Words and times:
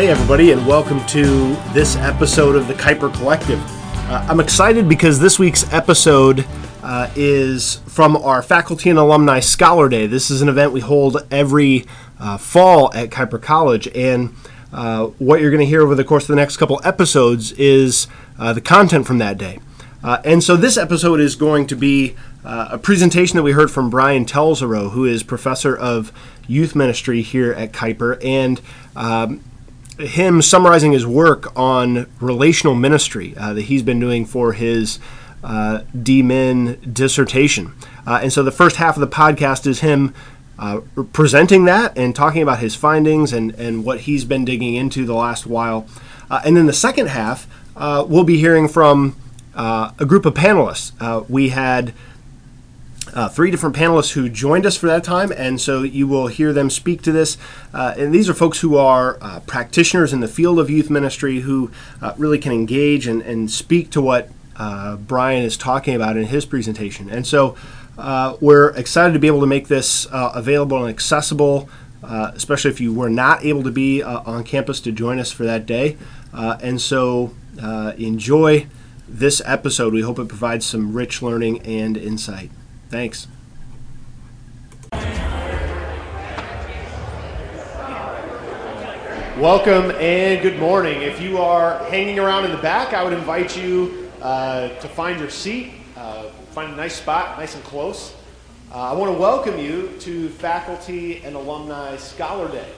Hey, 0.00 0.08
everybody, 0.08 0.50
and 0.52 0.66
welcome 0.66 1.04
to 1.08 1.54
this 1.74 1.94
episode 1.96 2.56
of 2.56 2.66
the 2.66 2.72
Kuyper 2.72 3.12
Collective. 3.12 3.60
Uh, 4.08 4.26
I'm 4.30 4.40
excited 4.40 4.88
because 4.88 5.20
this 5.20 5.38
week's 5.38 5.70
episode 5.74 6.46
uh, 6.82 7.10
is 7.14 7.82
from 7.86 8.16
our 8.16 8.40
Faculty 8.40 8.88
and 8.88 8.98
Alumni 8.98 9.40
Scholar 9.40 9.90
Day. 9.90 10.06
This 10.06 10.30
is 10.30 10.40
an 10.40 10.48
event 10.48 10.72
we 10.72 10.80
hold 10.80 11.18
every 11.30 11.84
uh, 12.18 12.38
fall 12.38 12.90
at 12.94 13.10
Kuyper 13.10 13.42
College, 13.42 13.88
and 13.94 14.34
uh, 14.72 15.08
what 15.18 15.42
you're 15.42 15.50
going 15.50 15.60
to 15.60 15.66
hear 15.66 15.82
over 15.82 15.94
the 15.94 16.02
course 16.02 16.24
of 16.24 16.28
the 16.28 16.36
next 16.36 16.56
couple 16.56 16.80
episodes 16.82 17.52
is 17.52 18.06
uh, 18.38 18.54
the 18.54 18.62
content 18.62 19.06
from 19.06 19.18
that 19.18 19.36
day. 19.36 19.58
Uh, 20.02 20.22
and 20.24 20.42
so 20.42 20.56
this 20.56 20.78
episode 20.78 21.20
is 21.20 21.36
going 21.36 21.66
to 21.66 21.76
be 21.76 22.16
a 22.42 22.78
presentation 22.78 23.36
that 23.36 23.42
we 23.42 23.52
heard 23.52 23.70
from 23.70 23.90
Brian 23.90 24.24
Telzero, 24.24 24.92
who 24.92 25.04
is 25.04 25.22
professor 25.22 25.76
of 25.76 26.10
youth 26.48 26.74
ministry 26.74 27.20
here 27.20 27.52
at 27.52 27.72
Kuyper, 27.72 28.18
and 28.24 28.62
um, 28.96 29.44
him 30.00 30.42
summarizing 30.42 30.92
his 30.92 31.06
work 31.06 31.56
on 31.56 32.06
relational 32.20 32.74
ministry 32.74 33.34
uh, 33.36 33.52
that 33.52 33.62
he's 33.62 33.82
been 33.82 34.00
doing 34.00 34.24
for 34.24 34.52
his 34.52 34.98
uh, 35.42 35.80
DMin 35.96 36.92
dissertation. 36.92 37.74
Uh, 38.06 38.20
and 38.22 38.32
so 38.32 38.42
the 38.42 38.52
first 38.52 38.76
half 38.76 38.96
of 38.96 39.00
the 39.00 39.06
podcast 39.06 39.66
is 39.66 39.80
him 39.80 40.14
uh, 40.58 40.80
presenting 41.12 41.64
that 41.64 41.96
and 41.96 42.14
talking 42.14 42.42
about 42.42 42.58
his 42.58 42.74
findings 42.74 43.32
and, 43.32 43.52
and 43.52 43.84
what 43.84 44.00
he's 44.00 44.24
been 44.24 44.44
digging 44.44 44.74
into 44.74 45.06
the 45.06 45.14
last 45.14 45.46
while. 45.46 45.86
Uh, 46.30 46.40
and 46.44 46.56
then 46.56 46.66
the 46.66 46.72
second 46.72 47.08
half, 47.08 47.46
uh, 47.76 48.04
we'll 48.06 48.24
be 48.24 48.36
hearing 48.36 48.68
from 48.68 49.16
uh, 49.54 49.92
a 49.98 50.04
group 50.04 50.26
of 50.26 50.34
panelists. 50.34 50.92
We 51.28 51.48
had 51.48 51.94
uh, 53.14 53.28
three 53.28 53.50
different 53.50 53.74
panelists 53.74 54.12
who 54.12 54.28
joined 54.28 54.66
us 54.66 54.76
for 54.76 54.86
that 54.86 55.04
time, 55.04 55.32
and 55.36 55.60
so 55.60 55.82
you 55.82 56.06
will 56.06 56.28
hear 56.28 56.52
them 56.52 56.70
speak 56.70 57.02
to 57.02 57.12
this. 57.12 57.36
Uh, 57.74 57.94
and 57.96 58.14
these 58.14 58.28
are 58.28 58.34
folks 58.34 58.60
who 58.60 58.76
are 58.76 59.18
uh, 59.20 59.40
practitioners 59.40 60.12
in 60.12 60.20
the 60.20 60.28
field 60.28 60.58
of 60.58 60.70
youth 60.70 60.90
ministry 60.90 61.40
who 61.40 61.70
uh, 62.00 62.14
really 62.16 62.38
can 62.38 62.52
engage 62.52 63.06
and, 63.06 63.22
and 63.22 63.50
speak 63.50 63.90
to 63.90 64.00
what 64.00 64.30
uh, 64.56 64.96
Brian 64.96 65.42
is 65.42 65.56
talking 65.56 65.94
about 65.94 66.16
in 66.16 66.24
his 66.24 66.44
presentation. 66.44 67.08
And 67.08 67.26
so 67.26 67.56
uh, 67.98 68.36
we're 68.40 68.70
excited 68.70 69.12
to 69.12 69.18
be 69.18 69.26
able 69.26 69.40
to 69.40 69.46
make 69.46 69.68
this 69.68 70.06
available 70.10 70.78
and 70.78 70.88
accessible, 70.88 71.68
especially 72.02 72.70
if 72.70 72.80
you 72.80 72.92
were 72.92 73.10
not 73.10 73.44
able 73.44 73.62
to 73.62 73.70
be 73.70 74.02
on 74.02 74.44
campus 74.44 74.80
to 74.82 74.92
join 74.92 75.18
us 75.18 75.32
for 75.32 75.44
that 75.44 75.66
day. 75.66 75.96
and 76.32 76.80
so 76.80 77.34
enjoy 77.98 78.66
this 79.08 79.42
episode. 79.44 79.92
We 79.92 80.02
hope 80.02 80.18
it 80.18 80.28
provides 80.28 80.64
some 80.64 80.92
rich 80.92 81.22
learning 81.22 81.62
and 81.62 81.96
insight. 81.96 82.50
Thanks. 82.90 83.28
Welcome 89.38 89.92
and 89.92 90.42
good 90.42 90.58
morning. 90.58 91.02
If 91.02 91.20
you 91.20 91.38
are 91.38 91.84
hanging 91.84 92.18
around 92.18 92.46
in 92.46 92.50
the 92.50 92.58
back, 92.58 92.92
I 92.92 93.04
would 93.04 93.12
invite 93.12 93.56
you 93.56 94.10
uh, 94.20 94.70
to 94.70 94.88
find 94.88 95.20
your 95.20 95.30
seat, 95.30 95.70
uh, 95.96 96.30
find 96.50 96.72
a 96.72 96.76
nice 96.76 96.96
spot, 96.96 97.38
nice 97.38 97.54
and 97.54 97.62
close. 97.62 98.12
Uh, 98.72 98.90
I 98.90 98.92
want 98.94 99.14
to 99.14 99.16
welcome 99.16 99.56
you 99.56 99.96
to 100.00 100.28
Faculty 100.28 101.22
and 101.22 101.36
Alumni 101.36 101.96
Scholar 101.96 102.48
Day. 102.48 102.72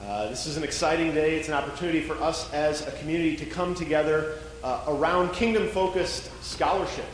Uh, 0.00 0.28
this 0.28 0.46
is 0.46 0.56
an 0.56 0.62
exciting 0.62 1.12
day. 1.12 1.34
It's 1.34 1.48
an 1.48 1.54
opportunity 1.54 2.02
for 2.02 2.14
us 2.22 2.52
as 2.52 2.86
a 2.86 2.92
community 2.92 3.34
to 3.38 3.46
come 3.46 3.74
together 3.74 4.38
uh, 4.62 4.84
around 4.86 5.32
kingdom 5.32 5.66
focused 5.70 6.30
scholarship. 6.40 7.06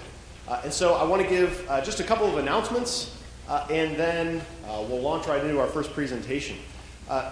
Uh, 0.53 0.61
and 0.65 0.73
so 0.73 0.97
I 0.97 1.05
want 1.05 1.23
to 1.23 1.29
give 1.29 1.67
uh, 1.71 1.81
just 1.81 2.01
a 2.01 2.05
couple 2.05 2.27
of 2.27 2.37
announcements, 2.37 3.17
uh, 3.49 3.67
and 3.71 3.97
then 3.97 4.43
we'll 4.67 5.01
launch 5.01 5.27
right 5.27 5.43
into 5.43 5.59
our 5.59 5.67
first 5.67 5.95
presentation. 5.95 6.59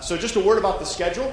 So 0.01 0.17
just 0.17 0.37
a 0.37 0.41
word 0.41 0.57
about 0.57 0.79
the 0.79 0.87
schedule. 0.87 1.31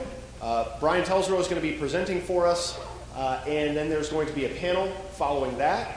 Brian 0.82 1.06
Telzero 1.06 1.40
is 1.40 1.48
going 1.48 1.62
to 1.62 1.66
be 1.66 1.72
presenting 1.78 2.20
for 2.20 2.46
us, 2.46 2.78
and 3.16 3.78
then 3.78 3.88
there's 3.88 4.10
going 4.10 4.28
to 4.28 4.34
be 4.34 4.44
a 4.48 4.50
panel 4.50 4.88
following 5.14 5.58
that. 5.60 5.96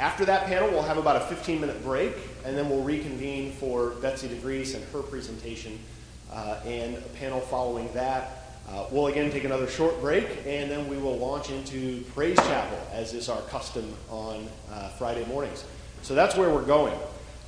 after 0.00 0.24
that 0.24 0.46
panel, 0.46 0.68
we'll 0.68 0.82
have 0.82 0.98
about 0.98 1.22
a 1.22 1.24
15-minute 1.32 1.84
break, 1.84 2.14
and 2.44 2.58
then 2.58 2.68
we'll 2.68 2.82
reconvene 2.82 3.52
for 3.52 3.90
Betsy 4.02 4.26
DeVries 4.26 4.74
and 4.74 4.84
her 4.86 5.02
presentation, 5.02 5.78
and 6.66 6.96
a 6.96 7.08
panel 7.20 7.38
following 7.38 7.88
that. 7.92 8.39
Uh, 8.72 8.84
we'll 8.92 9.08
again 9.08 9.32
take 9.32 9.42
another 9.42 9.66
short 9.66 10.00
break, 10.00 10.28
and 10.46 10.70
then 10.70 10.88
we 10.88 10.96
will 10.96 11.16
launch 11.16 11.50
into 11.50 12.02
Praise 12.14 12.36
Chapel, 12.36 12.78
as 12.92 13.14
is 13.14 13.28
our 13.28 13.40
custom 13.42 13.92
on 14.08 14.46
uh, 14.70 14.88
Friday 14.90 15.24
mornings. 15.26 15.64
So 16.02 16.14
that's 16.14 16.36
where 16.36 16.50
we're 16.50 16.64
going. 16.64 16.96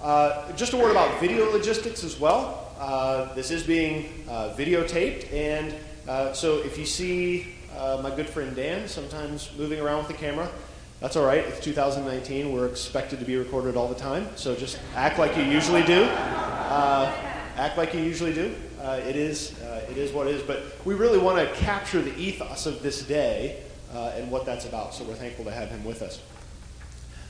Uh, 0.01 0.51
just 0.55 0.73
a 0.73 0.77
word 0.77 0.91
about 0.91 1.21
video 1.21 1.49
logistics 1.53 2.03
as 2.03 2.19
well. 2.19 2.73
Uh, 2.77 3.33
this 3.35 3.53
is 3.53 3.63
being 3.63 4.25
uh, 4.29 4.53
videotaped, 4.59 5.33
and 5.33 5.73
uh, 6.09 6.33
so 6.33 6.59
if 6.59 6.77
you 6.77 6.85
see 6.85 7.55
my 8.03 8.13
good 8.17 8.29
friend 8.29 8.57
Dan 8.57 8.89
sometimes 8.89 9.51
moving 9.57 9.79
around 9.79 9.99
with 9.99 10.09
the 10.09 10.15
camera, 10.15 10.51
that's 10.99 11.15
all 11.15 11.25
right. 11.25 11.45
It's 11.45 11.61
2019. 11.61 12.53
We're 12.53 12.67
expected 12.67 13.21
to 13.21 13.25
be 13.25 13.37
recorded 13.37 13.77
all 13.77 13.87
the 13.87 13.95
time, 13.95 14.27
so 14.35 14.57
just 14.57 14.77
act 14.97 15.21
like 15.21 15.37
you 15.37 15.45
usually 15.45 15.85
do. 15.85 16.03
act 16.03 17.79
like 17.79 17.95
you 17.95 18.01
usually 18.01 18.35
do. 18.35 18.53
It 18.83 19.17
is 19.17 19.55
it 19.89 19.97
is 19.97 20.13
what 20.13 20.27
it 20.27 20.35
is. 20.35 20.43
But 20.43 20.63
we 20.85 20.95
really 20.95 21.19
want 21.19 21.39
to 21.39 21.55
capture 21.57 22.03
the 22.03 22.17
ethos 22.19 22.67
of 22.67 22.83
this 22.83 23.03
day 23.03 23.63
uh, 23.95 24.13
and 24.17 24.31
what 24.31 24.45
that's 24.45 24.67
about. 24.67 24.95
So 24.95 25.05
we're 25.05 25.15
thankful 25.15 25.45
to 25.45 25.51
have 25.51 25.69
him 25.69 25.85
with 25.85 26.03
us. 26.03 26.21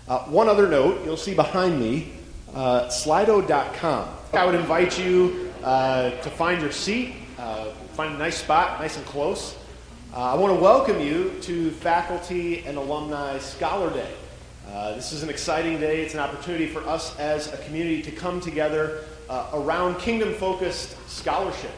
Uh, 0.09 0.21
one 0.25 0.49
other 0.49 0.69
note 0.69 1.05
you'll 1.05 1.17
see 1.17 1.35
behind 1.35 1.79
me 1.81 2.13
uh, 2.55 2.87
slido.com. 2.89 4.09
I 4.33 4.45
would 4.45 4.55
invite 4.55 4.99
you 4.99 5.53
uh, 5.63 6.11
to 6.11 6.31
find 6.31 6.61
your 6.61 6.73
seat, 6.73 7.15
uh, 7.39 7.71
find 7.95 8.15
a 8.15 8.19
nice 8.19 8.39
spot, 8.39 8.81
nice 8.81 8.97
and 8.97 9.07
close. 9.07 9.57
Uh, 10.15 10.33
I 10.33 10.35
want 10.35 10.55
to 10.55 10.61
welcome 10.61 11.01
you 11.01 11.33
to 11.43 11.71
Faculty 11.71 12.65
and 12.67 12.77
Alumni 12.77 13.39
Scholar 13.39 13.91
Day. 13.91 14.13
Uh, 14.69 14.95
this 14.95 15.13
is 15.13 15.23
an 15.23 15.31
exciting 15.31 15.81
day. 15.81 16.03
It's 16.03 16.15
an 16.15 16.21
opportunity 16.21 16.67
for 16.67 16.87
us 16.87 17.19
as 17.19 17.53
a 17.53 17.57
community 17.59 18.03
to 18.03 18.11
come 18.11 18.41
together 18.41 19.05
uh, 19.33 19.49
around 19.55 19.99
kingdom 19.99 20.35
focused 20.35 20.95
scholarship. 21.09 21.71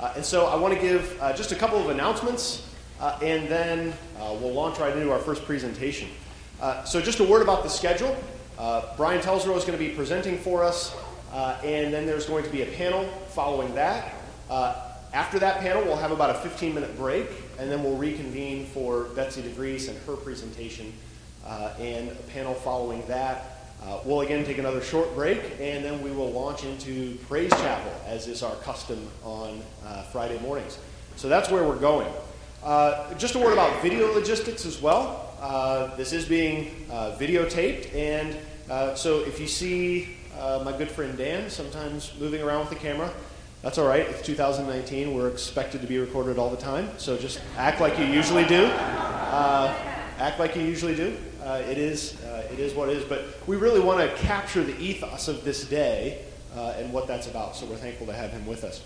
Uh, 0.00 0.14
and 0.16 0.24
so 0.24 0.46
I 0.46 0.56
want 0.56 0.72
to 0.72 0.80
give 0.80 1.20
uh, 1.20 1.34
just 1.34 1.52
a 1.52 1.54
couple 1.54 1.78
of 1.78 1.90
announcements, 1.90 2.66
uh, 2.98 3.18
and 3.20 3.46
then 3.46 3.92
we'll 4.18 4.54
launch 4.54 4.78
right 4.78 4.96
into 4.96 5.12
our 5.12 5.18
first 5.18 5.44
presentation. 5.44 6.08
So 6.86 7.02
just 7.02 7.20
a 7.20 7.24
word 7.24 7.42
about 7.42 7.62
the 7.62 7.68
schedule. 7.68 8.16
Brian 8.96 9.20
Telzero 9.20 9.54
is 9.54 9.64
going 9.64 9.78
to 9.78 9.84
be 9.84 9.90
presenting 9.90 10.38
for 10.38 10.64
us, 10.64 10.96
and 11.62 11.92
then 11.92 12.06
there's 12.06 12.24
going 12.24 12.42
to 12.44 12.50
be 12.50 12.62
a 12.62 12.66
panel 12.72 13.04
following 13.28 13.74
that. 13.74 14.14
after 15.12 15.38
that 15.38 15.60
panel, 15.60 15.82
we'll 15.84 15.96
have 15.96 16.10
about 16.10 16.30
a 16.30 16.38
15-minute 16.48 16.96
break, 16.96 17.28
and 17.58 17.70
then 17.70 17.84
we'll 17.84 17.98
reconvene 17.98 18.64
for 18.64 19.04
Betsy 19.14 19.42
DeVries 19.42 19.90
and 19.90 19.98
her 20.06 20.16
presentation, 20.16 20.90
and 21.78 22.08
a 22.08 22.22
panel 22.32 22.54
following 22.54 23.06
that. 23.08 23.53
Uh, 23.86 23.98
we'll 24.06 24.22
again 24.22 24.46
take 24.46 24.56
another 24.56 24.80
short 24.80 25.14
break, 25.14 25.38
and 25.60 25.84
then 25.84 26.00
we 26.02 26.10
will 26.10 26.30
launch 26.30 26.64
into 26.64 27.16
Praise 27.28 27.50
Chapel, 27.50 27.92
as 28.06 28.26
is 28.26 28.42
our 28.42 28.54
custom 28.56 29.06
on 29.22 29.60
uh, 29.84 30.02
Friday 30.04 30.38
mornings. 30.38 30.78
So 31.16 31.28
that's 31.28 31.50
where 31.50 31.64
we're 31.64 31.78
going. 31.78 32.10
Uh, 32.62 33.12
just 33.14 33.34
a 33.34 33.38
word 33.38 33.52
about 33.52 33.82
video 33.82 34.10
logistics 34.14 34.64
as 34.64 34.80
well. 34.80 35.34
Uh, 35.38 35.94
this 35.96 36.14
is 36.14 36.24
being 36.24 36.86
uh, 36.90 37.14
videotaped, 37.20 37.94
and 37.94 38.34
uh, 38.70 38.94
so 38.94 39.20
if 39.20 39.38
you 39.38 39.46
see 39.46 40.16
my 40.64 40.74
good 40.78 40.90
friend 40.90 41.18
Dan 41.18 41.50
sometimes 41.50 42.12
moving 42.18 42.40
around 42.40 42.60
with 42.60 42.70
the 42.70 42.76
camera, 42.76 43.12
that's 43.60 43.76
all 43.76 43.86
right. 43.86 44.08
It's 44.08 44.22
2019. 44.22 45.14
We're 45.14 45.28
expected 45.28 45.82
to 45.82 45.86
be 45.86 45.98
recorded 45.98 46.38
all 46.38 46.48
the 46.48 46.56
time, 46.56 46.88
so 46.96 47.18
just 47.18 47.38
act 47.58 47.82
like 47.82 47.98
you 47.98 48.06
usually 48.06 48.46
do. 48.46 48.64
act 48.64 50.40
like 50.40 50.56
you 50.56 50.62
usually 50.62 50.94
do. 50.94 51.14
It 51.44 51.78
is 51.78 52.20
it 52.50 52.58
is 52.58 52.74
what 52.74 52.88
it 52.88 52.96
is. 52.96 53.04
But 53.04 53.24
we 53.46 53.56
really 53.56 53.80
want 53.80 54.00
to 54.00 54.16
capture 54.16 54.64
the 54.64 54.76
ethos 54.78 55.28
of 55.28 55.44
this 55.44 55.64
day 55.68 56.24
uh, 56.56 56.74
and 56.78 56.92
what 56.92 57.06
that's 57.06 57.26
about. 57.26 57.56
So 57.56 57.66
we're 57.66 57.76
thankful 57.76 58.06
to 58.06 58.12
have 58.12 58.30
him 58.30 58.46
with 58.46 58.64
us. 58.64 58.82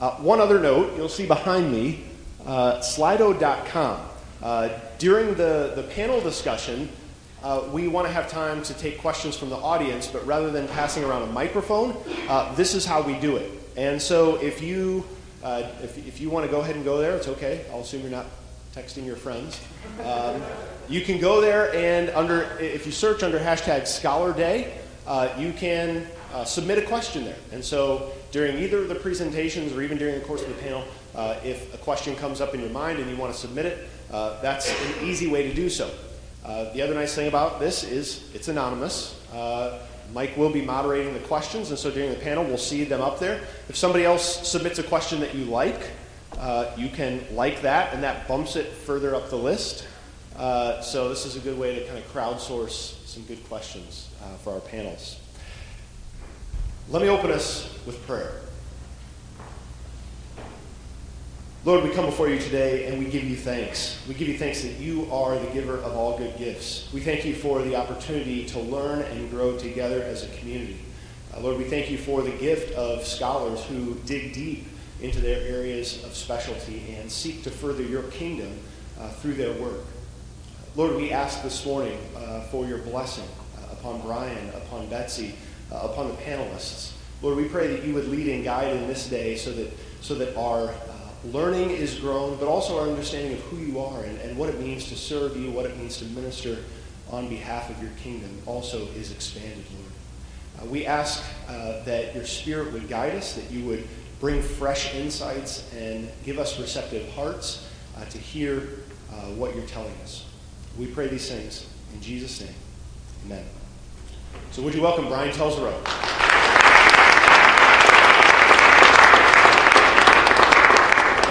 Uh, 0.00 0.12
one 0.16 0.40
other 0.40 0.58
note 0.58 0.96
you'll 0.96 1.08
see 1.08 1.26
behind 1.26 1.70
me 1.70 2.04
uh, 2.46 2.78
Slido.com. 2.80 4.00
Uh, 4.42 4.68
during 4.98 5.34
the, 5.34 5.72
the 5.76 5.84
panel 5.94 6.20
discussion, 6.20 6.88
uh, 7.42 7.62
we 7.72 7.88
want 7.88 8.06
to 8.06 8.12
have 8.12 8.30
time 8.30 8.62
to 8.62 8.74
take 8.74 8.98
questions 8.98 9.36
from 9.36 9.48
the 9.48 9.56
audience, 9.56 10.06
but 10.06 10.26
rather 10.26 10.50
than 10.50 10.68
passing 10.68 11.04
around 11.04 11.22
a 11.22 11.32
microphone, 11.32 11.96
uh, 12.28 12.54
this 12.54 12.74
is 12.74 12.84
how 12.84 13.00
we 13.00 13.14
do 13.18 13.36
it. 13.36 13.50
And 13.76 14.00
so 14.00 14.36
if 14.36 14.60
you, 14.60 15.04
if, 15.42 15.96
if 16.06 16.20
you 16.20 16.30
want 16.30 16.44
to 16.44 16.50
go 16.50 16.60
ahead 16.60 16.76
and 16.76 16.84
go 16.84 16.98
there, 16.98 17.16
it's 17.16 17.28
okay. 17.28 17.64
I'll 17.72 17.80
assume 17.80 18.02
you're 18.02 18.10
not 18.10 18.26
texting 18.74 19.06
your 19.06 19.16
friends. 19.16 19.60
Um, 20.00 20.42
you 20.88 21.00
can 21.00 21.18
go 21.18 21.40
there 21.40 21.74
and 21.74 22.10
under, 22.10 22.42
if 22.58 22.86
you 22.86 22.92
search 22.92 23.22
under 23.22 23.38
hashtag 23.38 23.86
Scholar 23.86 24.32
Day, 24.32 24.74
uh, 25.06 25.34
you 25.38 25.52
can 25.52 26.06
uh, 26.32 26.44
submit 26.44 26.78
a 26.78 26.82
question 26.82 27.24
there. 27.24 27.36
And 27.52 27.64
so 27.64 28.12
during 28.32 28.58
either 28.58 28.78
of 28.78 28.88
the 28.88 28.94
presentations 28.94 29.72
or 29.72 29.82
even 29.82 29.98
during 29.98 30.14
the 30.14 30.24
course 30.24 30.42
of 30.42 30.48
the 30.48 30.62
panel, 30.62 30.84
uh, 31.14 31.36
if 31.44 31.72
a 31.74 31.78
question 31.78 32.16
comes 32.16 32.40
up 32.40 32.54
in 32.54 32.60
your 32.60 32.70
mind 32.70 32.98
and 32.98 33.10
you 33.10 33.16
want 33.16 33.32
to 33.32 33.38
submit 33.38 33.66
it, 33.66 33.88
uh, 34.10 34.40
that's 34.42 34.70
an 34.70 35.06
easy 35.06 35.26
way 35.26 35.42
to 35.44 35.54
do 35.54 35.70
so. 35.70 35.90
Uh, 36.44 36.72
the 36.74 36.82
other 36.82 36.94
nice 36.94 37.14
thing 37.14 37.28
about 37.28 37.60
this 37.60 37.84
is 37.84 38.28
it's 38.34 38.48
anonymous. 38.48 39.20
Uh, 39.32 39.78
Mike 40.12 40.36
will 40.36 40.50
be 40.50 40.60
moderating 40.60 41.14
the 41.14 41.20
questions, 41.20 41.70
and 41.70 41.78
so 41.78 41.90
during 41.90 42.10
the 42.10 42.16
panel, 42.16 42.44
we'll 42.44 42.58
see 42.58 42.84
them 42.84 43.00
up 43.00 43.18
there. 43.18 43.40
If 43.68 43.76
somebody 43.76 44.04
else 44.04 44.46
submits 44.46 44.78
a 44.78 44.82
question 44.82 45.20
that 45.20 45.34
you 45.34 45.46
like, 45.46 45.80
you 46.76 46.90
can 46.90 47.24
like 47.32 47.62
that, 47.62 47.94
and 47.94 48.02
that 48.02 48.28
bumps 48.28 48.54
it 48.54 48.66
further 48.66 49.14
up 49.14 49.30
the 49.30 49.36
list. 49.36 49.86
Uh, 50.36 50.80
so 50.80 51.08
this 51.08 51.26
is 51.26 51.36
a 51.36 51.40
good 51.40 51.56
way 51.56 51.78
to 51.78 51.86
kind 51.86 51.96
of 51.96 52.12
crowdsource 52.12 53.06
some 53.06 53.22
good 53.24 53.46
questions 53.48 54.10
uh, 54.20 54.36
for 54.38 54.54
our 54.54 54.60
panels. 54.60 55.20
Let 56.88 57.02
me 57.02 57.08
open 57.08 57.30
us 57.30 57.72
with 57.86 58.04
prayer. 58.04 58.40
Lord, 61.64 61.84
we 61.84 61.90
come 61.90 62.04
before 62.04 62.28
you 62.28 62.38
today 62.38 62.86
and 62.86 62.98
we 62.98 63.06
give 63.06 63.24
you 63.24 63.36
thanks. 63.36 63.98
We 64.08 64.14
give 64.14 64.28
you 64.28 64.36
thanks 64.36 64.62
that 64.62 64.78
you 64.80 65.08
are 65.10 65.38
the 65.38 65.46
giver 65.52 65.76
of 65.78 65.94
all 65.94 66.18
good 66.18 66.36
gifts. 66.36 66.92
We 66.92 67.00
thank 67.00 67.24
you 67.24 67.34
for 67.34 67.62
the 67.62 67.76
opportunity 67.76 68.44
to 68.46 68.58
learn 68.58 69.02
and 69.02 69.30
grow 69.30 69.56
together 69.56 70.02
as 70.02 70.24
a 70.24 70.28
community. 70.36 70.80
Uh, 71.32 71.40
Lord, 71.40 71.58
we 71.58 71.64
thank 71.64 71.90
you 71.90 71.96
for 71.96 72.22
the 72.22 72.32
gift 72.32 72.74
of 72.74 73.06
scholars 73.06 73.64
who 73.64 73.94
dig 74.04 74.34
deep 74.34 74.66
into 75.00 75.20
their 75.20 75.40
areas 75.42 76.04
of 76.04 76.14
specialty 76.14 76.96
and 76.98 77.10
seek 77.10 77.44
to 77.44 77.50
further 77.50 77.82
your 77.82 78.02
kingdom 78.04 78.58
uh, 79.00 79.10
through 79.10 79.34
their 79.34 79.52
work. 79.54 79.84
Lord, 80.76 80.96
we 80.96 81.12
ask 81.12 81.40
this 81.44 81.64
morning 81.64 81.96
uh, 82.16 82.40
for 82.46 82.66
your 82.66 82.78
blessing 82.78 83.28
uh, 83.56 83.74
upon 83.74 84.00
Brian, 84.00 84.48
upon 84.56 84.88
Betsy, 84.88 85.36
uh, 85.70 85.76
upon 85.76 86.08
the 86.08 86.14
panelists. 86.14 86.94
Lord, 87.22 87.36
we 87.36 87.44
pray 87.44 87.68
that 87.68 87.84
you 87.84 87.94
would 87.94 88.08
lead 88.08 88.26
and 88.26 88.42
guide 88.42 88.74
in 88.74 88.88
this 88.88 89.08
day 89.08 89.36
so 89.36 89.52
that, 89.52 89.72
so 90.00 90.16
that 90.16 90.36
our 90.36 90.70
uh, 90.70 90.72
learning 91.26 91.70
is 91.70 91.94
grown, 92.00 92.36
but 92.38 92.48
also 92.48 92.80
our 92.80 92.88
understanding 92.88 93.34
of 93.34 93.40
who 93.42 93.58
you 93.58 93.78
are 93.78 94.02
and, 94.02 94.18
and 94.22 94.36
what 94.36 94.48
it 94.48 94.58
means 94.58 94.88
to 94.88 94.96
serve 94.96 95.36
you, 95.36 95.52
what 95.52 95.64
it 95.64 95.78
means 95.78 95.98
to 95.98 96.06
minister 96.06 96.58
on 97.08 97.28
behalf 97.28 97.70
of 97.70 97.80
your 97.80 97.92
kingdom 98.02 98.36
also 98.44 98.88
is 98.96 99.12
expanded, 99.12 99.64
Lord. 99.78 99.92
Uh, 100.60 100.72
we 100.72 100.86
ask 100.86 101.22
that 101.46 102.16
your 102.16 102.24
Spirit 102.24 102.72
would 102.72 102.88
guide 102.88 103.14
us, 103.14 103.34
that 103.34 103.48
you 103.48 103.64
would 103.66 103.86
bring 104.18 104.42
fresh 104.42 104.92
insights 104.96 105.72
and 105.72 106.10
give 106.24 106.40
us 106.40 106.58
receptive 106.58 107.08
hearts 107.12 107.68
uh, 107.96 108.04
to 108.06 108.18
hear 108.18 108.70
uh, 109.12 109.26
what 109.36 109.54
you're 109.54 109.66
telling 109.66 109.94
us. 110.02 110.26
We 110.78 110.86
pray 110.88 111.06
these 111.06 111.28
things 111.30 111.66
in 111.92 112.00
Jesus' 112.00 112.40
name. 112.40 112.54
Amen. 113.26 113.44
So, 114.50 114.60
would 114.62 114.74
you 114.74 114.82
welcome 114.82 115.06
Brian 115.06 115.30
Telsero? 115.30 115.72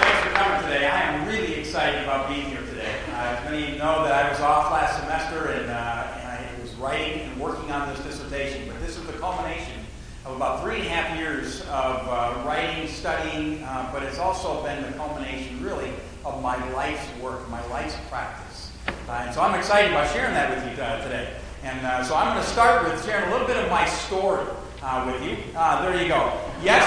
Thanks 0.00 0.26
for 0.26 0.34
coming 0.34 0.62
today. 0.62 0.86
I 0.86 1.00
am 1.02 1.28
really 1.28 1.56
excited 1.56 2.04
about 2.04 2.30
being 2.30 2.46
here 2.46 2.62
today. 2.70 2.94
Uh, 3.12 3.42
many 3.44 3.64
of 3.64 3.68
you 3.68 3.78
know 3.78 4.02
that 4.04 4.24
I 4.24 4.30
was 4.30 4.40
off 4.40 4.72
last 4.72 5.00
semester 5.00 5.50
and, 5.52 5.70
uh, 5.70 6.18
and 6.20 6.26
I 6.26 6.60
was 6.62 6.72
writing 6.76 7.20
and 7.20 7.38
working 7.38 7.70
on 7.70 7.90
this 7.90 8.02
dissertation, 8.02 8.66
but 8.66 8.80
this 8.80 8.96
is 8.96 9.06
the 9.06 9.12
culmination 9.12 9.84
of 10.24 10.36
about 10.36 10.62
three 10.62 10.76
and 10.76 10.86
a 10.86 10.88
half 10.88 11.18
years 11.18 11.60
of 11.62 11.68
uh, 12.08 12.42
writing, 12.46 12.88
studying, 12.88 13.62
uh, 13.64 13.90
but 13.92 14.02
it's 14.04 14.18
also 14.18 14.62
been 14.64 14.82
the 14.82 14.92
culmination, 14.92 15.62
really, 15.62 15.92
of 16.24 16.42
my 16.42 16.56
life's 16.72 17.06
work, 17.20 17.46
my 17.50 17.62
life's 17.66 17.96
practice. 18.08 18.53
Uh, 19.08 19.24
and 19.26 19.34
so 19.34 19.42
I'm 19.42 19.54
excited 19.58 19.90
about 19.90 20.10
sharing 20.12 20.32
that 20.34 20.48
with 20.48 20.64
you 20.64 20.82
uh, 20.82 21.02
today. 21.02 21.36
And 21.62 22.06
so 22.06 22.14
I'm 22.14 22.32
going 22.32 22.44
to 22.44 22.50
start 22.50 22.84
with 22.84 23.04
sharing 23.04 23.28
a 23.28 23.32
little 23.32 23.46
bit 23.46 23.56
of 23.56 23.70
my 23.70 23.86
story 23.86 24.44
uh, 24.84 25.04
with 25.08 25.22
you. 25.24 25.36
Uh, 25.56 25.80
there 25.82 26.00
you 26.00 26.08
go. 26.08 26.32
Yes, 26.62 26.84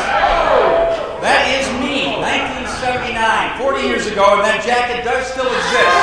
that 1.22 1.50
is 1.50 1.66
me, 1.81 2.14
1979, 2.22 3.58
40 3.58 3.81
years 3.81 4.06
ago, 4.06 4.38
and 4.38 4.46
that 4.46 4.62
jacket 4.62 5.02
does 5.02 5.25
still 5.25 5.50
exist. 5.50 5.98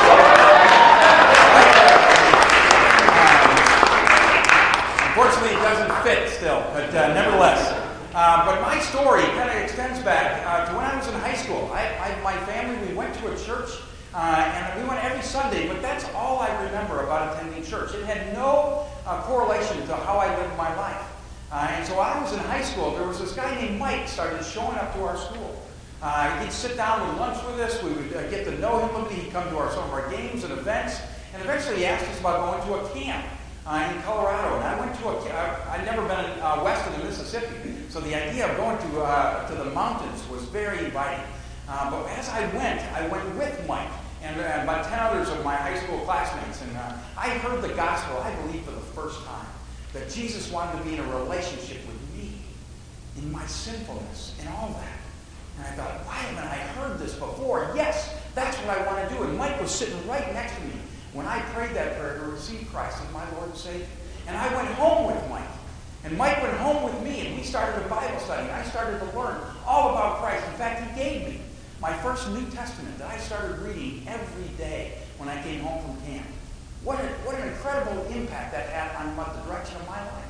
Unfortunately, 5.06 5.54
it 5.54 5.62
doesn't 5.62 5.94
fit 6.02 6.30
still, 6.34 6.62
but 6.74 6.90
uh, 6.90 7.14
nevertheless. 7.14 7.62
Uh, 8.14 8.46
but 8.46 8.60
my 8.62 8.78
story 8.78 9.22
kind 9.38 9.50
of 9.50 9.56
extends 9.56 9.98
back 10.02 10.42
uh, 10.46 10.66
to 10.70 10.76
when 10.76 10.84
I 10.84 10.96
was 10.96 11.06
in 11.06 11.14
high 11.14 11.34
school. 11.34 11.70
I, 11.72 11.86
I, 11.98 12.20
my 12.22 12.36
family, 12.46 12.74
we 12.86 12.94
went 12.94 13.14
to 13.22 13.32
a 13.32 13.36
church 13.38 13.70
uh, 14.14 14.70
and 14.70 14.80
we 14.80 14.88
went 14.88 15.02
every 15.02 15.22
Sunday, 15.22 15.66
but 15.66 15.82
that's 15.82 16.04
all 16.14 16.38
I 16.38 16.62
remember 16.62 17.02
about 17.02 17.34
attending 17.34 17.64
church. 17.64 17.92
It 17.94 18.04
had 18.04 18.32
no 18.32 18.86
uh, 19.06 19.20
correlation 19.22 19.84
to 19.88 19.96
how 19.96 20.18
I 20.18 20.38
lived 20.38 20.56
my 20.56 20.72
life. 20.76 21.02
Uh, 21.50 21.66
and 21.70 21.84
so 21.84 21.98
I 21.98 22.22
was 22.22 22.32
in 22.32 22.38
high 22.38 22.62
school. 22.62 22.92
There 22.92 23.08
was 23.08 23.18
this 23.18 23.32
guy 23.32 23.52
named 23.56 23.76
Mike 23.76 24.06
started 24.06 24.44
showing 24.44 24.76
up 24.78 24.94
to 24.94 25.02
our 25.02 25.16
school. 25.16 25.60
Uh, 26.00 26.40
he'd 26.40 26.52
sit 26.52 26.76
down 26.76 27.08
with 27.08 27.18
lunch 27.18 27.44
with 27.44 27.58
us. 27.58 27.82
We 27.82 27.90
would 27.90 28.14
uh, 28.14 28.30
get 28.30 28.44
to 28.44 28.56
know 28.60 28.86
him 28.86 28.94
a 28.94 29.08
bit. 29.08 29.18
He'd 29.18 29.32
come 29.32 29.48
to 29.50 29.58
our, 29.58 29.70
some 29.72 29.82
of 29.82 29.92
our 29.92 30.08
games 30.08 30.44
and 30.44 30.52
events. 30.52 31.00
And 31.32 31.42
eventually 31.42 31.78
he 31.78 31.86
asked 31.86 32.08
us 32.08 32.20
about 32.20 32.62
going 32.64 32.68
to 32.68 32.86
a 32.86 32.94
camp 32.94 33.26
uh, 33.66 33.92
in 33.92 34.00
Colorado. 34.02 34.54
And 34.54 34.64
I 34.64 34.78
went 34.78 34.94
to 35.00 35.08
a 35.08 35.24
camp. 35.26 35.66
I'd 35.70 35.84
never 35.84 36.02
been 36.02 36.40
uh, 36.40 36.62
west 36.62 36.86
of 36.86 36.96
the 36.96 37.02
Mississippi. 37.02 37.74
So 37.88 37.98
the 37.98 38.14
idea 38.14 38.48
of 38.48 38.56
going 38.58 38.78
to, 38.78 39.48
to 39.48 39.64
the 39.64 39.70
mountains 39.70 40.28
was 40.28 40.44
very 40.44 40.84
inviting. 40.84 41.24
but 41.66 42.06
as 42.10 42.28
I 42.28 42.46
went, 42.54 42.80
I 42.92 43.08
went 43.08 43.34
with 43.34 43.66
Mike 43.66 43.90
and 44.24 44.40
uh, 44.40 44.62
about 44.62 44.86
10 44.86 44.98
others 44.98 45.28
of 45.28 45.44
my 45.44 45.54
high 45.54 45.78
school 45.78 45.98
classmates. 46.00 46.62
And 46.62 46.76
uh, 46.76 46.94
I 47.16 47.28
heard 47.28 47.62
the 47.62 47.74
gospel, 47.74 48.16
I 48.18 48.34
believe, 48.36 48.62
for 48.62 48.70
the 48.70 48.80
first 48.80 49.22
time 49.24 49.46
that 49.92 50.08
Jesus 50.10 50.50
wanted 50.50 50.78
to 50.78 50.84
be 50.84 50.94
in 50.94 51.00
a 51.00 51.18
relationship 51.18 51.78
with 51.86 52.16
me 52.16 52.32
in 53.18 53.30
my 53.30 53.44
sinfulness 53.46 54.34
and 54.40 54.48
all 54.48 54.70
that. 54.70 54.98
And 55.58 55.66
I 55.66 55.70
thought, 55.72 56.06
why 56.06 56.14
haven't 56.14 56.44
I 56.44 56.56
heard 56.56 56.98
this 56.98 57.14
before? 57.14 57.70
Yes, 57.76 58.16
that's 58.34 58.56
what 58.58 58.76
I 58.76 58.86
want 58.86 59.08
to 59.08 59.14
do. 59.14 59.22
And 59.22 59.36
Mike 59.36 59.60
was 59.60 59.70
sitting 59.70 60.08
right 60.08 60.32
next 60.32 60.56
to 60.56 60.62
me 60.62 60.72
when 61.12 61.26
I 61.26 61.40
prayed 61.52 61.76
that 61.76 61.98
prayer 61.98 62.18
to 62.18 62.24
receive 62.24 62.68
Christ 62.72 62.98
as 63.06 63.12
my 63.12 63.30
Lord 63.32 63.50
and 63.50 63.56
Savior. 63.56 63.86
And 64.26 64.36
I 64.36 64.52
went 64.56 64.68
home 64.74 65.14
with 65.14 65.30
Mike. 65.30 65.42
And 66.02 66.18
Mike 66.18 66.42
went 66.42 66.54
home 66.54 66.82
with 66.82 67.00
me, 67.02 67.26
and 67.26 67.36
we 67.36 67.42
started 67.42 67.84
a 67.84 67.88
Bible 67.88 68.18
study. 68.20 68.50
I 68.50 68.62
started 68.64 68.98
to 68.98 69.18
learn 69.18 69.40
all 69.66 69.90
about 69.90 70.18
Christ. 70.18 70.44
In 70.46 70.52
fact, 70.54 70.90
he 70.90 71.02
gave 71.02 71.28
me 71.28 71.40
my 71.80 71.92
first 71.98 72.28
New 72.30 72.46
Testament 72.50 72.98
that 72.98 73.08
I 73.08 73.18
started 73.18 73.58
reading 73.60 74.04
every 74.06 74.48
day 74.56 74.98
when 75.18 75.28
I 75.28 75.42
came 75.42 75.60
home 75.60 75.82
from 75.82 76.06
camp. 76.06 76.26
What, 76.82 77.00
a, 77.00 77.08
what 77.24 77.34
an 77.36 77.48
incredible 77.48 78.04
impact 78.12 78.52
that 78.52 78.68
had 78.68 78.94
on 78.96 79.16
the 79.16 79.50
direction 79.50 79.76
of 79.76 79.86
my 79.88 80.00
life. 80.00 80.24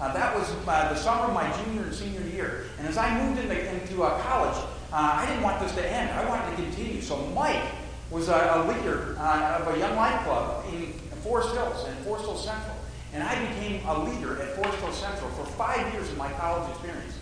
Uh, 0.00 0.12
that 0.14 0.34
was 0.34 0.50
uh, 0.66 0.88
the 0.92 0.96
summer 0.96 1.26
of 1.26 1.34
my 1.34 1.50
junior 1.62 1.82
and 1.82 1.94
senior 1.94 2.22
year. 2.22 2.64
And 2.78 2.88
as 2.88 2.96
I 2.96 3.22
moved 3.22 3.38
into, 3.38 3.74
into 3.74 4.02
uh, 4.02 4.18
college, 4.22 4.56
uh, 4.92 5.20
I 5.20 5.26
didn't 5.26 5.42
want 5.42 5.60
this 5.60 5.74
to 5.74 5.86
end. 5.86 6.10
I 6.10 6.26
wanted 6.26 6.56
to 6.56 6.62
continue. 6.62 7.02
So 7.02 7.18
Mike 7.34 7.62
was 8.10 8.28
a, 8.28 8.32
a 8.32 8.58
leader 8.66 9.14
uh, 9.18 9.60
of 9.60 9.76
a 9.76 9.78
Young 9.78 9.94
Life 9.96 10.24
Club 10.24 10.64
in 10.72 10.92
Forest 11.22 11.52
Hills 11.52 11.86
and 11.86 11.98
Forest 11.98 12.24
Hills 12.24 12.44
Central. 12.44 12.76
And 13.12 13.22
I 13.22 13.34
became 13.46 13.86
a 13.86 14.04
leader 14.04 14.40
at 14.40 14.56
Forest 14.56 14.78
Hills 14.78 14.96
Central 14.96 15.30
for 15.30 15.44
five 15.52 15.92
years 15.92 16.08
of 16.08 16.16
my 16.16 16.32
college 16.32 16.70
experience. 16.70 17.18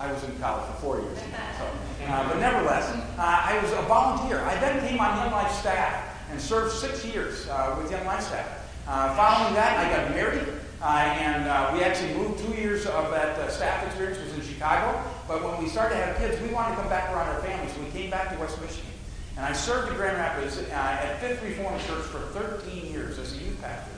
I 0.00 0.10
was 0.10 0.24
in 0.24 0.36
college 0.38 0.64
for 0.64 0.80
four 0.80 1.00
years. 1.02 1.18
So, 1.58 1.66
uh, 2.06 2.26
but 2.26 2.40
nevertheless, 2.40 2.90
I 3.18 3.60
was 3.62 3.70
a 3.72 3.82
volunteer. 3.82 4.40
I 4.40 4.58
then 4.58 4.80
came 4.88 4.98
on 4.98 5.18
Young 5.18 5.30
Life 5.30 5.52
staff 5.52 6.16
and 6.30 6.40
served 6.40 6.72
six 6.74 7.04
years 7.04 7.46
uh, 7.48 7.76
with 7.78 7.90
Young 7.92 8.06
Life 8.06 8.22
Staff. 8.22 8.48
Uh, 8.88 9.14
following 9.14 9.52
that, 9.54 9.76
I 9.76 9.94
got 9.94 10.10
married, 10.10 10.48
uh, 10.80 10.86
and 10.86 11.46
uh, 11.46 11.70
we 11.74 11.82
actually 11.82 12.14
moved 12.14 12.42
two 12.42 12.52
years 12.54 12.86
of 12.86 13.10
that 13.10 13.38
uh, 13.38 13.50
staff 13.50 13.86
experience 13.86 14.18
was 14.24 14.32
in 14.32 14.40
Chicago. 14.40 14.98
But 15.28 15.44
when 15.44 15.62
we 15.62 15.68
started 15.68 15.96
to 15.96 16.02
have 16.02 16.16
kids, 16.16 16.40
we 16.40 16.48
wanted 16.48 16.76
to 16.76 16.80
come 16.80 16.88
back 16.88 17.10
around 17.10 17.28
our 17.28 17.42
families, 17.42 17.74
so 17.74 17.82
we 17.82 17.90
came 17.90 18.10
back 18.10 18.32
to 18.32 18.38
West 18.38 18.58
Michigan. 18.62 18.90
And 19.36 19.44
I 19.44 19.52
served 19.52 19.90
in 19.90 19.96
Grand 19.98 20.16
Rapids 20.16 20.58
at 20.72 21.20
Fifth 21.20 21.42
Reformed 21.42 21.80
Church 21.82 22.04
for 22.04 22.20
13 22.40 22.90
years 22.90 23.18
as 23.18 23.34
a 23.34 23.36
youth 23.36 23.60
pastor. 23.60 23.90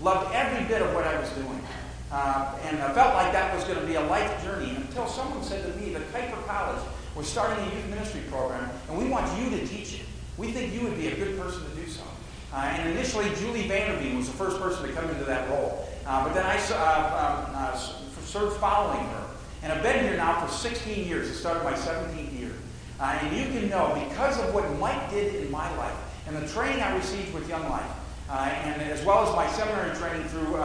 Loved 0.00 0.34
every 0.34 0.64
bit 0.66 0.80
of 0.80 0.94
what 0.94 1.06
I 1.06 1.20
was 1.20 1.28
doing. 1.30 1.60
Uh, 2.14 2.56
and 2.62 2.80
I 2.80 2.92
felt 2.92 3.12
like 3.14 3.32
that 3.32 3.52
was 3.52 3.64
going 3.64 3.80
to 3.80 3.84
be 3.86 3.96
a 3.96 4.00
life 4.02 4.40
journey 4.44 4.70
until 4.76 5.08
someone 5.08 5.42
said 5.42 5.64
to 5.66 5.80
me 5.80 5.92
that 5.94 6.12
Kuyper 6.12 6.46
College 6.46 6.80
was 7.16 7.26
starting 7.26 7.58
a 7.64 7.74
youth 7.74 7.88
ministry 7.88 8.20
program, 8.30 8.70
and 8.88 8.96
we 8.96 9.08
want 9.08 9.26
you 9.36 9.50
to 9.50 9.66
teach 9.66 9.94
it. 9.94 10.06
We 10.36 10.52
think 10.52 10.72
you 10.72 10.82
would 10.82 10.96
be 10.96 11.08
a 11.08 11.16
good 11.16 11.36
person 11.36 11.68
to 11.68 11.74
do 11.74 11.90
so. 11.90 12.04
Uh, 12.52 12.58
and 12.58 12.88
initially, 12.90 13.24
Julie 13.40 13.68
Vanderbeam 13.68 14.16
was 14.16 14.28
the 14.28 14.36
first 14.36 14.60
person 14.60 14.86
to 14.86 14.92
come 14.92 15.10
into 15.10 15.24
that 15.24 15.50
role. 15.50 15.88
Uh, 16.06 16.22
but 16.22 16.34
then 16.34 16.46
I 16.46 16.56
uh, 16.56 17.48
um, 17.48 17.56
uh, 17.56 17.76
served 18.24 18.58
following 18.58 19.04
her. 19.04 19.24
And 19.64 19.72
I've 19.72 19.82
been 19.82 20.04
here 20.04 20.16
now 20.16 20.46
for 20.46 20.52
16 20.52 21.08
years. 21.08 21.28
It 21.28 21.34
started 21.34 21.64
my 21.64 21.72
17th 21.72 22.38
year. 22.38 22.52
Uh, 23.00 23.18
and 23.22 23.36
you 23.36 23.46
can 23.46 23.68
know, 23.68 23.92
because 24.08 24.38
of 24.38 24.54
what 24.54 24.70
Mike 24.78 25.10
did 25.10 25.34
in 25.42 25.50
my 25.50 25.68
life 25.76 25.96
and 26.28 26.36
the 26.36 26.46
training 26.46 26.80
I 26.80 26.94
received 26.96 27.34
with 27.34 27.48
Young 27.48 27.68
Life, 27.68 27.90
and 28.42 28.82
as 28.82 29.04
well 29.04 29.26
as 29.26 29.34
my 29.34 29.46
seminary 29.52 29.94
training 29.96 30.26
through 30.28 30.56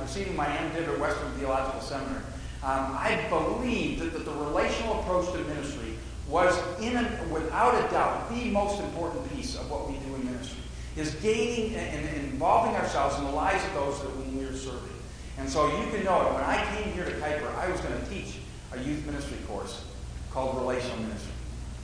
receiving 0.00 0.34
my 0.34 0.46
MDiv 0.46 0.88
at 0.88 0.98
Western 0.98 1.30
Theological 1.32 1.80
Seminary, 1.80 2.22
um, 2.62 2.96
I 2.98 3.26
believe 3.28 4.00
that, 4.00 4.12
that 4.12 4.24
the 4.24 4.32
relational 4.32 5.00
approach 5.00 5.32
to 5.32 5.38
ministry 5.44 5.94
was, 6.28 6.58
in 6.80 6.96
a, 6.96 7.24
without 7.30 7.74
a 7.74 7.90
doubt, 7.90 8.30
the 8.30 8.50
most 8.50 8.80
important 8.80 9.32
piece 9.34 9.56
of 9.56 9.70
what 9.70 9.88
we 9.88 9.96
do 9.98 10.14
in 10.14 10.24
ministry, 10.24 10.58
is 10.96 11.14
gaining 11.16 11.74
and, 11.76 12.06
and 12.06 12.16
involving 12.32 12.74
ourselves 12.76 13.16
in 13.18 13.24
the 13.24 13.30
lives 13.30 13.64
of 13.64 13.74
those 13.74 14.00
that 14.02 14.16
we 14.16 14.44
are 14.44 14.54
serving. 14.54 14.90
And 15.38 15.48
so 15.48 15.66
you 15.66 15.90
can 15.90 16.04
know 16.04 16.22
that 16.22 16.34
when 16.34 16.44
I 16.44 16.64
came 16.76 16.92
here 16.92 17.04
to 17.04 17.12
Kuyper, 17.12 17.54
I 17.56 17.70
was 17.70 17.80
going 17.80 17.98
to 17.98 18.06
teach 18.10 18.38
a 18.72 18.78
youth 18.78 19.04
ministry 19.06 19.38
course 19.48 19.84
called 20.30 20.58
Relational 20.58 20.98
Ministry. 20.98 21.32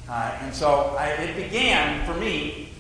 Uh, 0.09 0.39
and 0.43 0.55
so 0.55 0.95
I, 0.99 1.09
it 1.11 1.37
began 1.37 2.07
for 2.07 2.15
me, 2.15 2.71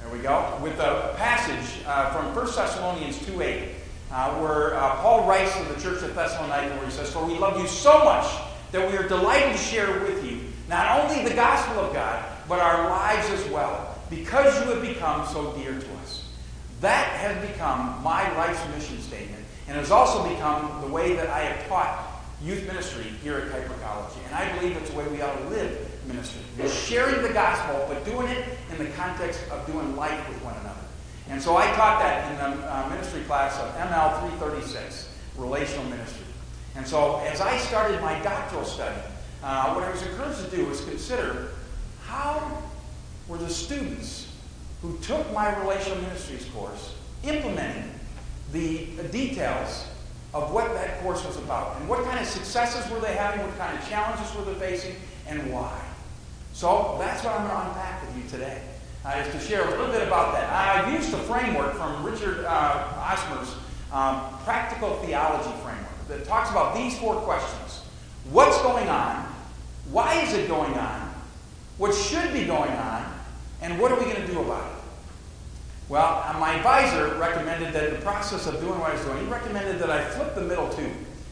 there 0.00 0.10
we 0.10 0.18
go, 0.20 0.58
with 0.62 0.78
a 0.78 1.14
passage 1.16 1.84
uh, 1.86 2.10
from 2.12 2.34
1 2.34 2.46
Thessalonians 2.46 3.18
2.8, 3.18 3.68
uh, 4.10 4.34
where 4.40 4.74
uh, 4.74 4.96
Paul 4.96 5.28
writes 5.28 5.56
to 5.58 5.64
the 5.64 5.80
church 5.80 6.02
of 6.02 6.14
Thessalonica, 6.14 6.74
where 6.76 6.86
he 6.86 6.90
says, 6.90 7.12
For 7.12 7.24
we 7.24 7.38
love 7.38 7.60
you 7.60 7.68
so 7.68 8.02
much 8.04 8.26
that 8.72 8.90
we 8.90 8.96
are 8.96 9.06
delighted 9.06 9.52
to 9.52 9.58
share 9.58 10.00
with 10.00 10.24
you 10.24 10.40
Not 10.68 11.00
only 11.00 11.28
the 11.28 11.34
gospel 11.34 11.80
of 11.80 11.92
God, 11.92 12.24
but 12.48 12.60
our 12.60 12.88
lives 12.88 13.28
as 13.30 13.44
well, 13.50 13.98
because 14.08 14.54
you 14.64 14.72
have 14.72 14.82
become 14.82 15.26
so 15.26 15.52
dear 15.52 15.72
to 15.72 15.94
us. 15.96 16.28
That 16.80 17.08
has 17.16 17.46
become 17.46 18.02
my 18.02 18.34
life's 18.36 18.66
mission 18.74 19.00
statement, 19.02 19.44
and 19.68 19.76
has 19.76 19.90
also 19.90 20.26
become 20.28 20.80
the 20.80 20.86
way 20.86 21.14
that 21.14 21.28
I 21.28 21.40
have 21.40 21.68
taught 21.68 22.22
youth 22.42 22.66
ministry 22.66 23.04
here 23.22 23.36
at 23.36 23.48
Kuyper 23.48 23.80
College. 23.82 24.12
And 24.26 24.34
I 24.34 24.56
believe 24.56 24.76
it's 24.76 24.90
the 24.90 24.96
way 24.96 25.06
we 25.08 25.20
ought 25.20 25.36
to 25.36 25.48
live 25.48 25.89
ministry. 26.12 26.40
sharing 26.68 27.22
the 27.22 27.32
gospel, 27.32 27.86
but 27.88 28.04
doing 28.04 28.28
it 28.28 28.44
in 28.70 28.78
the 28.78 28.90
context 28.92 29.40
of 29.50 29.66
doing 29.66 29.96
life 29.96 30.28
with 30.28 30.42
one 30.42 30.54
another. 30.56 30.80
And 31.28 31.40
so 31.40 31.56
I 31.56 31.66
taught 31.74 32.00
that 32.00 32.30
in 32.30 32.36
the 32.38 32.66
uh, 32.66 32.88
ministry 32.88 33.22
class 33.22 33.58
of 33.58 33.72
ML 33.76 34.20
336, 34.38 35.08
Relational 35.36 35.84
Ministry. 35.84 36.26
And 36.76 36.86
so 36.86 37.18
as 37.26 37.40
I 37.40 37.56
started 37.58 38.00
my 38.00 38.18
doctoral 38.20 38.64
study, 38.64 39.00
uh, 39.42 39.72
what 39.72 39.84
I 39.84 39.90
was 39.90 40.02
encouraged 40.02 40.50
to 40.50 40.56
do 40.56 40.66
was 40.66 40.80
consider 40.84 41.52
how 42.04 42.62
were 43.28 43.38
the 43.38 43.48
students 43.48 44.32
who 44.82 44.98
took 44.98 45.32
my 45.32 45.56
relational 45.60 46.00
ministries 46.02 46.44
course 46.54 46.94
implementing 47.22 47.92
the 48.52 48.86
details 49.12 49.86
of 50.32 50.52
what 50.52 50.72
that 50.74 51.00
course 51.02 51.24
was 51.24 51.36
about 51.36 51.76
and 51.76 51.88
what 51.88 52.04
kind 52.04 52.18
of 52.18 52.26
successes 52.26 52.90
were 52.90 53.00
they 53.00 53.14
having, 53.14 53.44
what 53.44 53.56
kind 53.58 53.76
of 53.76 53.88
challenges 53.88 54.34
were 54.34 54.44
they 54.44 54.58
facing, 54.58 54.94
and 55.26 55.52
why. 55.52 55.80
So 56.60 56.96
that's 56.98 57.24
what 57.24 57.32
I'm 57.32 57.48
going 57.48 57.58
to 57.58 57.68
unpack 57.68 58.02
with 58.02 58.22
you 58.22 58.28
today 58.28 58.60
uh, 59.06 59.24
is 59.24 59.32
to 59.32 59.40
share 59.40 59.66
a 59.66 59.70
little 59.70 59.86
bit 59.86 60.06
about 60.06 60.34
that. 60.34 60.52
I 60.52 60.94
used 60.94 61.10
a 61.14 61.16
framework 61.16 61.72
from 61.72 62.04
Richard 62.04 62.44
uh, 62.44 62.92
Osmer's 63.00 63.54
um, 63.90 64.38
practical 64.44 64.96
theology 64.96 65.48
framework 65.62 66.08
that 66.08 66.26
talks 66.26 66.50
about 66.50 66.76
these 66.76 66.98
four 66.98 67.14
questions. 67.22 67.80
What's 68.28 68.60
going 68.60 68.88
on? 68.90 69.24
Why 69.90 70.20
is 70.20 70.34
it 70.34 70.48
going 70.48 70.74
on? 70.74 71.14
What 71.78 71.94
should 71.94 72.30
be 72.34 72.44
going 72.44 72.72
on? 72.72 73.10
And 73.62 73.80
what 73.80 73.90
are 73.90 73.98
we 73.98 74.04
going 74.04 74.20
to 74.20 74.26
do 74.26 74.40
about 74.42 74.70
it? 74.70 74.82
Well, 75.88 76.22
uh, 76.26 76.38
my 76.38 76.56
advisor 76.56 77.14
recommended 77.14 77.72
that 77.72 77.84
in 77.84 77.94
the 77.94 78.02
process 78.02 78.46
of 78.46 78.60
doing 78.60 78.78
what 78.78 78.90
I 78.90 78.96
was 78.96 79.04
doing, 79.06 79.24
he 79.24 79.32
recommended 79.32 79.78
that 79.78 79.88
I 79.88 80.04
flip 80.10 80.34
the 80.34 80.42
middle 80.42 80.68
two 80.68 80.90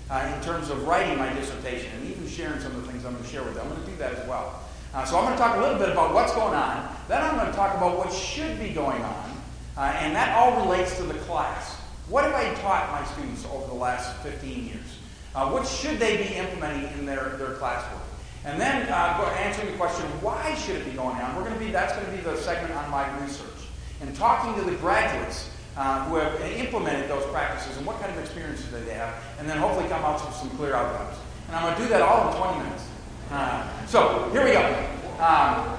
uh, 0.09 0.33
in 0.35 0.43
terms 0.43 0.71
of 0.71 0.89
writing 0.89 1.19
my 1.19 1.31
dissertation 1.35 1.91
and 1.99 2.09
even 2.09 2.27
sharing 2.27 2.61
some 2.61 2.75
of 2.75 2.87
the 2.87 2.91
things 2.91 3.05
I'm 3.05 3.13
going 3.13 3.23
to 3.23 3.31
share 3.31 3.43
with 3.43 3.57
you. 3.57 3.61
I'm 3.61 3.69
going 3.69 3.85
to 3.85 3.91
do 3.91 3.97
that 3.99 4.15
as 4.15 4.27
well. 4.27 4.63
Uh, 4.99 5.05
so 5.05 5.17
I'm 5.17 5.27
going 5.27 5.37
to 5.37 5.39
talk 5.39 5.57
a 5.57 5.61
little 5.61 5.79
bit 5.79 5.91
about 5.91 6.13
what's 6.13 6.35
going 6.35 6.55
on. 6.55 6.93
Then 7.07 7.23
I'm 7.23 7.37
going 7.37 7.47
to 7.47 7.53
talk 7.53 7.77
about 7.77 7.97
what 7.97 8.13
should 8.13 8.59
be 8.59 8.71
going 8.71 9.01
on. 9.01 9.31
Uh, 9.77 9.95
and 9.95 10.13
that 10.17 10.37
all 10.37 10.67
relates 10.67 10.97
to 10.97 11.05
the 11.05 11.15
class. 11.21 11.77
What 12.09 12.25
have 12.25 12.35
I 12.35 12.53
taught 12.63 12.91
my 12.91 13.07
students 13.13 13.45
over 13.45 13.65
the 13.69 13.79
last 13.79 14.21
15 14.25 14.67
years? 14.67 14.99
Uh, 15.37 15.51
what 15.51 15.69
should 15.69 16.01
they 16.01 16.17
be 16.17 16.35
implementing 16.35 16.91
in 16.99 17.07
their, 17.07 17.37
their 17.39 17.55
classwork? 17.63 18.03
And 18.45 18.61
then 18.61 18.89
uh, 18.89 19.23
answering 19.39 19.71
the 19.71 19.79
question, 19.79 20.05
why 20.21 20.53
should 20.57 20.75
it 20.75 20.85
be 20.85 20.91
going 20.91 21.15
on? 21.15 21.37
We're 21.37 21.45
going 21.45 21.55
to 21.55 21.65
be, 21.65 21.71
that's 21.71 21.93
going 21.93 22.07
to 22.07 22.11
be 22.11 22.21
the 22.21 22.37
segment 22.37 22.75
on 22.75 22.91
my 22.91 23.07
research. 23.23 23.71
And 24.01 24.13
talking 24.17 24.53
to 24.61 24.69
the 24.69 24.77
graduates 24.79 25.49
uh, 25.77 26.07
who 26.07 26.17
have 26.17 26.41
implemented 26.41 27.09
those 27.09 27.25
practices 27.27 27.77
and 27.77 27.87
what 27.87 28.01
kind 28.01 28.11
of 28.11 28.19
experiences 28.19 28.69
they 28.73 28.95
have, 28.95 29.15
and 29.39 29.49
then 29.49 29.59
hopefully 29.59 29.89
come 29.89 30.03
out 30.03 30.27
with 30.27 30.35
some 30.35 30.51
clear 30.59 30.75
outcomes. 30.75 31.17
And 31.47 31.55
I'm 31.55 31.63
going 31.63 31.77
to 31.77 31.83
do 31.83 31.89
that 31.91 32.03
all 32.03 32.33
in 32.33 32.37
20 32.37 32.65
minutes. 32.65 32.88
Uh, 33.31 33.87
so 33.87 34.31
here 34.33 34.43
we 34.43 34.53
go. 34.53 34.65
Um, 35.21 35.79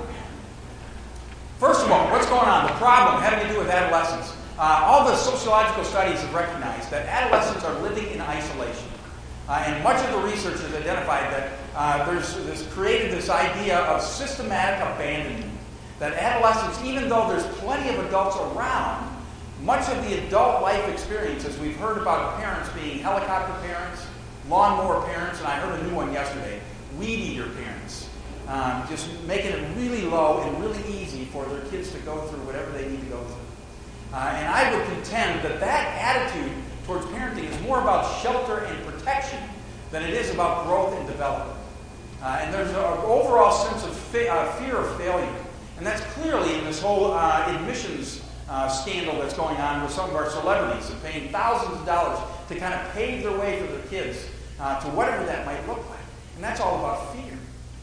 first 1.57 1.83
of 1.83 1.91
all, 1.91 2.09
what's 2.11 2.27
going 2.27 2.47
on? 2.47 2.67
The 2.67 2.73
problem 2.73 3.21
having 3.23 3.47
to 3.47 3.53
do 3.53 3.59
with 3.59 3.69
adolescence. 3.69 4.35
Uh, 4.59 4.83
all 4.85 5.05
the 5.05 5.15
sociological 5.15 5.83
studies 5.83 6.21
have 6.21 6.33
recognized 6.33 6.91
that 6.91 7.07
adolescents 7.07 7.63
are 7.63 7.73
living 7.81 8.07
in 8.11 8.21
isolation. 8.21 8.87
Uh, 9.47 9.63
and 9.65 9.83
much 9.83 10.03
of 10.05 10.11
the 10.11 10.27
research 10.27 10.59
has 10.59 10.75
identified 10.75 11.23
that 11.33 11.51
uh, 11.75 12.05
there's, 12.05 12.35
there's 12.45 12.67
created 12.73 13.11
this 13.11 13.29
idea 13.29 13.79
of 13.79 14.01
systematic 14.01 14.79
abandonment. 14.95 15.51
That 15.97 16.13
adolescents, 16.13 16.79
even 16.83 17.09
though 17.09 17.27
there's 17.29 17.47
plenty 17.57 17.89
of 17.89 18.05
adults 18.05 18.37
around, 18.37 19.09
much 19.63 19.89
of 19.89 20.07
the 20.07 20.25
adult 20.25 20.61
life 20.61 20.87
experiences, 20.87 21.57
we've 21.57 21.75
heard 21.77 21.97
about 21.97 22.39
parents 22.39 22.69
being 22.73 22.99
helicopter 22.99 23.53
parents, 23.67 24.05
lawnmower 24.47 25.05
parents, 25.07 25.39
and 25.39 25.47
I 25.47 25.55
heard 25.55 25.79
a 25.79 25.83
new 25.83 25.95
one 25.95 26.13
yesterday 26.13 26.61
weed 26.99 27.19
eater 27.19 27.49
parents, 27.49 28.09
um, 28.47 28.85
just 28.89 29.09
making 29.23 29.51
it 29.51 29.77
really 29.77 30.03
low 30.03 30.41
and 30.41 30.61
really 30.61 30.81
easy 30.89 31.25
for 31.25 31.45
their 31.45 31.61
kids 31.65 31.91
to 31.91 31.99
go 31.99 32.21
through 32.27 32.39
whatever 32.39 32.71
they 32.71 32.87
need 32.87 32.99
to 32.99 33.07
go 33.07 33.23
through. 33.23 33.35
Uh, 34.13 34.33
and 34.35 34.47
I 34.47 34.75
would 34.75 34.85
contend 34.87 35.43
that 35.43 35.59
that 35.59 36.01
attitude 36.01 36.51
towards 36.85 37.05
parenting 37.07 37.49
is 37.49 37.61
more 37.61 37.79
about 37.79 38.21
shelter 38.21 38.65
and 38.65 38.85
protection 38.85 39.39
than 39.91 40.03
it 40.03 40.13
is 40.13 40.33
about 40.33 40.65
growth 40.65 40.97
and 40.97 41.07
development. 41.07 41.57
Uh, 42.21 42.39
and 42.41 42.53
there's 42.53 42.69
an 42.69 42.75
overall 42.75 43.51
sense 43.51 43.83
of 43.85 43.95
fa- 43.95 44.29
uh, 44.29 44.51
fear 44.53 44.75
of 44.75 44.97
failure. 44.97 45.35
And 45.77 45.85
that's 45.85 46.01
clearly 46.15 46.55
in 46.57 46.65
this 46.65 46.81
whole 46.81 47.13
uh, 47.13 47.45
admissions 47.47 48.21
uh, 48.49 48.67
scandal 48.67 49.19
that's 49.19 49.35
going 49.35 49.55
on 49.57 49.83
with 49.83 49.91
some 49.91 50.09
of 50.09 50.15
our 50.15 50.29
celebrities 50.29 50.89
and 50.89 51.01
paying 51.03 51.29
thousands 51.29 51.79
of 51.79 51.85
dollars 51.85 52.19
to 52.47 52.55
kind 52.55 52.73
of 52.73 52.91
pave 52.93 53.23
their 53.23 53.37
way 53.37 53.61
for 53.61 53.71
their 53.71 53.85
kids 53.85 54.25
uh, 54.59 54.79
to 54.79 54.87
whatever 54.89 55.23
that 55.25 55.45
might 55.45 55.65
look 55.67 55.87
like. 55.89 55.98
And 56.39 56.45
that's 56.45 56.61
all 56.61 56.79
about 56.79 57.13
fear. 57.13 57.37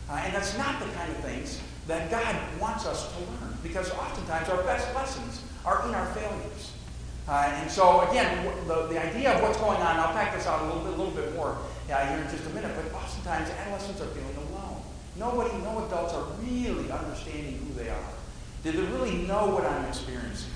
Uh, 0.09 0.15
and 0.25 0.33
that's 0.33 0.57
not 0.57 0.81
the 0.81 0.87
kind 0.97 1.11
of 1.13 1.19
things 1.19 1.61
that 1.89 2.11
God 2.11 2.35
wants 2.59 2.87
us 2.87 3.13
to 3.13 3.19
learn 3.21 3.53
because 3.63 3.91
oftentimes 3.91 4.49
our 4.49 4.63
best 4.63 4.89
lessons 4.95 5.43
are 5.67 5.87
in 5.87 5.95
our 5.95 6.07
failures. 6.15 6.73
Uh, 7.29 7.53
and 7.53 7.71
so, 7.71 8.09
again, 8.09 8.51
the, 8.67 8.87
the 8.87 8.99
idea 8.99 9.35
of 9.35 9.43
what's 9.43 9.59
going 9.59 9.77
on, 9.77 10.01
I'll 10.01 10.15
pack 10.15 10.35
this 10.35 10.47
out 10.47 10.63
a 10.63 10.65
little 10.73 10.81
bit, 10.81 10.95
a 10.95 10.97
little 10.97 11.13
bit 11.13 11.35
more 11.35 11.59
uh, 11.93 12.07
here 12.07 12.17
in 12.17 12.31
just 12.31 12.47
a 12.47 12.49
minute, 12.55 12.73
but 12.75 12.91
oftentimes 12.95 13.51
adolescents 13.51 14.01
are 14.01 14.07
feeling 14.07 14.35
alone. 14.49 14.81
Nobody, 15.19 15.55
no 15.59 15.85
adults 15.85 16.15
are 16.15 16.25
really 16.41 16.91
understanding 16.91 17.59
who 17.59 17.75
they 17.75 17.91
are. 17.91 18.09
Did 18.65 18.77
they 18.77 18.91
really 18.97 19.19
know 19.27 19.49
what 19.49 19.67
I'm 19.67 19.85
experiencing? 19.85 20.49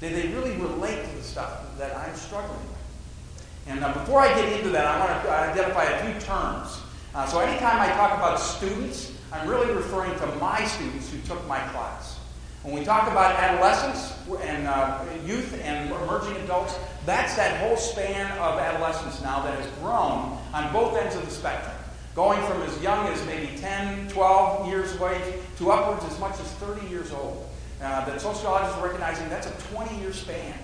Did 0.00 0.14
they 0.14 0.32
really 0.32 0.54
relate 0.58 1.10
to 1.10 1.16
the 1.16 1.24
stuff 1.24 1.76
that 1.76 1.96
I'm 1.96 2.14
struggling 2.14 2.60
with? 2.60 3.66
And 3.66 3.82
uh, 3.82 3.92
before 3.94 4.20
I 4.20 4.32
get 4.40 4.52
into 4.52 4.70
that, 4.70 4.86
I 4.86 5.00
want 5.00 5.24
to 5.24 5.30
identify 5.32 5.82
a 5.82 6.04
few 6.04 6.20
terms 6.20 6.82
uh, 7.18 7.26
so 7.26 7.40
anytime 7.40 7.80
I 7.80 7.92
talk 7.94 8.16
about 8.16 8.38
students, 8.38 9.10
I'm 9.32 9.48
really 9.48 9.74
referring 9.74 10.16
to 10.20 10.26
my 10.36 10.64
students 10.66 11.10
who 11.10 11.18
took 11.22 11.44
my 11.48 11.58
class. 11.70 12.16
When 12.62 12.74
we 12.74 12.84
talk 12.84 13.10
about 13.10 13.34
adolescents 13.34 14.14
and 14.40 14.68
uh, 14.68 15.02
youth 15.26 15.60
and 15.64 15.90
emerging 15.90 16.36
adults, 16.44 16.78
that's 17.06 17.34
that 17.34 17.58
whole 17.60 17.76
span 17.76 18.30
of 18.38 18.60
adolescence 18.60 19.20
now 19.20 19.42
that 19.42 19.58
has 19.58 19.66
grown 19.80 20.38
on 20.54 20.72
both 20.72 20.96
ends 20.96 21.16
of 21.16 21.24
the 21.24 21.30
spectrum, 21.32 21.74
going 22.14 22.40
from 22.46 22.62
as 22.62 22.80
young 22.80 23.08
as 23.08 23.26
maybe 23.26 23.56
10, 23.58 24.06
12 24.10 24.68
years 24.68 24.94
of 24.94 25.02
age 25.02 25.34
to 25.56 25.72
upwards 25.72 26.04
as 26.04 26.20
much 26.20 26.38
as 26.38 26.52
30 26.52 26.86
years 26.86 27.10
old. 27.10 27.48
Uh, 27.82 28.04
that 28.04 28.20
sociologists 28.20 28.76
are 28.76 28.84
recognizing 28.84 29.28
that's 29.28 29.48
a 29.48 29.74
20 29.74 29.98
year 29.98 30.12
span 30.12 30.54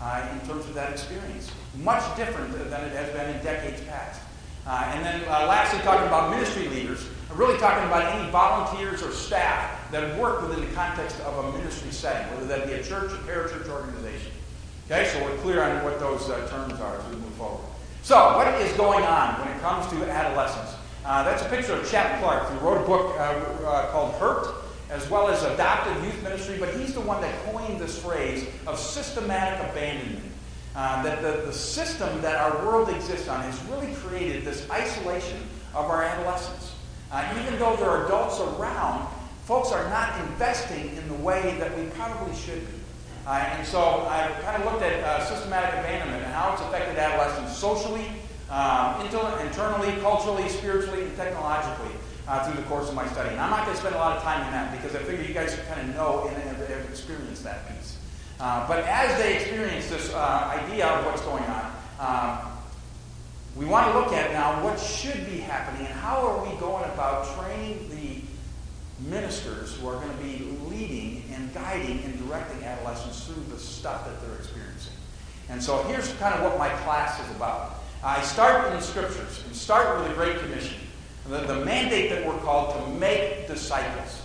uh, 0.00 0.28
in 0.32 0.48
terms 0.48 0.64
of 0.66 0.74
that 0.74 0.92
experience. 0.92 1.50
Much 1.82 2.04
different 2.16 2.52
than 2.52 2.84
it 2.84 2.92
has 2.92 3.12
been 3.12 3.34
in 3.34 3.42
decades 3.42 3.80
past. 3.88 4.20
Uh, 4.66 4.90
and 4.94 5.04
then 5.04 5.20
uh, 5.28 5.46
lastly, 5.46 5.80
talking 5.80 6.06
about 6.06 6.30
ministry 6.30 6.68
leaders, 6.68 7.06
really 7.34 7.58
talking 7.58 7.84
about 7.86 8.14
any 8.14 8.30
volunteers 8.30 9.02
or 9.02 9.10
staff 9.10 9.90
that 9.90 10.18
work 10.18 10.40
within 10.42 10.64
the 10.64 10.72
context 10.74 11.20
of 11.20 11.44
a 11.44 11.58
ministry 11.58 11.90
setting, 11.90 12.26
whether 12.34 12.46
that 12.46 12.66
be 12.66 12.72
a 12.74 12.82
church, 12.82 13.12
a 13.12 13.16
parachurch 13.16 13.68
organization. 13.68 14.32
Okay, 14.86 15.08
so 15.08 15.22
we're 15.24 15.36
clear 15.38 15.62
on 15.62 15.82
what 15.84 15.98
those 15.98 16.28
uh, 16.28 16.46
terms 16.48 16.80
are 16.80 16.96
as 16.96 17.04
we 17.08 17.16
move 17.16 17.32
forward. 17.34 17.64
So, 18.02 18.36
what 18.36 18.48
is 18.60 18.72
going 18.76 19.02
on 19.04 19.40
when 19.40 19.48
it 19.48 19.60
comes 19.60 19.86
to 19.92 20.10
adolescence? 20.10 20.76
Uh, 21.04 21.22
that's 21.22 21.42
a 21.42 21.48
picture 21.48 21.74
of 21.74 21.90
Chap 21.90 22.20
Clark, 22.20 22.48
who 22.48 22.58
wrote 22.66 22.82
a 22.82 22.86
book 22.86 23.18
uh, 23.18 23.22
uh, 23.66 23.90
called 23.92 24.14
Hurt, 24.14 24.54
as 24.90 25.08
well 25.10 25.28
as 25.28 25.42
Adopted 25.42 26.02
Youth 26.04 26.22
Ministry, 26.22 26.56
but 26.58 26.72
he's 26.74 26.94
the 26.94 27.00
one 27.00 27.20
that 27.20 27.34
coined 27.46 27.80
this 27.80 27.98
phrase 27.98 28.46
of 28.66 28.78
systematic 28.78 29.58
abandonment. 29.70 30.33
Uh, 30.74 31.02
that 31.04 31.22
the, 31.22 31.46
the 31.46 31.52
system 31.52 32.20
that 32.20 32.34
our 32.34 32.66
world 32.66 32.88
exists 32.88 33.28
on 33.28 33.40
has 33.42 33.62
really 33.66 33.94
created 33.94 34.44
this 34.44 34.68
isolation 34.70 35.38
of 35.72 35.86
our 35.86 36.02
adolescents. 36.02 36.74
Uh, 37.12 37.32
even 37.40 37.56
though 37.60 37.76
there 37.76 37.88
are 37.88 38.06
adults 38.06 38.40
around, 38.40 39.08
folks 39.44 39.70
are 39.70 39.88
not 39.90 40.18
investing 40.28 40.96
in 40.96 41.08
the 41.08 41.14
way 41.22 41.56
that 41.60 41.76
we 41.78 41.84
probably 41.90 42.34
should 42.34 42.60
be. 42.60 42.74
Uh, 43.24 43.54
and 43.56 43.66
so 43.66 44.04
I 44.10 44.28
kind 44.42 44.60
of 44.60 44.70
looked 44.70 44.82
at 44.82 45.02
uh, 45.04 45.24
systematic 45.24 45.78
abandonment 45.78 46.24
and 46.24 46.32
how 46.32 46.52
it's 46.52 46.62
affected 46.62 46.98
adolescents 46.98 47.56
socially, 47.56 48.08
um, 48.50 49.00
internally, 49.00 50.00
culturally, 50.00 50.48
spiritually, 50.48 51.04
and 51.04 51.16
technologically 51.16 51.94
uh, 52.26 52.44
through 52.44 52.60
the 52.60 52.68
course 52.68 52.88
of 52.88 52.94
my 52.94 53.06
study. 53.08 53.30
And 53.30 53.40
I'm 53.40 53.50
not 53.50 53.64
going 53.64 53.74
to 53.74 53.80
spend 53.80 53.94
a 53.94 53.98
lot 53.98 54.16
of 54.16 54.22
time 54.22 54.44
in 54.44 54.52
that 54.52 54.72
because 54.72 54.94
I 54.96 54.98
figure 55.04 55.24
you 55.24 55.34
guys 55.34 55.58
kind 55.68 55.80
of 55.88 55.94
know 55.94 56.28
and 56.28 56.36
have 56.42 56.88
experienced 56.90 57.44
that 57.44 57.68
piece. 57.68 57.93
Uh, 58.40 58.66
but 58.66 58.84
as 58.84 59.16
they 59.20 59.36
experience 59.36 59.88
this 59.88 60.12
uh, 60.12 60.60
idea 60.62 60.86
of 60.86 61.06
what's 61.06 61.22
going 61.22 61.44
on, 61.44 61.72
um, 62.00 62.52
we 63.56 63.64
want 63.64 63.86
to 63.92 63.98
look 63.98 64.12
at 64.12 64.32
now 64.32 64.64
what 64.64 64.78
should 64.80 65.24
be 65.26 65.38
happening 65.38 65.86
and 65.86 65.94
how 65.94 66.26
are 66.26 66.44
we 66.44 66.58
going 66.58 66.84
about 66.90 67.26
training 67.38 67.88
the 67.88 69.08
ministers 69.08 69.76
who 69.76 69.88
are 69.88 69.94
going 69.94 70.10
to 70.10 70.22
be 70.22 70.44
leading 70.68 71.24
and 71.32 71.52
guiding 71.54 72.02
and 72.04 72.18
directing 72.26 72.64
adolescents 72.64 73.24
through 73.24 73.42
the 73.52 73.58
stuff 73.58 74.04
that 74.06 74.20
they're 74.20 74.36
experiencing. 74.36 74.92
And 75.48 75.62
so 75.62 75.82
here's 75.84 76.12
kind 76.14 76.34
of 76.34 76.42
what 76.42 76.58
my 76.58 76.70
class 76.82 77.20
is 77.20 77.36
about. 77.36 77.82
I 78.02 78.20
start 78.22 78.66
in 78.66 78.74
the 78.74 78.80
scriptures 78.80 79.42
and 79.46 79.54
start 79.54 79.98
with 79.98 80.08
the 80.08 80.14
Great 80.14 80.38
Commission. 80.38 80.76
the, 81.28 81.38
the 81.38 81.64
mandate 81.64 82.10
that 82.10 82.26
we're 82.26 82.38
called 82.38 82.74
to 82.76 82.90
make 82.98 83.46
disciples. 83.46 84.22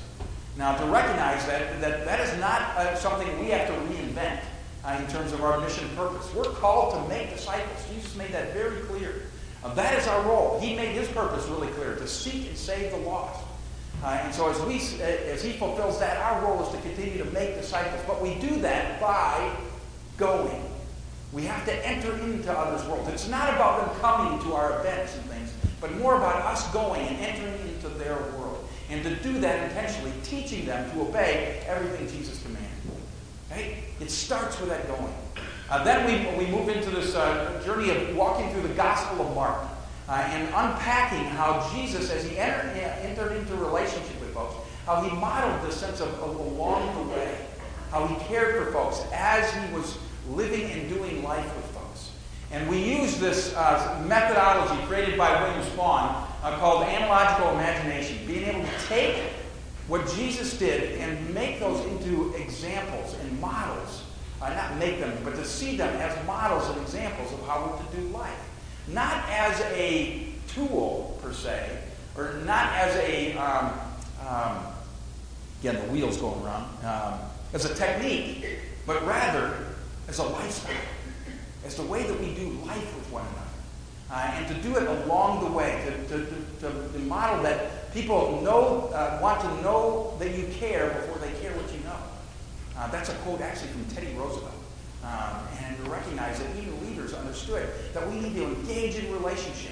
Now, 0.59 0.75
to 0.75 0.85
recognize 0.87 1.45
that 1.45 1.79
that, 1.79 2.03
that 2.03 2.19
is 2.19 2.37
not 2.37 2.61
uh, 2.75 2.93
something 2.93 3.39
we 3.39 3.45
have 3.51 3.65
to 3.67 3.73
reinvent 3.73 4.41
uh, 4.83 4.99
in 4.99 5.07
terms 5.09 5.31
of 5.31 5.41
our 5.41 5.57
mission 5.61 5.87
purpose. 5.95 6.29
We're 6.35 6.51
called 6.51 6.93
to 6.95 7.07
make 7.07 7.29
disciples. 7.29 7.87
Jesus 7.89 8.13
made 8.17 8.33
that 8.33 8.53
very 8.53 8.81
clear. 8.81 9.21
Uh, 9.63 9.73
that 9.75 9.97
is 9.97 10.05
our 10.09 10.21
role. 10.23 10.59
He 10.59 10.75
made 10.75 10.89
his 10.89 11.07
purpose 11.07 11.47
really 11.47 11.69
clear 11.69 11.95
to 11.95 12.05
seek 12.05 12.47
and 12.49 12.57
save 12.57 12.91
the 12.91 12.97
lost. 12.97 13.41
And 14.03 14.35
so, 14.35 14.49
as, 14.49 14.59
we, 14.63 15.01
as 15.01 15.41
he 15.41 15.53
fulfills 15.53 15.97
that, 15.99 16.17
our 16.17 16.43
role 16.43 16.61
is 16.65 16.69
to 16.75 16.81
continue 16.81 17.17
to 17.23 17.31
make 17.31 17.55
disciples. 17.55 18.01
But 18.05 18.21
we 18.21 18.35
do 18.35 18.59
that 18.59 18.99
by 18.99 19.55
going. 20.17 20.61
We 21.31 21.45
have 21.45 21.63
to 21.65 21.87
enter 21.87 22.13
into 22.17 22.51
others' 22.51 22.85
world. 22.85 23.07
It's 23.07 23.29
not 23.29 23.53
about 23.53 23.87
them 23.87 24.01
coming 24.01 24.41
to 24.43 24.55
our 24.55 24.81
events 24.81 25.15
and 25.15 25.23
things, 25.25 25.53
but 25.79 25.95
more 25.99 26.15
about 26.15 26.35
us 26.43 26.69
going 26.73 27.07
and 27.07 27.17
entering 27.17 27.59
into 27.69 27.87
their 27.89 28.15
world. 28.37 28.48
And 28.89 29.03
to 29.03 29.15
do 29.15 29.39
that 29.39 29.69
intentionally, 29.69 30.11
teaching 30.23 30.65
them 30.65 30.89
to 30.91 31.01
obey 31.01 31.61
everything 31.67 32.07
Jesus 32.07 32.41
commanded. 32.41 32.69
Okay? 33.51 33.83
It 33.99 34.09
starts 34.09 34.59
with 34.59 34.69
that 34.69 34.87
going. 34.87 35.13
Uh, 35.69 35.83
then 35.83 36.05
we, 36.05 36.45
we 36.45 36.51
move 36.51 36.69
into 36.69 36.89
this 36.89 37.13
uh, 37.15 37.61
journey 37.63 37.91
of 37.91 38.15
walking 38.15 38.49
through 38.51 38.63
the 38.63 38.73
Gospel 38.73 39.27
of 39.27 39.35
Mark 39.35 39.59
uh, 40.07 40.13
and 40.13 40.47
unpacking 40.47 41.25
how 41.25 41.69
Jesus, 41.73 42.09
as 42.09 42.25
he 42.25 42.37
entered, 42.39 42.75
entered 42.75 43.33
into 43.33 43.53
relationship 43.55 44.19
with 44.19 44.33
folks, 44.33 44.55
how 44.87 45.01
he 45.01 45.15
modeled 45.15 45.69
the 45.69 45.71
sense 45.71 46.01
of, 46.01 46.07
of 46.21 46.35
along 46.35 46.95
the 46.95 47.13
way, 47.13 47.45
how 47.91 48.07
he 48.07 48.15
cared 48.25 48.55
for 48.55 48.71
folks 48.71 49.03
as 49.13 49.53
he 49.53 49.75
was 49.75 49.99
living 50.31 50.71
and 50.71 50.89
doing 50.89 51.23
life 51.23 51.45
with 51.55 51.65
folks. 51.65 52.11
And 52.51 52.67
we 52.67 52.83
use 52.83 53.19
this 53.19 53.53
uh, 53.55 54.03
methodology 54.07 54.83
created 54.87 55.15
by 55.15 55.43
William 55.43 55.63
Spohn 55.71 56.25
uh, 56.43 56.57
called 56.57 56.83
analogical 56.83 57.51
imagination, 57.51 58.17
being 58.25 58.45
able 58.45 58.65
to 58.65 58.87
take 58.87 59.15
what 59.87 60.07
Jesus 60.15 60.57
did 60.57 60.99
and 60.99 61.33
make 61.33 61.59
those 61.59 61.83
into 61.87 62.33
examples 62.35 63.15
and 63.21 63.39
models. 63.41 64.03
Uh, 64.41 64.53
not 64.53 64.77
make 64.77 64.99
them, 65.01 65.17
but 65.23 65.35
to 65.35 65.43
see 65.43 65.75
them 65.75 65.93
as 65.97 66.25
models 66.25 66.69
and 66.69 66.79
examples 66.81 67.33
of 67.33 67.45
how 67.45 67.65
we're 67.65 67.85
to 67.85 67.97
do 67.97 68.07
life. 68.15 68.39
Not 68.87 69.25
as 69.29 69.59
a 69.73 70.27
tool, 70.47 71.19
per 71.21 71.33
se, 71.33 71.77
or 72.15 72.35
not 72.45 72.71
as 72.73 72.95
a, 72.95 73.33
um, 73.33 73.73
um, 74.25 74.57
again, 75.59 75.75
the 75.75 75.91
wheel's 75.91 76.17
going 76.17 76.41
around, 76.41 76.69
um, 76.85 77.19
as 77.53 77.65
a 77.65 77.75
technique, 77.75 78.45
but 78.85 79.05
rather 79.05 79.57
as 80.07 80.19
a 80.19 80.23
lifestyle, 80.23 80.73
as 81.65 81.75
the 81.75 81.83
way 81.83 82.03
that 82.03 82.19
we 82.19 82.33
do 82.33 82.49
life 82.65 82.95
with 82.95 83.11
one 83.11 83.23
another. 83.23 83.48
Uh, 84.11 84.31
and 84.33 84.47
to 84.47 84.53
do 84.63 84.75
it 84.75 84.87
along 84.87 85.43
the 85.43 85.51
way, 85.51 85.83
to, 85.85 86.17
to, 86.17 86.25
to, 86.59 86.89
to 86.93 86.99
model 86.99 87.43
that 87.43 87.93
people 87.93 88.41
know, 88.41 88.89
uh, 88.93 89.19
want 89.21 89.39
to 89.41 89.47
know 89.61 90.15
that 90.19 90.35
you 90.35 90.47
care 90.53 90.89
before 90.89 91.17
they 91.19 91.31
care 91.39 91.51
what 91.55 91.71
you 91.71 91.79
know. 91.83 91.95
Uh, 92.77 92.89
that's 92.89 93.09
a 93.09 93.13
quote 93.15 93.41
actually 93.41 93.67
from 93.69 93.85
Teddy 93.85 94.13
Roosevelt. 94.15 94.53
Um, 95.03 95.47
and 95.63 95.77
to 95.77 95.89
recognize 95.89 96.39
that 96.39 96.47
even 96.57 96.73
leaders 96.85 97.13
understood 97.13 97.69
that 97.93 98.07
we 98.09 98.19
need 98.19 98.35
to 98.35 98.43
engage 98.43 98.95
in 98.95 99.11
relationship 99.13 99.71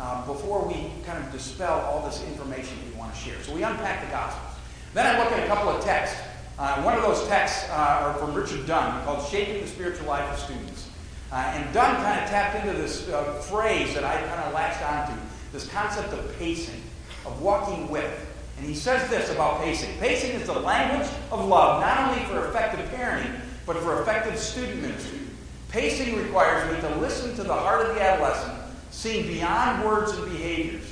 uh, 0.00 0.26
before 0.26 0.66
we 0.66 0.90
kind 1.06 1.22
of 1.24 1.30
dispel 1.30 1.80
all 1.82 2.04
this 2.04 2.24
information 2.26 2.76
that 2.78 2.92
we 2.92 2.98
want 2.98 3.14
to 3.14 3.20
share. 3.20 3.40
So 3.42 3.54
we 3.54 3.62
unpack 3.62 4.04
the 4.04 4.10
Gospels. 4.10 4.58
Then 4.94 5.06
I 5.06 5.18
look 5.22 5.32
at 5.32 5.42
a 5.42 5.46
couple 5.46 5.68
of 5.68 5.84
texts. 5.84 6.18
Uh, 6.58 6.82
one 6.82 6.94
of 6.94 7.02
those 7.02 7.26
texts 7.28 7.68
uh, 7.70 7.74
are 7.74 8.14
from 8.14 8.34
Richard 8.34 8.66
Dunn 8.66 9.04
called 9.04 9.26
Shaping 9.28 9.60
the 9.60 9.66
Spiritual 9.66 10.06
Life 10.06 10.32
of 10.32 10.38
Students. 10.38 10.83
Uh, 11.34 11.38
and 11.56 11.74
Dunn 11.74 11.96
kind 11.96 12.22
of 12.22 12.30
tapped 12.30 12.64
into 12.64 12.80
this 12.80 13.08
uh, 13.08 13.24
phrase 13.40 13.92
that 13.94 14.04
I 14.04 14.18
kind 14.18 14.40
of 14.42 14.54
latched 14.54 14.80
onto, 14.88 15.20
this 15.52 15.66
concept 15.66 16.12
of 16.12 16.38
pacing, 16.38 16.80
of 17.26 17.42
walking 17.42 17.88
with. 17.88 18.24
And 18.56 18.64
he 18.64 18.74
says 18.76 19.10
this 19.10 19.32
about 19.32 19.60
pacing. 19.60 19.98
Pacing 19.98 20.30
is 20.30 20.46
the 20.46 20.52
language 20.52 21.08
of 21.32 21.44
love, 21.44 21.80
not 21.80 22.08
only 22.08 22.24
for 22.26 22.46
effective 22.46 22.88
parenting, 22.90 23.34
but 23.66 23.76
for 23.78 24.00
effective 24.00 24.38
student 24.38 24.80
ministry. 24.80 25.18
Pacing 25.70 26.14
requires 26.14 26.72
me 26.72 26.80
to 26.88 26.96
listen 26.98 27.34
to 27.34 27.42
the 27.42 27.52
heart 27.52 27.84
of 27.84 27.96
the 27.96 28.00
adolescent, 28.00 28.56
seeing 28.92 29.26
beyond 29.26 29.84
words 29.84 30.12
and 30.12 30.30
behaviors. 30.30 30.84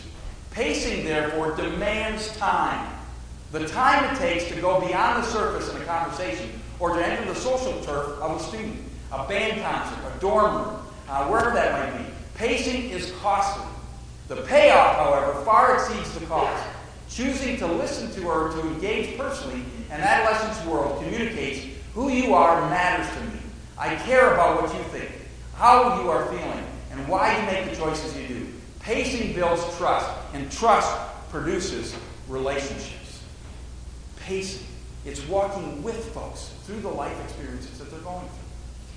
Pacing, 0.50 1.04
therefore, 1.04 1.54
demands 1.54 2.36
time. 2.36 2.92
The 3.52 3.68
time 3.68 4.12
it 4.12 4.18
takes 4.18 4.48
to 4.48 4.60
go 4.60 4.80
beyond 4.80 5.22
the 5.22 5.26
surface 5.28 5.72
in 5.72 5.80
a 5.80 5.84
conversation 5.84 6.50
or 6.80 6.96
to 6.96 7.06
enter 7.06 7.32
the 7.32 7.38
social 7.38 7.80
turf 7.82 8.18
of 8.20 8.40
a 8.40 8.42
student, 8.42 8.91
a 9.12 9.28
band 9.28 9.60
concert, 9.60 9.98
a 10.14 10.20
dorm 10.20 10.56
room, 10.56 10.78
uh, 11.08 11.26
wherever 11.26 11.50
that 11.50 11.94
might 11.94 11.98
be. 11.98 12.12
Pacing 12.34 12.90
is 12.90 13.12
costly. 13.20 13.66
The 14.28 14.36
payoff, 14.42 14.96
however, 14.96 15.44
far 15.44 15.74
exceeds 15.74 16.12
the 16.18 16.24
cost. 16.26 16.66
Choosing 17.10 17.58
to 17.58 17.66
listen 17.66 18.10
to 18.12 18.26
or 18.26 18.50
to 18.50 18.60
engage 18.60 19.18
personally 19.18 19.62
in 19.86 19.92
adolescent's 19.92 20.64
world 20.64 21.02
communicates 21.02 21.66
who 21.92 22.08
you 22.08 22.32
are 22.32 22.68
matters 22.70 23.06
to 23.14 23.24
me. 23.24 23.42
I 23.76 23.96
care 23.96 24.32
about 24.32 24.62
what 24.62 24.74
you 24.74 24.82
think, 24.84 25.10
how 25.54 26.00
you 26.00 26.08
are 26.08 26.24
feeling, 26.26 26.64
and 26.90 27.06
why 27.06 27.38
you 27.38 27.46
make 27.46 27.70
the 27.70 27.76
choices 27.76 28.16
you 28.16 28.26
do. 28.26 28.46
Pacing 28.80 29.34
builds 29.34 29.62
trust, 29.76 30.10
and 30.32 30.50
trust 30.50 30.90
produces 31.28 31.94
relationships. 32.28 33.22
Pacing. 34.16 34.66
It's 35.04 35.26
walking 35.28 35.82
with 35.82 36.14
folks 36.14 36.54
through 36.64 36.80
the 36.80 36.88
life 36.88 37.18
experiences 37.24 37.78
that 37.78 37.90
they're 37.90 38.00
going 38.00 38.26
through. 38.26 38.41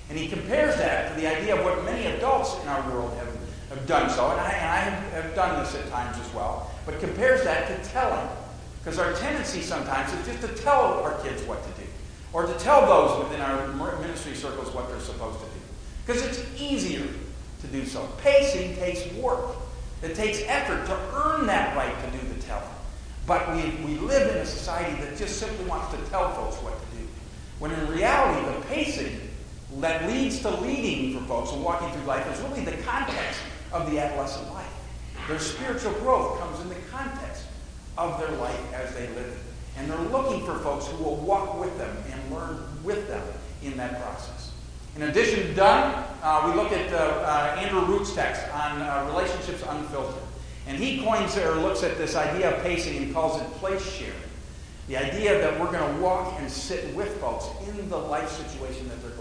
And 0.08 0.18
he 0.18 0.28
compares 0.28 0.76
that 0.76 1.08
to 1.14 1.20
the 1.20 1.26
idea 1.26 1.56
of 1.56 1.64
what 1.64 1.84
many 1.84 2.06
adults 2.06 2.56
in 2.62 2.68
our 2.68 2.90
world 2.90 3.12
have, 3.18 3.36
have 3.70 3.86
done 3.86 4.08
so, 4.08 4.30
and 4.30 4.40
I, 4.40 4.50
and 4.50 4.94
I 4.94 5.20
have 5.20 5.34
done 5.34 5.62
this 5.62 5.74
at 5.74 5.88
times 5.90 6.16
as 6.18 6.32
well, 6.32 6.70
but 6.84 7.00
compares 7.00 7.42
that 7.44 7.66
to 7.68 7.90
telling. 7.90 8.28
Because 8.82 9.00
our 9.00 9.12
tendency 9.14 9.62
sometimes 9.62 10.12
is 10.12 10.26
just 10.26 10.40
to 10.42 10.62
tell 10.62 11.02
our 11.02 11.20
kids 11.22 11.42
what 11.42 11.60
to 11.64 11.82
do, 11.82 11.88
or 12.32 12.46
to 12.46 12.54
tell 12.54 12.86
those 12.86 13.24
within 13.24 13.40
our 13.40 13.66
ministry 14.00 14.34
circles 14.34 14.72
what 14.72 14.88
they're 14.88 15.00
supposed 15.00 15.40
to 15.40 15.46
do. 15.46 15.60
Because 16.06 16.22
it's 16.24 16.60
easier 16.60 17.06
to 17.62 17.66
do 17.66 17.84
so. 17.84 18.08
Pacing 18.18 18.76
takes 18.76 19.12
work, 19.14 19.56
it 20.02 20.14
takes 20.14 20.40
effort 20.46 20.86
to 20.86 20.96
earn 21.14 21.46
that 21.48 21.76
right 21.76 21.94
to 22.04 22.18
do 22.18 22.28
the 22.32 22.40
telling. 22.42 22.62
But 23.26 23.56
we, 23.56 23.62
we 23.84 23.98
live 23.98 24.30
in 24.30 24.36
a 24.36 24.46
society 24.46 25.02
that 25.02 25.18
just 25.18 25.40
simply 25.40 25.64
wants 25.64 25.92
to 25.92 26.10
tell 26.10 26.32
folks 26.34 26.56
what 26.62 26.78
to 26.78 26.96
do. 26.96 27.08
When 27.58 27.72
in 27.72 27.88
reality, 27.88 28.46
the 28.46 28.64
pacing 28.66 29.25
that 29.80 30.06
leads 30.08 30.40
to 30.40 30.50
leading 30.60 31.12
for 31.12 31.24
folks 31.26 31.52
and 31.52 31.62
walking 31.62 31.90
through 31.90 32.06
life 32.06 32.26
is 32.32 32.40
really 32.40 32.64
the 32.64 32.82
context 32.82 33.40
of 33.72 33.90
the 33.90 33.98
adolescent 33.98 34.50
life. 34.54 34.72
Their 35.28 35.38
spiritual 35.38 35.92
growth 35.94 36.38
comes 36.38 36.60
in 36.60 36.68
the 36.68 36.76
context 36.90 37.44
of 37.98 38.18
their 38.18 38.30
life 38.38 38.72
as 38.72 38.94
they 38.94 39.06
live 39.08 39.26
it. 39.26 39.38
And 39.76 39.90
they're 39.90 39.98
looking 39.98 40.44
for 40.46 40.58
folks 40.60 40.86
who 40.86 41.04
will 41.04 41.16
walk 41.16 41.60
with 41.60 41.76
them 41.76 41.94
and 42.10 42.34
learn 42.34 42.58
with 42.84 43.06
them 43.08 43.22
in 43.62 43.76
that 43.76 44.00
process. 44.00 44.52
In 44.94 45.02
addition 45.02 45.46
to 45.46 45.54
Dunn, 45.54 46.04
uh, 46.22 46.50
we 46.50 46.58
look 46.58 46.72
at 46.72 46.90
uh, 46.92 46.96
uh, 46.96 47.60
Andrew 47.60 47.84
Root's 47.84 48.14
text 48.14 48.42
on 48.54 48.80
uh, 48.80 49.06
relationships 49.10 49.62
unfiltered. 49.68 50.22
And 50.66 50.78
he 50.78 51.02
coins 51.04 51.36
or 51.36 51.56
looks 51.56 51.82
at 51.82 51.98
this 51.98 52.16
idea 52.16 52.56
of 52.56 52.62
pacing 52.62 52.96
and 52.96 53.12
calls 53.12 53.40
it 53.40 53.46
place 53.54 53.84
sharing. 53.92 54.14
The 54.88 54.96
idea 54.96 55.38
that 55.40 55.60
we're 55.60 55.70
going 55.70 55.94
to 55.94 56.00
walk 56.00 56.36
and 56.38 56.50
sit 56.50 56.94
with 56.94 57.14
folks 57.20 57.46
in 57.68 57.90
the 57.90 57.98
life 57.98 58.30
situation 58.30 58.88
that 58.88 59.02
they're. 59.02 59.15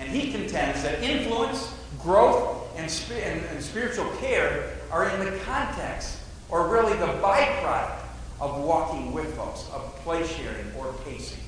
And 0.00 0.08
he 0.08 0.32
contends 0.32 0.82
that 0.82 1.00
influence, 1.02 1.72
growth, 2.02 2.66
and, 2.76 2.90
and, 3.22 3.44
and 3.44 3.62
spiritual 3.62 4.10
care 4.16 4.72
are 4.90 5.08
in 5.08 5.20
the 5.20 5.38
context, 5.40 6.18
or 6.48 6.66
really 6.68 6.94
the 6.94 7.06
byproduct, 7.06 7.98
of 8.40 8.62
walking 8.62 9.12
with 9.12 9.36
folks, 9.36 9.68
of 9.72 9.94
place 9.96 10.28
sharing 10.34 10.72
or 10.78 10.94
pacing. 11.04 11.38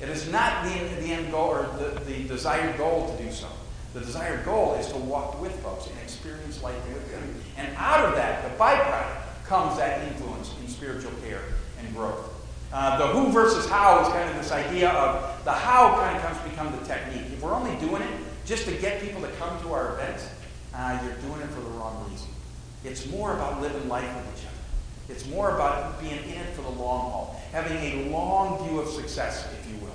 It 0.00 0.10
is 0.10 0.30
not 0.30 0.64
the, 0.64 0.70
the 1.00 1.06
end 1.06 1.32
goal 1.32 1.48
or 1.48 1.62
the, 1.78 1.98
the 2.04 2.28
desired 2.28 2.76
goal 2.76 3.16
to 3.16 3.24
do 3.24 3.32
so. 3.32 3.48
The 3.94 4.00
desired 4.00 4.44
goal 4.44 4.74
is 4.74 4.88
to 4.88 4.98
walk 4.98 5.40
with 5.40 5.52
folks 5.62 5.86
and 5.86 5.98
experience 6.02 6.62
life 6.62 6.76
with 6.88 7.10
them. 7.10 7.34
And 7.56 7.74
out 7.78 8.04
of 8.04 8.14
that, 8.16 8.42
the 8.42 8.62
byproduct, 8.62 9.22
comes 9.46 9.76
that 9.76 10.06
influence 10.08 10.54
in 10.60 10.68
spiritual 10.68 11.12
care 11.26 11.42
and 11.78 11.94
growth. 11.94 12.33
Uh, 12.74 12.98
the 12.98 13.06
who 13.06 13.30
versus 13.30 13.70
how 13.70 14.02
is 14.02 14.08
kind 14.08 14.28
of 14.28 14.34
this 14.34 14.50
idea 14.50 14.90
of 14.90 15.44
the 15.44 15.52
how 15.52 15.94
kind 15.94 16.16
of 16.16 16.22
comes 16.24 16.36
to 16.38 16.50
become 16.50 16.76
the 16.76 16.84
technique. 16.84 17.22
If 17.32 17.40
we're 17.40 17.54
only 17.54 17.76
doing 17.76 18.02
it 18.02 18.20
just 18.44 18.64
to 18.64 18.72
get 18.72 19.00
people 19.00 19.20
to 19.20 19.28
come 19.38 19.62
to 19.62 19.72
our 19.72 19.94
events, 19.94 20.28
uh, 20.74 20.98
you're 21.04 21.14
doing 21.18 21.40
it 21.40 21.50
for 21.50 21.60
the 21.60 21.70
wrong 21.70 22.04
reason. 22.10 22.26
It's 22.84 23.06
more 23.06 23.32
about 23.34 23.60
living 23.60 23.88
life 23.88 24.12
with 24.16 24.36
each 24.36 24.44
other. 24.44 24.56
It's 25.08 25.24
more 25.28 25.54
about 25.54 26.00
being 26.00 26.18
in 26.24 26.40
it 26.40 26.52
for 26.54 26.62
the 26.62 26.70
long 26.70 27.12
haul, 27.12 27.40
having 27.52 27.76
a 27.76 28.10
long 28.10 28.66
view 28.66 28.80
of 28.80 28.88
success, 28.88 29.48
if 29.52 29.70
you 29.70 29.78
will. 29.78 29.94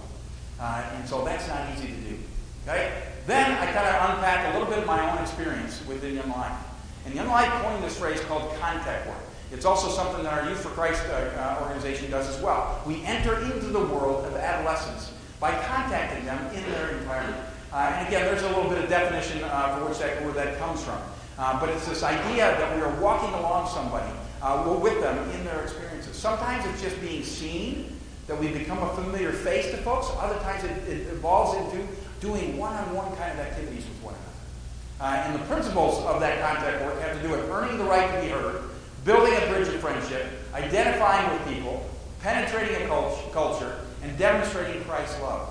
Uh, 0.57 0.89
and 0.95 1.05
so 1.05 1.25
that's 1.25 1.49
not 1.49 1.67
easy 1.75 1.87
to 1.87 1.93
do. 2.09 2.17
Okay? 2.65 2.93
Then 3.27 3.51
I 3.51 3.65
kind 3.73 3.87
of 3.89 4.15
unpack 4.15 4.53
a 4.53 4.57
little 4.57 4.73
bit 4.73 4.79
of 4.79 4.85
my 4.85 5.11
own 5.11 5.21
experience 5.21 5.85
within 5.85 6.15
Young 6.15 6.29
Life. 6.29 6.57
And 7.05 7.13
Young 7.13 7.27
Life 7.27 7.51
coined 7.61 7.83
this 7.83 7.99
phrase 7.99 8.21
called 8.21 8.57
contact 8.57 9.05
work. 9.05 9.17
It's 9.51 9.65
also 9.65 9.89
something 9.89 10.23
that 10.23 10.33
our 10.33 10.49
Youth 10.49 10.61
for 10.61 10.69
Christ 10.69 11.03
uh, 11.09 11.13
uh, 11.13 11.63
organization 11.63 12.11
does 12.11 12.27
as 12.27 12.41
well. 12.41 12.81
We 12.85 13.03
enter 13.03 13.39
into 13.41 13.67
the 13.67 13.79
world 13.79 14.25
of 14.25 14.35
adolescents 14.35 15.11
by 15.39 15.51
contacting 15.51 16.25
them 16.25 16.45
in 16.53 16.63
their 16.71 16.89
environment. 16.91 17.43
Uh, 17.71 17.93
and 17.95 18.07
again, 18.07 18.25
there's 18.25 18.43
a 18.43 18.49
little 18.49 18.69
bit 18.69 18.83
of 18.83 18.89
definition 18.89 19.43
uh, 19.43 19.77
for 19.77 19.85
which 19.85 19.99
that, 19.99 20.23
where 20.23 20.33
that 20.33 20.57
comes 20.59 20.83
from. 20.83 20.99
Uh, 21.37 21.59
but 21.59 21.69
it's 21.69 21.87
this 21.87 22.03
idea 22.03 22.57
that 22.57 22.75
we 22.75 22.81
are 22.81 22.93
walking 23.01 23.33
along 23.33 23.67
somebody 23.67 24.11
uh, 24.41 24.63
we're 24.65 24.77
with 24.77 25.01
them 25.01 25.29
in 25.31 25.43
their 25.43 25.61
experiences. 25.63 26.15
Sometimes 26.15 26.65
it's 26.67 26.81
just 26.81 26.99
being 27.01 27.23
seen, 27.23 27.95
that 28.27 28.39
we 28.39 28.47
become 28.47 28.77
a 28.77 28.93
familiar 28.93 29.31
face 29.31 29.71
to 29.71 29.77
folks. 29.77 30.07
Other 30.19 30.39
times 30.41 30.63
it, 30.63 30.71
it 30.87 31.07
evolves 31.07 31.57
into 31.57 31.85
doing 32.21 32.57
one-on-one 32.57 33.15
kind 33.17 33.31
of 33.31 33.39
activities 33.39 33.83
with 33.85 34.03
one 34.03 34.13
another. 34.13 35.27
And 35.27 35.35
the 35.35 35.45
principles 35.45 35.97
of 36.05 36.19
that 36.21 36.39
contact 36.39 36.85
work 36.85 37.01
have 37.01 37.19
to 37.19 37.27
do 37.27 37.31
with 37.31 37.49
earning 37.49 37.77
the 37.79 37.85
right 37.85 38.13
to 38.13 38.21
be 38.21 38.27
heard, 38.29 38.61
building 39.05 39.33
a 39.33 39.47
bridge 39.47 39.67
of 39.67 39.75
friendship, 39.75 40.25
identifying 40.53 41.31
with 41.31 41.53
people, 41.53 41.89
penetrating 42.21 42.75
a 42.83 42.87
culture, 43.31 43.79
and 44.01 44.17
demonstrating 44.17 44.83
Christ's 44.83 45.19
love. 45.21 45.49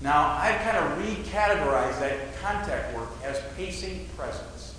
Now, 0.00 0.36
I've 0.38 0.60
kind 0.62 0.76
of 0.76 0.98
recategorized 0.98 2.00
that 2.00 2.40
contact 2.40 2.96
work 2.96 3.08
as 3.24 3.40
pacing 3.56 4.06
presence. 4.16 4.74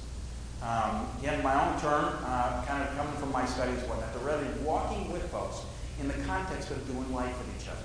Um, 0.61 1.07
again, 1.19 1.41
my 1.43 1.53
own 1.53 1.79
term, 1.79 2.17
uh, 2.25 2.63
kind 2.65 2.83
of 2.83 2.95
coming 2.95 3.13
from 3.15 3.31
my 3.31 3.45
studies, 3.45 3.79
whatnot, 3.83 4.13
the 4.13 4.19
really 4.19 4.47
walking 4.63 5.11
with 5.11 5.23
folks 5.31 5.61
in 5.99 6.07
the 6.07 6.13
context 6.25 6.71
of 6.71 6.85
doing 6.87 7.13
life 7.13 7.37
with 7.37 7.61
each 7.61 7.67
other. 7.67 7.79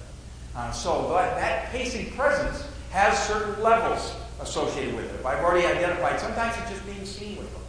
Uh, 0.56 0.72
so 0.72 1.10
that, 1.10 1.36
that 1.36 1.70
pacing 1.70 2.10
presence 2.12 2.66
has 2.90 3.18
certain 3.26 3.62
levels 3.62 4.14
associated 4.40 4.94
with 4.94 5.12
it. 5.12 5.24
I've 5.24 5.44
already 5.44 5.66
identified. 5.66 6.18
Sometimes 6.20 6.56
it's 6.58 6.70
just 6.70 6.86
being 6.86 7.04
seen 7.04 7.36
with 7.36 7.48
folks. 7.50 7.67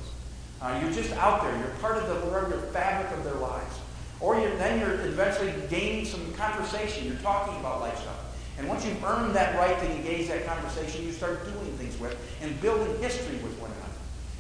Uh, 0.62 0.80
you're 0.82 0.92
just 0.92 1.12
out 1.14 1.42
there. 1.42 1.58
You're 1.58 1.76
part 1.82 1.98
of 1.98 2.08
the 2.08 2.30
regular 2.30 2.62
fabric 2.68 3.12
of 3.18 3.24
their 3.24 3.36
lives. 3.36 3.80
Or 4.20 4.40
you're, 4.40 4.56
then 4.58 4.80
you're 4.80 5.00
eventually 5.08 5.54
gaining 5.70 6.06
some 6.06 6.34
conversation. 6.34 7.06
You're 7.06 7.16
talking 7.18 7.58
about 7.60 7.80
life 7.80 7.98
stuff. 8.00 8.18
And 8.58 8.68
once 8.68 8.86
you've 8.86 9.02
earned 9.06 9.34
that 9.36 9.56
right 9.56 9.80
to 9.80 9.96
engage 9.96 10.28
that 10.28 10.46
conversation, 10.46 11.06
you 11.06 11.14
start 11.14 11.46
doing 11.46 11.72
things 11.78 11.98
with 11.98 12.18
and 12.42 12.60
building 12.62 13.02
history 13.02 13.38
with 13.38 13.58
one 13.60 13.72
another. 13.72 13.94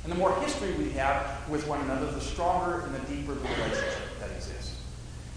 And 0.04 0.12
the 0.12 0.18
more 0.18 0.36
history 0.42 0.74
we 0.74 0.90
have 0.92 1.50
with 1.50 1.66
one 1.68 1.80
another, 1.82 2.12
the 2.12 2.20
stronger 2.20 2.82
and 2.82 2.94
the 2.94 3.00
deeper 3.08 3.34
the 3.34 3.40
relationship 3.40 4.20
that 4.20 4.30
exists. 4.32 4.76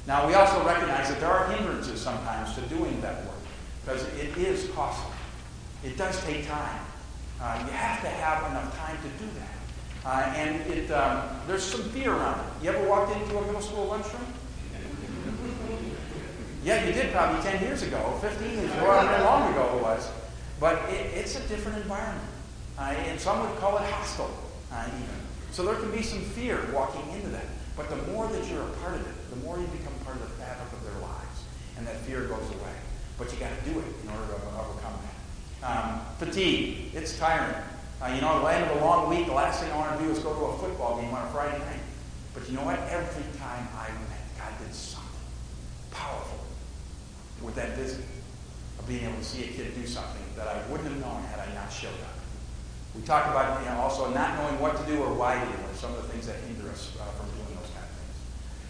Now, 0.09 0.27
we 0.27 0.35
also 0.35 0.67
recognize 0.67 1.09
that 1.11 1.21
there 1.21 1.31
are 1.31 1.47
hindrances 1.53 2.01
sometimes 2.01 2.55
to 2.57 2.61
doing 2.63 3.01
that 3.03 3.25
work 3.25 3.37
because 3.85 4.03
it 4.19 4.37
is 4.37 4.69
costly. 4.75 5.15
It 5.85 5.97
does 5.97 6.21
take 6.25 6.49
time. 6.49 6.81
Uh, 7.41 7.63
you 7.65 7.73
have 7.73 8.01
to 8.03 8.09
have 8.09 8.51
enough 8.51 8.77
time 8.77 8.97
to 8.97 9.25
do 9.25 9.31
that. 9.39 9.52
Uh, 10.05 10.33
and 10.37 10.61
it, 10.73 10.91
um, 10.91 11.29
there's 11.47 11.63
some 11.63 11.83
fear 11.91 12.13
around 12.13 12.41
it. 12.41 12.65
You 12.65 12.71
ever 12.71 12.89
walked 12.89 13.15
into 13.17 13.39
a 13.39 13.47
middle 13.47 13.61
school 13.61 13.87
lunchroom? 13.87 14.27
Yeah, 16.65 16.85
you 16.87 16.93
did 16.93 17.13
probably 17.13 17.43
10 17.43 17.63
years 17.63 17.83
ago, 17.83 18.19
15 18.21 18.51
years 18.51 18.73
ago, 18.73 18.87
long 19.25 19.53
ago 19.53 19.77
it 19.77 19.83
was. 19.83 20.09
But 20.61 20.79
it, 20.91 21.13
it's 21.15 21.37
a 21.37 21.49
different 21.49 21.79
environment. 21.79 22.29
Uh, 22.79 22.95
and 23.07 23.21
some 23.21 23.41
would 23.41 23.59
call 23.59 23.79
it 23.79 23.85
hostile, 23.91 24.31
uh, 24.73 24.87
even. 24.87 25.23
So 25.51 25.65
there 25.65 25.75
can 25.75 25.91
be 25.91 26.03
some 26.03 26.21
fear 26.21 26.59
walking 26.73 27.03
into 27.13 27.29
that. 27.29 27.47
But 27.77 27.91
the 27.91 27.97
more 28.13 28.27
that 28.29 28.49
you're 28.49 28.63
a 28.63 28.71
part 28.83 28.95
of 28.95 29.01
it, 29.07 29.31
the 29.31 29.37
more 29.37 29.59
you 29.59 29.67
become 29.67 29.93
part 30.05 30.17
of 30.17 30.23
the 30.23 30.35
fabric 30.43 30.73
of 30.73 30.83
their 30.85 31.01
lives. 31.01 31.43
And 31.77 31.87
that 31.87 31.97
fear 32.01 32.27
goes 32.27 32.49
away. 32.51 32.75
But 33.19 33.33
you 33.33 33.39
got 33.39 33.51
to 33.57 33.71
do 33.71 33.79
it 33.79 33.87
in 34.03 34.09
order 34.11 34.27
to 34.27 34.35
overcome 34.35 34.99
that. 35.03 35.67
Um, 35.67 36.01
fatigue, 36.19 36.91
it's 36.95 37.19
tiring. 37.19 37.55
Uh, 38.03 38.09
you 38.09 38.21
know, 38.21 38.35
at 38.35 38.43
the 38.43 38.51
end 38.51 38.65
of 38.67 38.83
a 38.83 38.85
long 38.85 39.09
week, 39.09 39.27
the 39.27 39.33
last 39.33 39.63
thing 39.63 39.71
I 39.71 39.77
want 39.77 39.97
to 39.97 40.05
do 40.05 40.11
is 40.11 40.19
go 40.19 40.35
to 40.35 40.45
a 40.51 40.59
football 40.59 40.99
game 41.01 41.15
on 41.15 41.23
a 41.23 41.31
Friday 41.31 41.59
night. 41.63 41.87
But 42.35 42.49
you 42.51 42.57
know 42.57 42.67
what? 42.67 42.83
Every 42.91 43.23
time 43.39 43.69
I 43.79 43.87
went, 43.95 44.27
God 44.35 44.51
did 44.59 44.75
something 44.75 45.23
powerful 45.93 46.43
with 47.41 47.55
that 47.55 47.79
visit 47.79 48.03
of 48.81 48.89
being 48.89 49.05
able 49.07 49.19
to 49.19 49.25
see 49.25 49.45
a 49.45 49.55
kid 49.55 49.79
do 49.79 49.87
something 49.87 50.27
that 50.35 50.49
I 50.49 50.67
wouldn't 50.67 50.91
have 50.91 50.99
known 50.99 51.23
had 51.31 51.47
I 51.47 51.55
not 51.55 51.71
showed 51.71 51.95
up. 52.03 52.19
We 52.99 53.07
talked 53.07 53.31
about 53.31 53.63
you 53.63 53.71
know, 53.71 53.79
also 53.79 54.11
not 54.11 54.35
knowing 54.35 54.59
what 54.59 54.75
to 54.83 54.85
do 54.91 54.99
or 54.99 55.15
why 55.15 55.39
to 55.39 55.47
do, 55.47 55.55
or 55.63 55.75
some 55.79 55.95
of 55.95 56.03
the 56.03 56.09
things 56.11 56.27
that 56.27 56.43
hinder 56.43 56.75
us 56.75 56.91
uh, 56.99 57.07
from 57.15 57.31
doing 57.39 57.55
those 57.55 57.71
kind 57.71 57.87
of 57.87 57.95
things. 57.95 58.19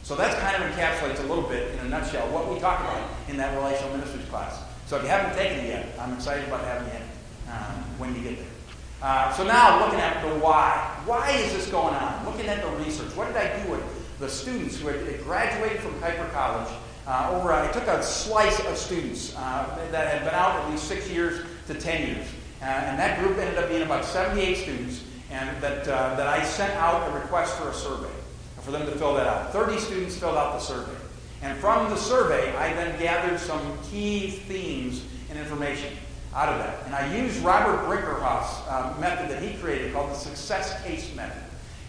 So 0.05 0.13
that 0.21 0.37
kind 0.45 0.61
of 0.61 0.69
encapsulates 0.77 1.25
a 1.25 1.27
little 1.27 1.49
bit, 1.49 1.73
in 1.73 1.81
a 1.81 1.89
nutshell, 1.89 2.29
what 2.29 2.53
we 2.53 2.61
talked 2.61 2.85
about 2.85 3.01
in 3.33 3.41
that 3.41 3.57
relational 3.57 3.97
ministries 3.97 4.29
class. 4.29 4.61
So 4.85 5.01
if 5.01 5.03
you 5.03 5.09
haven't 5.09 5.33
taken 5.41 5.65
it 5.65 5.69
yet, 5.73 5.97
I'm 5.99 6.13
excited 6.13 6.45
about 6.53 6.69
having 6.69 6.93
in 6.93 7.03
um, 7.49 7.81
when 7.97 8.15
you 8.15 8.21
get 8.21 8.37
there. 8.37 8.52
Uh, 9.03 9.33
so 9.33 9.45
now 9.45 9.85
looking 9.85 9.99
at 9.99 10.23
the 10.23 10.29
why. 10.39 10.97
Why 11.05 11.33
is 11.33 11.53
this 11.53 11.67
going 11.67 11.95
on? 11.95 12.25
Looking 12.25 12.47
at 12.47 12.63
the 12.63 12.71
research. 12.85 13.15
What 13.17 13.27
did 13.27 13.37
I 13.37 13.63
do 13.63 13.73
with 13.73 14.19
the 14.21 14.29
students 14.29 14.79
who 14.79 14.89
had 14.89 15.25
graduated 15.25 15.81
from 15.81 15.95
Kuyper 15.95 16.31
College 16.31 16.73
uh, 17.07 17.31
over, 17.33 17.53
I 17.53 17.71
took 17.73 17.89
a 17.89 18.01
slice 18.01 18.61
of 18.61 18.77
students 18.77 19.35
uh, 19.37 19.89
that 19.91 20.07
had 20.07 20.25
been 20.25 20.35
out 20.35 20.61
at 20.61 20.71
least 20.71 20.85
six 20.85 21.11
years 21.11 21.45
to 21.67 21.75
10 21.75 22.07
years. 22.07 22.27
Uh, 22.61 22.67
and 22.67 22.99
that 22.99 23.19
group 23.19 23.37
ended 23.39 23.59
up 23.59 23.69
being 23.69 23.83
about 23.83 24.05
78 24.05 24.57
students, 24.57 25.03
and 25.33 25.61
that, 25.61 25.89
uh, 25.89 26.15
that 26.15 26.29
I 26.29 26.45
sent 26.45 26.73
out 26.75 27.11
a 27.11 27.19
request 27.19 27.57
for 27.57 27.71
a 27.71 27.75
survey 27.75 28.13
for 28.61 28.71
them 28.71 28.87
to 28.87 28.93
fill 28.93 29.15
that 29.15 29.27
out. 29.27 29.53
30 29.53 29.81
students 29.81 30.17
filled 30.17 30.37
out 30.37 30.53
the 30.53 30.61
survey. 30.61 30.97
And 31.43 31.59
from 31.59 31.91
the 31.91 31.97
survey, 31.97 32.55
I 32.55 32.73
then 32.75 32.97
gathered 33.01 33.41
some 33.41 33.77
key 33.91 34.31
themes 34.31 35.05
and 35.29 35.37
information 35.37 35.93
out 36.35 36.49
of 36.49 36.59
that. 36.59 36.85
And 36.87 36.95
I 36.95 37.15
used 37.15 37.39
Robert 37.43 37.87
Brinkerhoff's 37.87 38.67
uh, 38.69 38.95
method 39.01 39.31
that 39.31 39.43
he 39.43 39.55
created 39.59 39.93
called 39.93 40.11
the 40.11 40.15
success 40.15 40.83
case 40.83 41.15
method. 41.15 41.43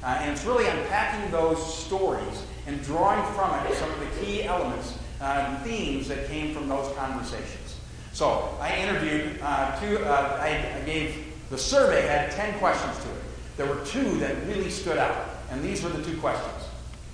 Uh, 0.04 0.18
and 0.20 0.32
it's 0.32 0.44
really 0.44 0.68
unpacking 0.68 1.32
those 1.32 1.86
stories 1.86 2.44
and 2.68 2.82
drawing 2.84 3.24
from 3.34 3.54
it 3.66 3.74
some 3.76 3.90
of 3.90 4.00
the 4.00 4.26
key 4.26 4.44
elements 4.44 4.98
uh, 5.22 5.58
themes 5.64 6.08
that 6.10 6.28
came 6.28 6.54
from 6.54 6.68
those 6.68 6.94
conversations. 6.96 7.80
So 8.12 8.56
I 8.60 8.76
interviewed 8.76 9.40
uh, 9.42 9.80
two, 9.80 9.98
uh, 10.00 10.38
I, 10.42 10.80
I, 10.80 10.86
gave, 10.86 11.26
the 11.50 11.58
survey 11.58 12.02
had 12.02 12.32
10 12.32 12.60
questions 12.60 12.98
to 12.98 13.10
it. 13.10 13.22
There 13.56 13.66
were 13.66 13.84
two 13.86 14.18
that 14.20 14.36
really 14.48 14.70
stood 14.70 14.98
out, 14.98 15.30
and 15.52 15.64
these 15.64 15.82
were 15.82 15.90
the 15.90 16.04
two 16.04 16.18
questions. 16.18 16.68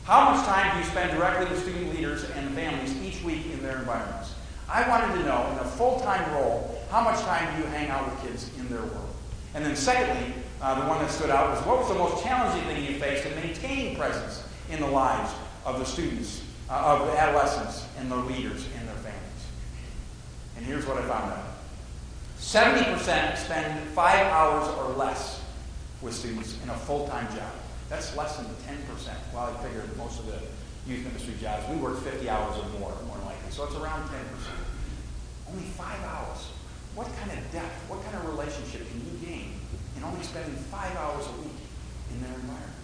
How 0.03 0.31
much 0.31 0.45
time 0.45 0.71
do 0.73 0.79
you 0.79 0.85
spend 0.85 1.11
directly 1.15 1.45
with 1.45 1.61
student 1.61 1.93
leaders 1.93 2.23
and 2.31 2.49
families 2.55 2.99
each 3.03 3.21
week 3.23 3.45
in 3.53 3.61
their 3.61 3.77
environments? 3.77 4.33
I 4.67 4.87
wanted 4.89 5.13
to 5.19 5.23
know, 5.23 5.47
in 5.51 5.59
a 5.59 5.65
full-time 5.65 6.33
role, 6.33 6.78
how 6.89 7.03
much 7.03 7.19
time 7.21 7.55
do 7.55 7.61
you 7.61 7.67
hang 7.69 7.89
out 7.89 8.09
with 8.09 8.21
kids 8.23 8.49
in 8.57 8.67
their 8.69 8.81
world? 8.81 9.15
And 9.53 9.65
then 9.65 9.75
secondly, 9.75 10.33
uh, 10.61 10.79
the 10.81 10.87
one 10.87 10.99
that 10.99 11.09
stood 11.09 11.29
out 11.29 11.51
was 11.51 11.65
what 11.65 11.79
was 11.79 11.87
the 11.87 11.95
most 11.95 12.23
challenging 12.23 12.63
thing 12.67 12.83
you 12.83 12.99
faced 12.99 13.25
in 13.25 13.35
maintaining 13.35 13.95
presence 13.95 14.43
in 14.69 14.79
the 14.79 14.87
lives 14.87 15.31
of 15.65 15.79
the 15.79 15.85
students 15.85 16.43
uh, 16.69 16.73
of 16.73 17.07
the 17.07 17.19
adolescents 17.19 17.85
and 17.97 18.11
their 18.11 18.19
leaders 18.19 18.65
and 18.77 18.87
their 18.87 18.95
families. 18.95 19.45
And 20.57 20.65
here's 20.65 20.85
what 20.85 20.97
I 20.97 21.01
found 21.01 21.31
out 21.31 21.45
70% 22.39 23.37
spend 23.37 23.87
five 23.89 24.25
hours 24.27 24.67
or 24.77 24.95
less 24.95 25.43
with 26.01 26.13
students 26.13 26.57
in 26.63 26.69
a 26.69 26.75
full 26.75 27.07
time 27.07 27.27
job. 27.35 27.51
That's 27.89 28.15
less 28.15 28.37
than 28.37 28.45
10%. 28.45 28.47
Well, 29.33 29.53
I 29.53 29.63
figured 29.63 29.95
most 29.97 30.19
of 30.19 30.27
the 30.27 30.39
youth 30.87 31.03
ministry 31.05 31.33
jobs, 31.41 31.67
we 31.69 31.75
work 31.77 31.99
50 31.99 32.29
hours 32.29 32.57
or 32.57 32.79
more, 32.79 32.93
more 33.07 33.17
likely. 33.25 33.51
So 33.51 33.65
it's 33.65 33.75
around 33.75 34.07
10%. 34.07 34.11
Only 35.49 35.63
five 35.63 36.01
hours. 36.03 36.48
What 36.99 37.07
kind 37.15 37.31
of 37.31 37.39
depth, 37.53 37.79
what 37.87 38.03
kind 38.03 38.17
of 38.17 38.27
relationship 38.27 38.83
can 38.83 38.99
you 38.99 39.25
gain 39.25 39.55
in 39.95 40.03
only 40.03 40.21
spending 40.21 40.51
five 40.67 40.91
hours 40.97 41.23
a 41.31 41.35
week 41.39 41.55
in 42.11 42.19
their 42.19 42.35
environment? 42.35 42.75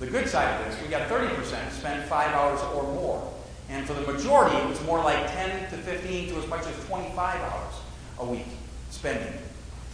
The 0.00 0.10
good 0.10 0.28
side 0.28 0.58
of 0.58 0.66
this, 0.66 0.82
we 0.82 0.88
got 0.88 1.08
30% 1.08 1.30
spent 1.70 2.08
five 2.08 2.34
hours 2.34 2.58
or 2.74 2.82
more. 2.82 3.32
And 3.70 3.86
for 3.86 3.94
the 3.94 4.00
majority, 4.10 4.56
it 4.56 4.68
was 4.68 4.82
more 4.82 4.98
like 4.98 5.24
10 5.30 5.70
to 5.70 5.76
15 5.76 6.30
to 6.30 6.34
as 6.34 6.48
much 6.48 6.66
as 6.66 6.74
25 6.86 7.14
hours 7.14 7.74
a 8.18 8.26
week 8.26 8.50
spending 8.90 9.38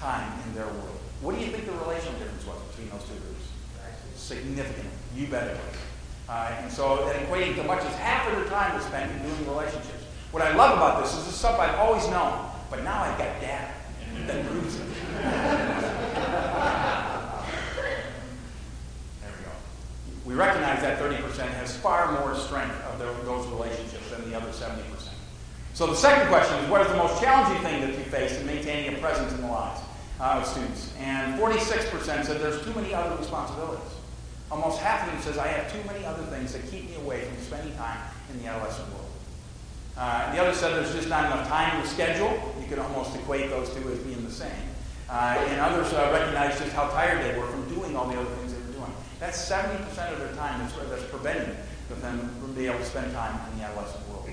time 0.00 0.32
in 0.48 0.54
their 0.54 0.64
world. 0.64 0.96
What 1.20 1.34
do 1.34 1.44
you 1.44 1.52
think 1.52 1.66
the 1.66 1.72
relational 1.72 2.18
difference 2.18 2.46
was 2.46 2.56
between 2.70 2.88
those 2.96 3.04
two 3.04 3.20
groups? 3.20 3.44
Significant. 4.16 4.88
You 5.14 5.26
bet 5.26 5.48
it 5.48 5.60
was. 5.60 5.76
Uh, 6.30 6.56
and 6.62 6.72
so 6.72 7.04
that 7.04 7.16
equating 7.16 7.56
to 7.56 7.64
much 7.64 7.84
as 7.84 7.94
half 7.96 8.26
of 8.32 8.40
their 8.40 8.48
time 8.48 8.74
was 8.74 8.86
spent 8.86 9.12
in 9.12 9.18
doing 9.20 9.46
relationships. 9.50 10.00
What 10.30 10.42
I 10.42 10.56
love 10.56 10.78
about 10.78 11.02
this 11.04 11.12
is 11.14 11.26
this 11.26 11.36
stuff 11.36 11.60
I've 11.60 11.78
always 11.78 12.08
known, 12.08 12.41
but 12.72 12.82
now 12.84 13.02
I've 13.02 13.18
got 13.18 13.38
data 13.38 13.68
that 14.26 14.46
proves 14.46 14.76
it. 14.76 14.86
There 19.20 19.30
we 19.36 19.44
go. 19.44 19.50
We 20.24 20.32
recognize 20.32 20.80
that 20.80 20.98
30% 20.98 21.48
has 21.48 21.76
far 21.76 22.18
more 22.18 22.34
strength 22.34 22.74
of 22.86 22.98
those 22.98 23.46
relationships 23.48 24.08
than 24.10 24.28
the 24.30 24.34
other 24.34 24.48
70%. 24.48 24.78
So 25.74 25.86
the 25.86 25.94
second 25.94 26.28
question 26.28 26.64
is, 26.64 26.70
what 26.70 26.80
is 26.80 26.88
the 26.88 26.96
most 26.96 27.20
challenging 27.20 27.62
thing 27.62 27.82
that 27.82 27.90
you 27.90 28.04
face 28.04 28.40
in 28.40 28.46
maintaining 28.46 28.94
a 28.94 28.98
presence 28.98 29.34
in 29.34 29.42
the 29.42 29.48
lives 29.48 29.82
uh, 30.18 30.40
of 30.40 30.46
students? 30.46 30.94
And 30.98 31.38
46% 31.38 32.24
said 32.24 32.40
there's 32.40 32.64
too 32.64 32.72
many 32.72 32.94
other 32.94 33.14
responsibilities. 33.16 33.84
Almost 34.50 34.80
half 34.80 35.06
of 35.06 35.12
them 35.12 35.20
says, 35.20 35.36
I 35.36 35.48
have 35.48 35.70
too 35.70 35.86
many 35.86 36.06
other 36.06 36.22
things 36.24 36.54
that 36.54 36.66
keep 36.70 36.88
me 36.88 36.96
away 36.96 37.20
from 37.24 37.36
spending 37.44 37.76
time 37.76 38.00
in 38.30 38.42
the 38.42 38.48
adolescent 38.48 38.88
world. 38.94 39.02
Uh, 39.96 40.32
the 40.32 40.40
other 40.40 40.54
said 40.54 40.74
there's 40.74 40.94
just 40.94 41.08
not 41.08 41.26
enough 41.26 41.46
time 41.48 41.76
in 41.76 41.82
the 41.82 41.88
schedule. 41.88 42.51
You 42.62 42.68
could 42.68 42.78
almost 42.78 43.14
equate 43.16 43.50
those 43.50 43.74
two 43.74 43.88
as 43.90 43.98
being 43.98 44.24
the 44.24 44.30
same. 44.30 44.50
Uh, 45.10 45.44
and 45.48 45.60
others 45.60 45.92
uh, 45.92 46.10
recognized 46.12 46.58
just 46.58 46.72
how 46.72 46.88
tired 46.88 47.22
they 47.22 47.38
were 47.38 47.46
from 47.46 47.68
doing 47.68 47.96
all 47.96 48.06
the 48.06 48.18
other 48.18 48.30
things 48.36 48.54
they 48.54 48.60
were 48.60 48.72
doing. 48.72 48.92
that's 49.20 49.38
70% 49.50 49.78
of 50.12 50.18
their 50.18 50.32
time 50.34 50.60
that's, 50.60 50.74
that's 50.88 51.04
preventing 51.10 51.54
them 52.00 52.30
from 52.40 52.54
being 52.54 52.70
able 52.70 52.78
to 52.78 52.84
spend 52.84 53.12
time 53.12 53.38
in 53.52 53.58
the 53.58 53.64
adolescent 53.64 54.08
world. 54.08 54.28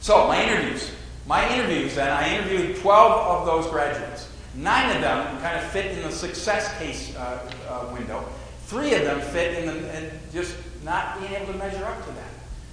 So, 0.00 0.28
my 0.28 0.42
interviews. 0.42 0.92
My 1.26 1.52
interviews, 1.52 1.96
then, 1.96 2.10
I 2.10 2.36
interviewed 2.36 2.76
12 2.76 3.12
of 3.12 3.46
those 3.46 3.66
graduates. 3.66 4.28
Nine 4.54 4.94
of 4.94 5.02
them 5.02 5.40
kind 5.40 5.58
of 5.58 5.64
fit 5.72 5.86
in 5.86 6.02
the 6.02 6.12
success 6.12 6.78
case 6.78 7.16
uh, 7.16 7.52
uh, 7.68 7.92
window. 7.92 8.24
Three 8.66 8.94
of 8.94 9.02
them 9.02 9.20
fit 9.20 9.58
in, 9.58 9.66
the, 9.66 9.98
in 9.98 10.10
just 10.32 10.56
not 10.84 11.18
being 11.18 11.32
able 11.32 11.52
to 11.52 11.58
measure 11.58 11.84
up 11.84 12.04
to 12.04 12.12
that. 12.12 12.30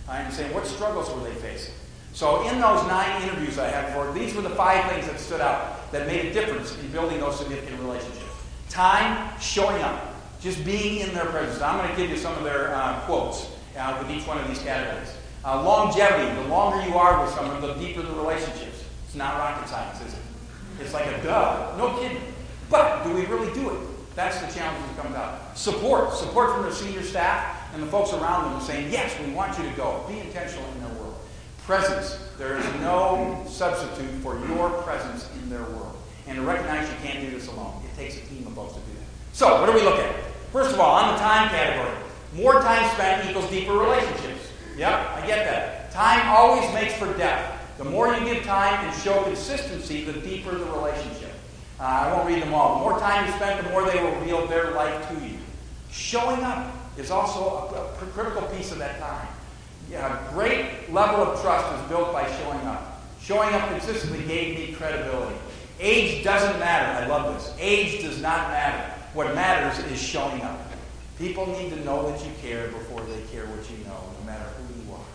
I'm 0.08 0.32
saying, 0.32 0.54
what 0.54 0.68
struggles 0.68 1.10
were 1.10 1.28
they 1.28 1.34
facing? 1.36 1.74
So 2.14 2.48
in 2.48 2.62
those 2.62 2.88
nine 2.88 3.24
interviews 3.24 3.58
I 3.58 3.68
had 3.68 3.92
for, 3.94 4.14
these 4.14 4.36
were 4.36 4.44
the 4.44 4.52
five 4.52 4.90
things 4.92 5.08
that 5.08 5.20
stood 5.20 5.42
out 5.42 5.92
that 5.92 6.06
made 6.06 6.28
a 6.28 6.34
difference 6.34 6.78
in 6.78 6.88
building 6.92 7.20
those 7.20 7.40
significant 7.40 7.80
relationships. 7.82 8.22
Time, 8.70 9.30
showing 9.40 9.82
up, 9.82 10.14
just 10.40 10.64
being 10.64 11.00
in 11.00 11.14
their 11.16 11.26
presence. 11.26 11.62
I'm 11.62 11.78
going 11.78 11.90
to 11.90 11.96
give 11.96 12.12
you 12.12 12.18
some 12.18 12.38
of 12.38 12.44
their 12.44 12.76
uh, 12.76 13.00
quotes 13.02 13.50
uh, 13.78 13.98
with 14.00 14.16
each 14.16 14.28
one 14.28 14.38
of 14.38 14.48
these 14.48 14.60
categories. 14.60 15.12
Uh, 15.44 15.64
longevity, 15.64 16.32
the 16.42 16.48
longer 16.50 16.88
you 16.88 16.96
are 16.96 17.24
with 17.24 17.34
someone, 17.34 17.60
the 17.62 17.74
deeper 17.76 18.04
the 18.04 18.14
relationships. 18.14 18.84
It's 19.06 19.16
not 19.16 19.38
rocket 19.38 19.68
science, 19.68 20.00
is 20.02 20.14
it? 20.14 20.20
It's 20.82 20.94
like 20.94 21.08
a 21.08 21.24
duh. 21.24 21.76
No 21.78 21.98
kidding. 21.98 22.22
But 22.70 23.04
do 23.04 23.14
we 23.14 23.26
really 23.26 23.52
do 23.54 23.72
it? 23.72 23.80
That's 24.16 24.40
the 24.40 24.48
challenge 24.60 24.86
that 24.86 25.04
comes 25.04 25.16
out. 25.16 25.58
Support. 25.58 26.14
Support 26.14 26.54
from 26.54 26.64
the 26.64 26.72
senior 26.72 27.02
staff 27.02 27.74
and 27.74 27.82
the 27.82 27.88
folks 27.88 28.14
around 28.14 28.52
them 28.52 28.62
saying, 28.62 28.92
yes, 28.92 29.20
we 29.20 29.34
want 29.34 29.58
you 29.58 29.68
to 29.68 29.76
go. 29.76 30.06
Be 30.08 30.20
intentional 30.20 30.64
in 30.74 30.82
their. 30.82 30.83
Presence. 31.66 32.20
There 32.38 32.58
is 32.58 32.66
no 32.82 33.46
substitute 33.48 34.12
for 34.22 34.38
your 34.48 34.70
presence 34.84 35.30
in 35.36 35.50
their 35.50 35.64
world. 35.64 35.98
And 36.28 36.38
to 36.38 36.42
recognize 36.42 36.90
you 36.90 36.96
can't 37.02 37.24
do 37.24 37.32
this 37.32 37.48
alone. 37.48 37.82
It 37.86 37.96
takes 37.96 38.18
a 38.18 38.22
team 38.28 38.46
of 38.48 38.54
folks 38.54 38.74
to 38.74 38.80
do 38.80 38.92
that. 39.00 39.06
So, 39.32 39.62
what 39.62 39.68
do 39.68 39.74
we 39.74 39.82
look 39.82 39.98
at? 39.98 40.14
First 40.52 40.74
of 40.74 40.80
all, 40.82 40.94
on 40.96 41.14
the 41.14 41.20
time 41.20 41.50
category, 41.50 41.96
more 42.34 42.62
time 42.62 42.90
spent 42.96 43.30
equals 43.30 43.50
deeper 43.50 43.74
relationships. 43.74 44.52
Yep, 44.76 44.94
I 44.94 45.26
get 45.26 45.46
that. 45.46 45.92
Time 45.92 46.28
always 46.36 46.72
makes 46.74 46.96
for 46.96 47.16
depth. 47.18 47.78
The 47.78 47.86
more 47.86 48.14
you 48.14 48.26
give 48.26 48.44
time 48.44 48.86
and 48.86 49.02
show 49.02 49.24
consistency, 49.24 50.04
the 50.04 50.14
deeper 50.14 50.52
the 50.52 50.66
relationship. 50.66 51.32
Uh, 51.80 51.84
I 51.84 52.14
won't 52.14 52.28
read 52.28 52.42
them 52.42 52.54
all. 52.54 52.76
The 52.76 52.90
more 52.90 53.00
time 53.00 53.26
you 53.26 53.34
spend, 53.34 53.66
the 53.66 53.70
more 53.70 53.90
they 53.90 54.04
will 54.04 54.14
reveal 54.20 54.48
their 54.48 54.72
life 54.72 55.08
to 55.10 55.26
you. 55.26 55.38
Showing 55.92 56.44
up 56.44 56.76
is 56.98 57.10
also 57.10 57.40
a, 57.74 58.06
a 58.06 58.10
critical 58.12 58.42
piece 58.48 58.72
of 58.72 58.80
that 58.80 59.00
time. 59.00 59.28
Yeah, 59.90 60.30
a 60.30 60.34
great 60.34 60.92
level 60.92 61.22
of 61.22 61.42
trust 61.42 61.72
was 61.72 61.90
built 61.90 62.14
by 62.14 62.30
showing 62.38 62.66
up. 62.68 63.02
Showing 63.22 63.54
up 63.54 63.70
consistently 63.70 64.26
gave 64.26 64.58
me 64.58 64.74
credibility. 64.74 65.36
Age 65.80 66.24
doesn't 66.24 66.60
matter. 66.60 67.04
I 67.04 67.08
love 67.08 67.34
this. 67.34 67.54
Age 67.60 68.02
does 68.02 68.22
not 68.22 68.50
matter. 68.50 68.94
What 69.14 69.36
matters 69.36 69.84
is 69.92 70.02
showing 70.02 70.42
up. 70.42 70.60
People 71.20 71.48
need 71.48 71.70
to 71.70 71.86
know 71.86 72.10
that 72.12 72.26
you 72.26 72.32
care 72.42 72.68
before 72.70 73.02
they 73.02 73.22
care 73.32 73.46
what 73.46 73.70
you 73.70 73.78
know, 73.86 74.00
no 74.20 74.26
matter 74.26 74.44
who 74.44 74.82
you 74.82 74.94
are. 74.94 75.06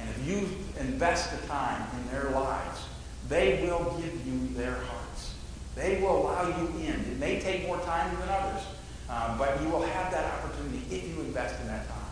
And 0.00 0.08
if 0.08 0.26
you 0.26 0.48
invest 0.80 1.38
the 1.38 1.46
time 1.46 1.86
in 1.98 2.12
their 2.12 2.30
lives, 2.30 2.84
they 3.28 3.62
will 3.62 3.98
give 4.00 4.26
you 4.26 4.48
their 4.54 4.74
hearts. 4.74 5.34
They 5.74 6.00
will 6.00 6.22
allow 6.22 6.48
you 6.48 6.68
in. 6.86 6.94
It 6.94 7.18
may 7.18 7.38
take 7.38 7.66
more 7.66 7.78
time 7.80 8.16
than 8.18 8.28
others, 8.28 8.62
um, 9.10 9.36
but 9.38 9.60
you 9.60 9.68
will 9.68 9.82
have 9.82 10.10
that 10.10 10.24
opportunity 10.34 10.82
if 10.90 11.06
you 11.08 11.20
invest 11.20 11.60
in 11.60 11.66
that 11.66 11.86
time. 11.86 12.05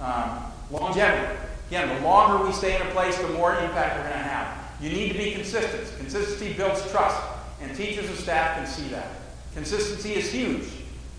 Um, 0.00 0.44
longevity. 0.70 1.38
Again, 1.68 1.94
the 1.96 2.06
longer 2.06 2.44
we 2.44 2.52
stay 2.52 2.76
in 2.76 2.82
a 2.82 2.90
place, 2.92 3.16
the 3.18 3.28
more 3.28 3.52
impact 3.58 3.96
we're 3.96 4.08
going 4.08 4.12
to 4.12 4.28
have. 4.28 4.58
You 4.80 4.90
need 4.90 5.12
to 5.12 5.18
be 5.18 5.32
consistent. 5.32 5.86
Consistency 5.98 6.54
builds 6.54 6.88
trust, 6.90 7.20
and 7.60 7.74
teachers 7.76 8.08
and 8.08 8.16
staff 8.16 8.56
can 8.56 8.66
see 8.66 8.88
that. 8.88 9.08
Consistency 9.54 10.14
is 10.14 10.30
huge. 10.30 10.64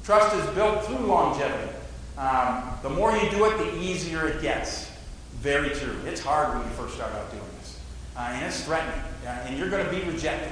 Trust 0.04 0.36
is 0.36 0.46
built 0.56 0.86
through 0.86 1.06
longevity. 1.06 1.72
Um, 2.18 2.64
the 2.82 2.90
more 2.90 3.16
you 3.16 3.30
do 3.30 3.46
it, 3.46 3.58
the 3.58 3.78
easier 3.80 4.28
it 4.28 4.42
gets. 4.42 4.92
Very 5.36 5.70
true. 5.70 5.96
It's 6.06 6.22
hard 6.22 6.58
when 6.58 6.68
you 6.68 6.74
first 6.76 6.96
start 6.96 7.14
out 7.14 7.30
doing 7.32 7.44
this, 7.60 7.80
uh, 8.18 8.32
and 8.32 8.46
it's 8.46 8.64
threatening, 8.66 9.00
uh, 9.26 9.46
and 9.46 9.58
you're 9.58 9.70
going 9.70 9.86
to 9.86 9.92
be 9.92 10.02
rejected. 10.10 10.52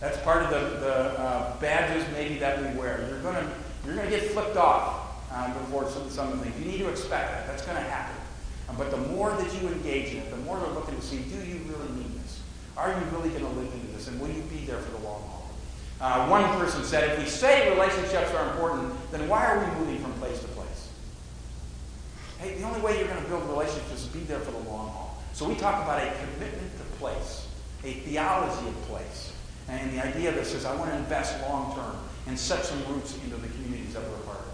That's 0.00 0.18
part 0.18 0.42
of 0.42 0.50
the, 0.50 0.80
the 0.80 0.94
uh, 1.20 1.56
badges 1.60 2.04
maybe 2.12 2.38
that 2.38 2.60
we 2.60 2.78
wear. 2.78 3.06
You're 3.08 3.20
going 3.20 3.36
you're 3.84 3.94
going 3.94 4.10
to 4.10 4.16
get 4.16 4.30
flipped 4.30 4.56
off 4.56 5.07
uh, 5.32 5.52
before 5.54 5.88
some, 5.90 6.08
some 6.10 6.32
of 6.32 6.38
the 6.38 6.44
things. 6.44 6.58
You 6.64 6.72
need 6.72 6.78
to 6.78 6.88
expect 6.88 7.32
that. 7.32 7.46
That's 7.46 7.64
going 7.64 7.76
to 7.76 7.82
happen. 7.82 8.16
Uh, 8.68 8.74
but 8.76 8.90
the 8.90 8.96
more 8.96 9.30
that 9.30 9.60
you 9.60 9.68
engage 9.68 10.12
in 10.12 10.18
it, 10.18 10.30
the 10.30 10.36
more 10.38 10.58
they're 10.58 10.70
looking 10.70 10.96
to 10.96 11.02
see, 11.02 11.18
do 11.18 11.36
you 11.36 11.60
really 11.66 11.88
need 11.96 12.14
this? 12.22 12.42
Are 12.76 12.90
you 12.90 13.16
really 13.16 13.30
going 13.30 13.44
to 13.44 13.60
live 13.60 13.72
into 13.72 13.86
this? 13.88 14.08
And 14.08 14.20
will 14.20 14.28
you 14.28 14.42
be 14.42 14.64
there 14.66 14.78
for 14.78 14.90
the 14.92 15.04
long 15.04 15.22
haul? 15.22 15.50
Uh, 16.00 16.28
one 16.28 16.44
person 16.58 16.84
said, 16.84 17.10
if 17.10 17.18
we 17.18 17.26
say 17.26 17.70
relationships 17.70 18.30
are 18.32 18.50
important, 18.50 18.94
then 19.10 19.28
why 19.28 19.46
are 19.46 19.58
we 19.58 19.80
moving 19.80 19.98
from 19.98 20.12
place 20.14 20.38
to 20.40 20.46
place? 20.48 20.88
Hey, 22.38 22.54
the 22.54 22.64
only 22.64 22.80
way 22.80 22.98
you're 22.98 23.08
going 23.08 23.22
to 23.22 23.28
build 23.28 23.48
relationships 23.48 24.04
is 24.04 24.06
be 24.06 24.20
there 24.20 24.38
for 24.38 24.52
the 24.52 24.70
long 24.70 24.90
haul. 24.90 25.18
So 25.32 25.48
we 25.48 25.56
talk 25.56 25.82
about 25.82 26.00
a 26.00 26.12
commitment 26.12 26.70
to 26.78 26.84
place, 26.98 27.48
a 27.84 27.94
theology 27.94 28.68
of 28.68 28.80
place. 28.82 29.32
And 29.68 29.92
the 29.92 30.06
idea 30.06 30.30
of 30.30 30.36
this 30.36 30.54
is 30.54 30.64
I 30.64 30.74
want 30.76 30.90
to 30.90 30.96
invest 30.96 31.40
long 31.42 31.74
term 31.74 31.96
and 32.26 32.38
set 32.38 32.64
some 32.64 32.78
roots 32.86 33.14
into 33.14 33.36
the 33.36 33.48
communities 33.48 33.94
that 33.94 34.02
we're 34.04 34.16
a 34.16 34.20
part 34.20 34.38
of. 34.38 34.44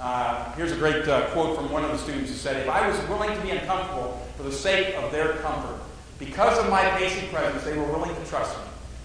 Uh, 0.00 0.50
here's 0.52 0.72
a 0.72 0.76
great 0.76 1.06
uh, 1.06 1.26
quote 1.26 1.54
from 1.54 1.70
one 1.70 1.84
of 1.84 1.90
the 1.90 1.98
students 1.98 2.30
who 2.30 2.36
said, 2.36 2.56
If 2.56 2.70
I 2.70 2.88
was 2.88 2.98
willing 3.06 3.36
to 3.36 3.42
be 3.42 3.50
uncomfortable 3.50 4.26
for 4.36 4.44
the 4.44 4.52
sake 4.52 4.94
of 4.96 5.12
their 5.12 5.34
comfort, 5.34 5.78
because 6.18 6.58
of 6.58 6.70
my 6.70 6.82
patient 6.96 7.30
presence, 7.30 7.64
they 7.64 7.76
were 7.76 7.84
willing 7.84 8.14
to 8.14 8.24
trust 8.24 8.56
me. 8.56 8.64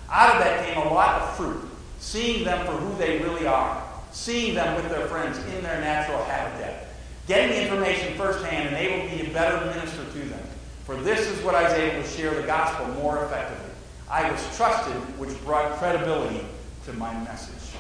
Out 0.10 0.36
of 0.36 0.44
that 0.44 0.66
came 0.66 0.78
a 0.78 0.94
lot 0.94 1.22
of 1.22 1.36
fruit, 1.36 1.70
seeing 2.00 2.46
them 2.46 2.66
for 2.66 2.72
who 2.72 2.98
they 2.98 3.20
really 3.20 3.46
are, 3.46 3.84
seeing 4.12 4.56
them 4.56 4.76
with 4.76 4.90
their 4.90 5.06
friends 5.08 5.38
in 5.38 5.62
their 5.64 5.82
natural 5.82 6.24
habitat. 6.26 6.88
Getting 7.28 7.50
the 7.50 7.62
information 7.64 8.14
firsthand 8.16 8.70
enabled 8.70 9.12
me 9.12 9.26
to 9.26 9.34
better 9.34 9.66
minister 9.66 10.06
to 10.06 10.20
them. 10.30 10.48
For 10.86 10.96
this 10.96 11.28
is 11.28 11.44
what 11.44 11.56
I 11.56 11.64
was 11.64 11.74
able 11.74 12.04
to 12.04 12.08
share 12.08 12.34
the 12.34 12.46
gospel 12.46 12.88
more 13.02 13.26
effectively. 13.26 13.72
I 14.10 14.32
was 14.32 14.56
trusted, 14.56 14.94
which 15.20 15.44
brought 15.44 15.78
credibility 15.78 16.46
to 16.86 16.94
my 16.94 17.12
message. 17.24 17.76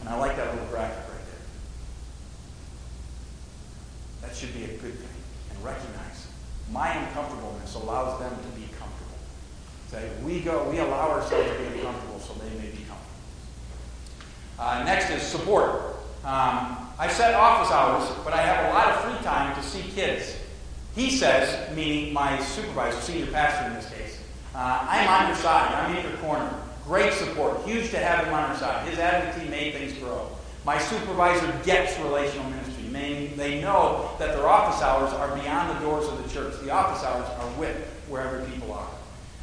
And 0.00 0.08
I 0.08 0.16
like 0.16 0.36
that 0.36 0.50
little 0.52 0.68
graphic 0.68 0.96
right 0.96 1.24
there. 1.26 1.36
That 4.26 4.34
should 4.34 4.54
be 4.54 4.64
a 4.64 4.68
good 4.68 4.98
thing. 4.98 5.08
And 5.50 5.64
recognize 5.64 6.26
my 6.72 6.92
uncomfortableness 6.92 7.76
allows 7.76 8.18
them 8.18 8.30
to 8.30 8.60
be 8.60 8.66
comfortable. 8.76 9.16
Say, 9.88 10.10
we 10.24 10.40
go, 10.40 10.68
we 10.68 10.78
allow 10.78 11.10
ourselves 11.10 11.48
to 11.48 11.58
be 11.58 11.78
uncomfortable 11.78 12.18
so 12.18 12.34
they 12.34 12.50
may 12.58 12.70
be 12.70 12.82
comfortable. 12.84 13.06
Uh, 14.58 14.82
next 14.84 15.10
is 15.10 15.22
support. 15.22 15.96
Um, 16.24 16.88
I 16.98 17.08
set 17.08 17.34
office 17.34 17.70
hours, 17.70 18.10
but 18.24 18.32
I 18.32 18.42
have 18.42 18.70
a 18.70 18.74
lot 18.74 18.88
of 18.88 19.04
free 19.04 19.24
time 19.24 19.54
to 19.54 19.62
see 19.62 19.82
kids. 19.94 20.36
He 20.96 21.10
says, 21.10 21.74
meaning 21.76 22.12
my 22.12 22.42
supervisor, 22.42 23.00
senior 23.00 23.26
pastor 23.26 23.68
in 23.68 23.74
this 23.74 23.88
case, 23.90 24.20
uh, 24.56 24.86
I'm 24.90 25.06
on 25.08 25.28
your 25.28 25.36
side. 25.36 25.72
I'm 25.72 25.94
in 25.94 26.02
your 26.02 26.18
corner. 26.18 26.52
Great 26.84 27.12
support. 27.12 27.62
Huge 27.64 27.90
to 27.90 27.98
have 27.98 28.24
him 28.24 28.34
on 28.34 28.50
our 28.50 28.56
side. 28.56 28.88
His 28.88 28.98
advocacy 28.98 29.48
made 29.50 29.74
things 29.74 29.92
grow. 29.98 30.30
My 30.64 30.78
supervisor 30.78 31.52
gets 31.64 31.96
relational 32.00 32.50
ministry. 32.50 32.85
They 33.36 33.60
know 33.60 34.10
that 34.18 34.34
their 34.34 34.48
office 34.48 34.82
hours 34.82 35.12
are 35.12 35.36
beyond 35.36 35.76
the 35.76 35.80
doors 35.80 36.08
of 36.08 36.22
the 36.22 36.28
church. 36.32 36.54
The 36.62 36.70
office 36.70 37.04
hours 37.04 37.28
are 37.38 37.60
with 37.60 37.76
wherever 38.08 38.42
people 38.46 38.72
are. 38.72 38.88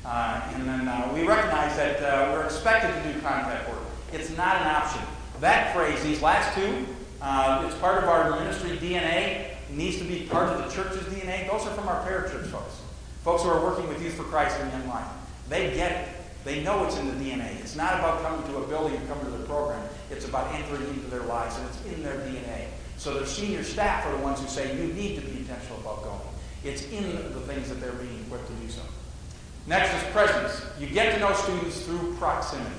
Uh, 0.03 0.41
and 0.55 0.67
then 0.67 0.87
uh, 0.87 1.09
we 1.13 1.25
recognize 1.25 1.75
that 1.77 2.01
uh, 2.01 2.33
we're 2.33 2.43
expected 2.43 2.91
to 2.91 3.13
do 3.13 3.19
contact 3.21 3.69
work. 3.69 3.79
It's 4.11 4.35
not 4.35 4.57
an 4.57 4.67
option. 4.67 5.01
That 5.39 5.73
phrase, 5.73 6.03
these 6.03 6.21
last 6.21 6.53
two, 6.55 6.85
uh, 7.21 7.63
it's 7.65 7.75
part 7.77 8.03
of 8.03 8.09
our 8.09 8.31
ministry 8.31 8.77
DNA. 8.77 9.49
Needs 9.69 9.97
to 9.99 10.03
be 10.03 10.27
part 10.29 10.49
of 10.49 10.57
the 10.57 10.69
church's 10.75 11.03
DNA. 11.05 11.49
Those 11.49 11.65
are 11.65 11.73
from 11.73 11.87
our 11.87 12.05
parachurch 12.05 12.47
folks. 12.47 12.81
Folks 13.23 13.43
who 13.43 13.49
are 13.49 13.63
working 13.63 13.87
with 13.87 14.03
Youth 14.03 14.15
for 14.15 14.23
Christ 14.23 14.59
and 14.59 14.71
Young 14.71 14.87
Life. 14.89 15.07
They 15.49 15.73
get 15.73 15.91
it. 15.91 16.09
They 16.43 16.61
know 16.61 16.83
it's 16.83 16.97
in 16.97 17.07
the 17.07 17.25
DNA. 17.25 17.59
It's 17.61 17.75
not 17.75 17.99
about 17.99 18.21
coming 18.21 18.45
to 18.51 18.57
a 18.57 18.67
building 18.67 18.97
and 18.97 19.07
coming 19.07 19.25
to 19.25 19.31
the 19.31 19.45
program. 19.45 19.81
It's 20.11 20.25
about 20.25 20.53
entering 20.53 20.87
into 20.89 21.07
their 21.07 21.23
lives, 21.23 21.57
and 21.57 21.67
it's 21.69 21.85
in 21.85 22.03
their 22.03 22.17
DNA. 22.17 22.67
So 23.03 23.13
their 23.13 23.25
senior 23.25 23.63
staff 23.63 24.05
are 24.05 24.15
the 24.15 24.23
ones 24.23 24.39
who 24.39 24.47
say 24.47 24.77
you 24.77 24.93
need 24.93 25.19
to 25.19 25.21
be 25.23 25.39
intentional 25.39 25.77
about 25.81 26.03
going. 26.05 26.21
It's 26.63 26.83
in 26.83 27.11
the 27.33 27.41
things 27.41 27.67
that 27.67 27.81
they're 27.81 27.91
being 27.91 28.17
equipped 28.21 28.47
to 28.47 28.53
do 28.53 28.69
so. 28.69 28.79
Next 29.67 29.93
is 29.93 30.09
presence. 30.13 30.65
You 30.79 30.87
get 30.87 31.13
to 31.13 31.19
know 31.19 31.33
students 31.33 31.81
through 31.83 32.15
proximity, 32.15 32.69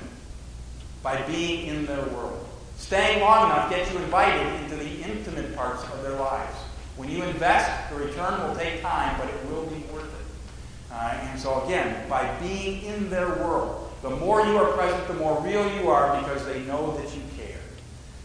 by 1.03 1.21
being 1.27 1.67
in 1.67 1.85
their 1.85 2.01
world. 2.07 2.43
Staying 2.77 3.21
long 3.21 3.51
enough 3.51 3.69
gets 3.69 3.93
you 3.93 3.99
invited 3.99 4.63
into 4.63 4.77
the 4.77 5.03
intimate 5.03 5.55
parts 5.55 5.83
of 5.83 6.01
their 6.01 6.15
lives. 6.15 6.57
When 6.97 7.07
you 7.07 7.21
invest, 7.21 7.91
the 7.91 7.97
return 7.97 8.47
will 8.47 8.55
take 8.55 8.81
time, 8.81 9.19
but 9.19 9.29
it 9.29 9.51
will 9.51 9.67
be 9.67 9.83
worth 9.93 10.05
it. 10.05 10.91
Uh, 10.91 11.19
and 11.21 11.39
so, 11.39 11.63
again, 11.65 12.09
by 12.09 12.35
being 12.39 12.81
in 12.81 13.11
their 13.11 13.29
world, 13.35 13.93
the 14.01 14.09
more 14.09 14.43
you 14.43 14.57
are 14.57 14.71
present, 14.71 15.07
the 15.07 15.13
more 15.13 15.39
real 15.43 15.71
you 15.75 15.87
are 15.87 16.19
because 16.19 16.43
they 16.47 16.63
know 16.63 16.97
that 16.97 17.15
you 17.15 17.21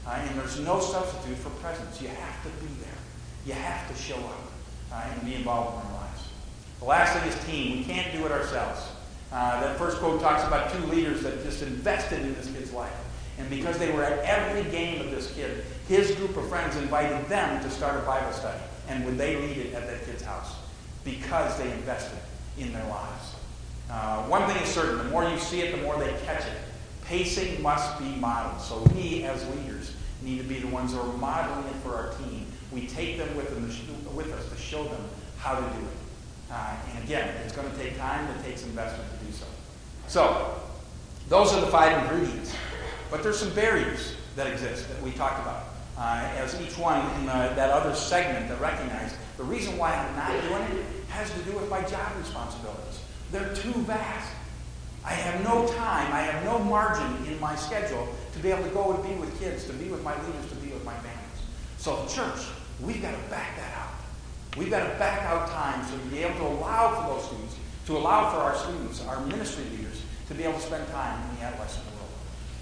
Uh, 0.06 0.10
and 0.10 0.38
there's 0.38 0.58
no 0.60 0.80
substitute 0.80 1.36
for 1.38 1.50
presence. 1.60 2.00
You 2.00 2.08
have 2.08 2.42
to 2.42 2.48
be 2.64 2.72
there. 2.80 2.98
You 3.46 3.52
have 3.54 3.88
to 3.88 4.02
show 4.02 4.16
up 4.16 4.52
uh, 4.92 5.04
and 5.12 5.24
be 5.24 5.34
involved 5.34 5.76
in 5.76 5.90
their 5.90 6.00
lives. 6.00 6.28
The 6.80 6.84
last 6.86 7.18
thing 7.18 7.28
is 7.28 7.44
team. 7.46 7.78
We 7.78 7.84
can't 7.84 8.12
do 8.12 8.24
it 8.26 8.32
ourselves. 8.32 8.88
Uh, 9.32 9.60
that 9.60 9.78
first 9.78 9.98
quote 9.98 10.20
talks 10.20 10.44
about 10.44 10.72
two 10.72 10.84
leaders 10.86 11.22
that 11.22 11.42
just 11.44 11.62
invested 11.62 12.20
in 12.22 12.34
this 12.34 12.50
kid's 12.50 12.72
life. 12.72 12.92
And 13.38 13.48
because 13.48 13.78
they 13.78 13.90
were 13.92 14.02
at 14.02 14.18
every 14.24 14.68
game 14.70 15.00
of 15.00 15.10
this 15.10 15.32
kid, 15.34 15.64
his 15.88 16.14
group 16.16 16.36
of 16.36 16.48
friends 16.48 16.76
invited 16.76 17.26
them 17.28 17.62
to 17.62 17.70
start 17.70 17.96
a 17.96 18.06
Bible 18.06 18.32
study. 18.32 18.58
And 18.88 19.04
would 19.04 19.16
they 19.16 19.36
lead 19.36 19.56
it 19.56 19.74
at 19.74 19.86
that 19.86 20.04
kid's 20.04 20.22
house? 20.22 20.54
Because 21.04 21.56
they 21.58 21.70
invested 21.72 22.18
in 22.58 22.72
their 22.72 22.86
lives. 22.88 23.34
Uh, 23.90 24.22
one 24.24 24.48
thing 24.48 24.60
is 24.62 24.68
certain 24.68 24.98
the 24.98 25.04
more 25.04 25.28
you 25.28 25.38
see 25.38 25.60
it, 25.60 25.74
the 25.74 25.82
more 25.82 25.96
they 25.98 26.12
catch 26.24 26.42
it. 26.42 26.58
Pacing 27.10 27.60
must 27.60 27.98
be 27.98 28.04
modeled. 28.20 28.60
So 28.60 28.84
we, 28.94 29.24
as 29.24 29.44
leaders, 29.48 29.94
need 30.22 30.38
to 30.38 30.44
be 30.44 30.60
the 30.60 30.68
ones 30.68 30.92
who 30.92 31.00
are 31.00 31.16
modeling 31.16 31.66
it 31.66 31.74
for 31.82 31.96
our 31.96 32.12
team. 32.12 32.46
We 32.70 32.86
take 32.86 33.18
them 33.18 33.34
with, 33.36 33.50
them 33.50 34.14
with 34.14 34.32
us 34.32 34.48
to 34.48 34.56
show 34.56 34.84
them 34.84 35.04
how 35.36 35.56
to 35.56 35.60
do 35.60 35.84
it. 35.86 36.52
Uh, 36.52 36.76
and 36.94 37.02
again, 37.02 37.34
it's 37.44 37.52
going 37.52 37.68
to 37.68 37.76
take 37.76 37.98
time, 37.98 38.30
it 38.38 38.44
takes 38.44 38.62
investment 38.62 39.10
to 39.10 39.26
do 39.26 39.32
so. 39.32 39.44
So, 40.06 40.54
those 41.28 41.52
are 41.52 41.60
the 41.60 41.66
five 41.66 42.00
ingredients. 42.00 42.54
But 43.10 43.24
there's 43.24 43.40
some 43.40 43.52
barriers 43.54 44.14
that 44.36 44.46
exist 44.46 44.88
that 44.88 45.02
we 45.02 45.10
talked 45.10 45.40
about. 45.40 45.64
Uh, 45.98 46.30
as 46.36 46.60
each 46.60 46.78
one 46.78 47.04
in 47.16 47.26
the, 47.26 47.32
that 47.32 47.70
other 47.70 47.92
segment 47.92 48.48
that 48.48 48.60
recognized 48.60 49.16
the 49.36 49.42
reason 49.42 49.76
why 49.76 49.96
I'm 49.96 50.14
not 50.14 50.30
doing 50.48 50.78
it 50.78 50.86
has 51.08 51.28
to 51.32 51.40
do 51.40 51.58
with 51.58 51.68
my 51.68 51.82
job 51.82 52.12
responsibilities. 52.16 53.00
They're 53.32 53.52
too 53.52 53.72
vast. 53.82 54.30
I 55.04 55.12
have 55.12 55.42
no 55.42 55.66
time, 55.66 56.12
I 56.12 56.20
have 56.22 56.44
no 56.44 56.58
margin 56.58 57.26
in 57.26 57.40
my 57.40 57.56
schedule 57.56 58.06
to 58.32 58.38
be 58.38 58.50
able 58.50 58.64
to 58.64 58.70
go 58.70 58.92
and 58.92 59.02
be 59.02 59.14
with 59.14 59.38
kids, 59.40 59.64
to 59.64 59.72
be 59.72 59.88
with 59.88 60.02
my 60.04 60.14
leaders, 60.26 60.48
to 60.50 60.54
be 60.56 60.72
with 60.72 60.84
my 60.84 60.94
families. 60.94 61.40
So, 61.78 62.06
church, 62.06 62.46
we've 62.80 63.00
got 63.00 63.12
to 63.12 63.30
back 63.30 63.56
that 63.56 63.78
out. 63.78 63.94
We've 64.56 64.70
got 64.70 64.90
to 64.90 64.98
back 64.98 65.22
out 65.22 65.48
time 65.48 65.84
so 65.86 65.96
to 65.96 66.04
be 66.06 66.18
able 66.18 66.38
to 66.38 66.46
allow 66.46 67.00
for 67.00 67.14
those 67.14 67.24
students, 67.26 67.56
to 67.86 67.96
allow 67.96 68.30
for 68.30 68.38
our 68.38 68.54
students, 68.56 69.04
our 69.06 69.24
ministry 69.26 69.64
leaders, 69.76 70.02
to 70.28 70.34
be 70.34 70.44
able 70.44 70.54
to 70.54 70.60
spend 70.60 70.86
time 70.88 71.20
in 71.30 71.36
the 71.36 71.42
adolescent 71.44 71.86
world. 71.86 72.08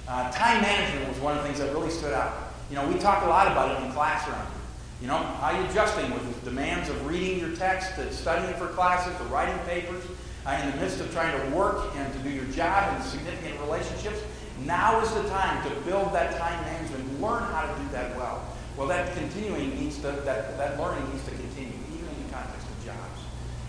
Uh, 0.07 0.31
time 0.31 0.63
management 0.63 1.09
was 1.09 1.19
one 1.19 1.37
of 1.37 1.43
the 1.43 1.49
things 1.49 1.59
that 1.59 1.73
really 1.73 1.91
stood 1.91 2.13
out. 2.13 2.53
You 2.71 2.77
know, 2.77 2.87
we 2.87 2.99
talk 2.99 3.25
a 3.25 3.29
lot 3.29 3.51
about 3.51 3.81
it 3.81 3.85
in 3.85 3.93
class 3.93 4.29
around 4.29 4.47
here. 4.47 4.55
You 5.01 5.07
know, 5.09 5.17
how 5.17 5.59
you 5.59 5.65
adjusting 5.69 6.11
with 6.13 6.45
the 6.45 6.51
demands 6.51 6.89
of 6.89 7.07
reading 7.07 7.39
your 7.39 7.55
text, 7.57 7.95
to 7.97 8.13
studying 8.13 8.53
for 8.55 8.69
classes, 8.69 9.17
to 9.17 9.25
writing 9.25 9.59
papers, 9.67 10.05
uh, 10.49 10.61
in 10.63 10.71
the 10.71 10.77
midst 10.79 11.01
of 11.01 11.13
trying 11.13 11.39
to 11.39 11.55
work 11.55 11.95
and 11.97 12.13
to 12.15 12.19
do 12.21 12.31
your 12.31 12.47
job 12.47 12.95
and 12.95 13.05
significant 13.05 13.61
relationships? 13.61 14.21
Now 14.65 15.01
is 15.03 15.13
the 15.13 15.29
time 15.29 15.63
to 15.69 15.75
build 15.83 16.13
that 16.15 16.39
time 16.39 16.59
management, 16.65 17.21
learn 17.21 17.43
how 17.43 17.67
to 17.67 17.83
do 17.83 17.89
that 17.93 18.17
well. 18.17 18.43
Well, 18.77 18.89
that 18.89 19.15
continuing 19.15 19.79
needs 19.79 19.97
to, 19.99 20.11
that, 20.25 20.57
that 20.57 20.81
learning 20.81 21.05
needs 21.13 21.25
to 21.25 21.33
continue, 21.33 21.77
even 21.93 22.09
in 22.09 22.27
the 22.27 22.33
context 22.33 22.67
of 22.67 22.85
jobs. 22.87 23.21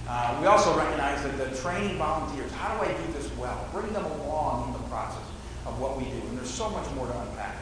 Uh, 0.08 0.38
we 0.40 0.48
also 0.48 0.76
recognize 0.78 1.22
that 1.24 1.38
the 1.38 1.56
training 1.58 1.98
volunteers, 1.98 2.52
how 2.54 2.78
do 2.78 2.86
I 2.86 2.94
do 2.94 3.14
this 3.14 3.30
well? 3.36 3.68
Bring 3.74 3.92
them 3.92 4.06
along 4.06 4.68
in 4.68 4.82
the 4.82 4.88
process 4.88 5.26
of 5.66 5.80
what 5.80 5.98
we 5.98 6.06
do. 6.06 6.18
And 6.30 6.38
there's 6.38 6.50
so 6.50 6.70
much 6.70 6.90
more 6.96 7.08
to 7.08 7.20
unpack. 7.20 7.58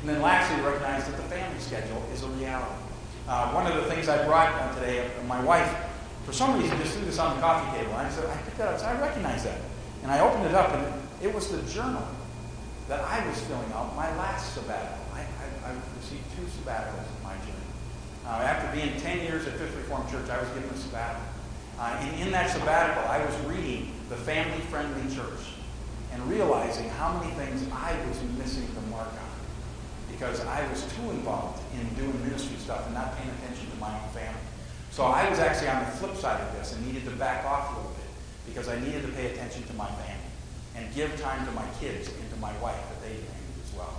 And 0.00 0.08
then 0.08 0.22
lastly, 0.22 0.62
recognize 0.64 1.04
that 1.06 1.16
the 1.16 1.22
family 1.24 1.58
schedule 1.60 2.02
is 2.12 2.22
a 2.22 2.28
reality. 2.28 2.72
Uh, 3.28 3.52
one 3.52 3.66
of 3.66 3.74
the 3.74 3.90
things 3.90 4.08
I 4.08 4.24
brought 4.26 4.74
today, 4.74 5.10
my 5.26 5.42
wife, 5.44 5.74
for 6.24 6.32
some 6.32 6.60
reason, 6.60 6.76
just 6.78 6.94
threw 6.94 7.04
this 7.04 7.18
on 7.18 7.36
the 7.36 7.42
coffee 7.42 7.76
table. 7.76 7.92
And 7.92 8.06
I 8.06 8.10
said, 8.10 8.28
I 8.28 8.36
picked 8.42 8.58
that 8.58 8.74
up. 8.74 8.78
So 8.80 8.86
I 8.86 9.00
recognize 9.00 9.44
that. 9.44 9.60
And 10.02 10.10
I 10.10 10.20
opened 10.20 10.46
it 10.46 10.54
up, 10.54 10.72
and 10.72 10.86
it 11.22 11.32
was 11.32 11.48
the 11.48 11.62
journal 11.70 12.06
that 12.88 13.00
I 13.00 13.26
was 13.26 13.40
filling 13.42 13.72
out 13.72 13.94
my 13.96 14.14
last 14.16 14.54
sabbatical. 14.54 15.02
I 15.64 15.70
received 15.96 16.24
two 16.36 16.42
sabbaticals 16.42 17.06
in 17.06 17.22
my 17.22 17.34
journey. 17.46 17.70
Uh, 18.26 18.42
after 18.42 18.76
being 18.76 18.98
10 19.00 19.20
years 19.20 19.46
at 19.46 19.54
Fifth 19.54 19.76
Reformed 19.76 20.10
Church, 20.10 20.28
I 20.28 20.40
was 20.40 20.48
given 20.50 20.68
a 20.70 20.76
sabbatical. 20.76 21.22
Uh, 21.78 21.96
and 22.00 22.20
in 22.20 22.32
that 22.32 22.50
sabbatical, 22.50 23.04
I 23.08 23.24
was 23.24 23.36
reading 23.46 23.92
The 24.08 24.16
Family 24.16 24.60
Friendly 24.66 25.14
Church 25.14 25.54
and 26.12 26.22
realizing 26.28 26.88
how 26.90 27.18
many 27.18 27.32
things 27.34 27.64
I 27.72 27.96
was 28.06 28.22
missing 28.38 28.66
the 28.74 28.82
mark 28.90 29.08
on 29.08 29.32
because 30.10 30.44
I 30.44 30.68
was 30.68 30.82
too 30.94 31.10
involved 31.10 31.62
in 31.74 31.88
doing 31.94 32.24
ministry 32.24 32.56
stuff 32.58 32.84
and 32.86 32.94
not 32.94 33.16
paying 33.16 33.30
attention 33.30 33.70
to 33.70 33.76
my 33.78 33.88
own 33.88 34.08
family. 34.10 34.38
So 34.92 35.04
I 35.04 35.28
was 35.30 35.38
actually 35.38 35.68
on 35.68 35.80
the 35.80 35.90
flip 35.90 36.14
side 36.16 36.38
of 36.38 36.52
this 36.52 36.74
and 36.74 36.86
needed 36.86 37.06
to 37.06 37.16
back 37.16 37.46
off 37.46 37.72
a 37.72 37.76
little 37.76 37.96
bit 37.96 38.12
because 38.44 38.68
I 38.68 38.78
needed 38.78 39.00
to 39.06 39.12
pay 39.12 39.32
attention 39.32 39.62
to 39.62 39.72
my 39.72 39.88
family 39.88 40.28
and 40.76 40.94
give 40.94 41.18
time 41.18 41.46
to 41.46 41.52
my 41.52 41.64
kids 41.80 42.08
and 42.12 42.30
to 42.30 42.36
my 42.36 42.52
wife 42.60 42.76
that 42.76 43.00
they 43.00 43.16
needed 43.16 43.56
as 43.64 43.72
well. 43.74 43.94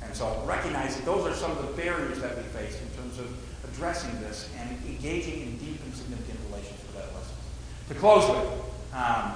And 0.00 0.14
so 0.14 0.40
recognize 0.46 0.94
that 0.94 1.04
those 1.04 1.26
are 1.26 1.34
some 1.34 1.50
of 1.50 1.58
the 1.58 1.74
barriers 1.74 2.20
that 2.20 2.36
we 2.36 2.44
face 2.54 2.80
in 2.80 2.88
terms 3.02 3.18
of 3.18 3.26
addressing 3.64 4.14
this 4.20 4.48
and 4.60 4.70
engaging 4.86 5.42
in 5.42 5.58
deep 5.58 5.82
and 5.82 5.92
significant 5.92 6.38
relations 6.46 6.78
with 6.86 7.02
adolescents. 7.02 7.42
To 7.88 7.94
close 7.94 8.30
with, 8.30 8.46
um, 8.94 9.34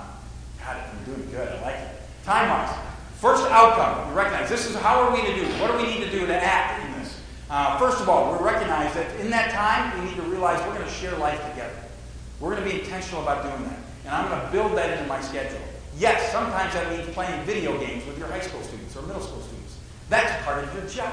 God, 0.62 0.76
I'm 0.86 1.04
doing 1.04 1.28
good. 1.32 1.48
I 1.48 1.62
like 1.62 1.80
it. 1.82 1.98
Time 2.24 2.48
wise, 2.48 2.78
first 3.18 3.42
outcome, 3.50 4.08
we 4.08 4.14
recognize 4.14 4.48
this 4.48 4.70
is 4.70 4.76
how 4.76 5.00
are 5.00 5.12
we 5.12 5.26
to 5.26 5.34
do? 5.34 5.46
What 5.58 5.72
do 5.72 5.78
we 5.78 5.92
need 5.92 6.04
to 6.04 6.10
do 6.12 6.28
to 6.28 6.36
act? 6.36 6.81
Uh, 7.52 7.78
first 7.78 8.00
of 8.00 8.08
all, 8.08 8.32
we 8.32 8.42
recognize 8.42 8.94
that 8.94 9.20
in 9.20 9.28
that 9.28 9.50
time, 9.50 10.00
we 10.00 10.08
need 10.08 10.16
to 10.16 10.22
realize 10.22 10.58
we're 10.66 10.74
going 10.74 10.88
to 10.88 10.94
share 10.94 11.14
life 11.18 11.38
together. 11.50 11.76
We're 12.40 12.56
going 12.56 12.66
to 12.66 12.70
be 12.70 12.80
intentional 12.80 13.20
about 13.20 13.42
doing 13.42 13.68
that. 13.68 13.78
And 14.06 14.14
I'm 14.14 14.30
going 14.30 14.40
to 14.40 14.50
build 14.50 14.74
that 14.78 14.96
into 14.96 15.06
my 15.06 15.20
schedule. 15.20 15.60
Yes, 15.98 16.32
sometimes 16.32 16.72
that 16.72 16.90
means 16.90 17.06
playing 17.12 17.44
video 17.44 17.78
games 17.78 18.06
with 18.06 18.16
your 18.16 18.26
high 18.28 18.40
school 18.40 18.62
students 18.62 18.96
or 18.96 19.02
middle 19.02 19.20
school 19.20 19.42
students. 19.42 19.76
That's 20.08 20.42
part 20.46 20.64
of 20.64 20.72
your 20.72 20.86
job. 20.86 21.12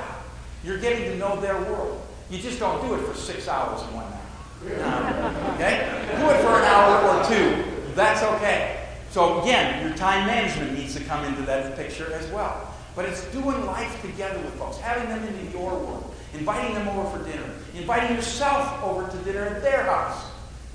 You're 0.64 0.78
getting 0.78 1.12
to 1.12 1.18
know 1.18 1.42
their 1.42 1.62
world. 1.64 2.02
You 2.30 2.40
just 2.40 2.58
don't 2.58 2.88
do 2.88 2.96
it 2.96 3.00
for 3.00 3.14
six 3.16 3.50
hours 3.50 3.82
in 3.82 3.94
one 3.94 4.10
night. 4.10 4.82
Um, 4.82 5.36
okay? 5.56 5.92
Do 6.20 6.30
it 6.30 6.40
for 6.40 6.56
an 6.56 6.64
hour 6.64 7.20
or 7.20 7.24
two. 7.26 7.66
That's 7.96 8.24
okay. 8.24 8.88
So 9.12 9.42
again, 9.42 9.86
your 9.86 9.98
time 9.98 10.26
management 10.26 10.72
needs 10.72 10.96
to 10.96 11.04
come 11.04 11.26
into 11.26 11.42
that 11.42 11.76
picture 11.76 12.14
as 12.14 12.26
well. 12.32 12.74
But 12.96 13.06
it's 13.06 13.26
doing 13.32 13.66
life 13.66 14.02
together 14.02 14.40
with 14.40 14.54
folks, 14.56 14.78
having 14.78 15.10
them 15.10 15.24
into 15.24 15.52
your 15.52 15.72
world, 15.72 16.09
inviting 16.34 16.74
them 16.74 16.88
over 16.90 17.18
for 17.18 17.24
dinner, 17.24 17.50
inviting 17.76 18.16
yourself 18.16 18.84
over 18.84 19.10
to 19.10 19.18
dinner 19.24 19.46
at 19.46 19.62
their 19.62 19.84
house. 19.84 20.26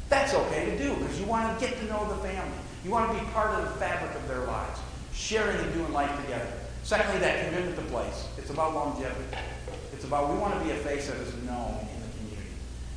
That's 0.09 0.35
okay 0.35 0.67
to 0.67 0.79
do 0.79 0.95
because 0.97 1.19
you 1.19 1.27
want 1.27 1.59
to 1.59 1.67
get 1.67 1.79
to 1.79 1.85
know 1.87 2.09
the 2.09 2.17
family. 2.17 2.59
You 2.85 2.91
want 2.91 3.11
to 3.13 3.19
be 3.19 3.31
part 3.31 3.51
of 3.51 3.65
the 3.65 3.71
fabric 3.81 4.15
of 4.15 4.29
their 4.29 4.45
lives, 4.45 4.81
sharing 5.13 5.59
and 5.59 5.73
doing 5.73 5.93
life 5.93 6.15
together. 6.23 6.53
Secondly, 6.83 7.19
that 7.21 7.47
commitment 7.47 7.77
to 7.77 7.83
place. 7.87 8.29
It's 8.37 8.51
about 8.51 8.75
longevity. 8.75 9.25
It's 9.93 10.05
about 10.05 10.31
we 10.31 10.39
want 10.39 10.53
to 10.59 10.61
be 10.61 10.71
a 10.71 10.77
face 10.77 11.07
that 11.09 11.17
is 11.17 11.33
known 11.45 11.81
in 11.81 12.01
the 12.03 12.19
community. 12.19 12.53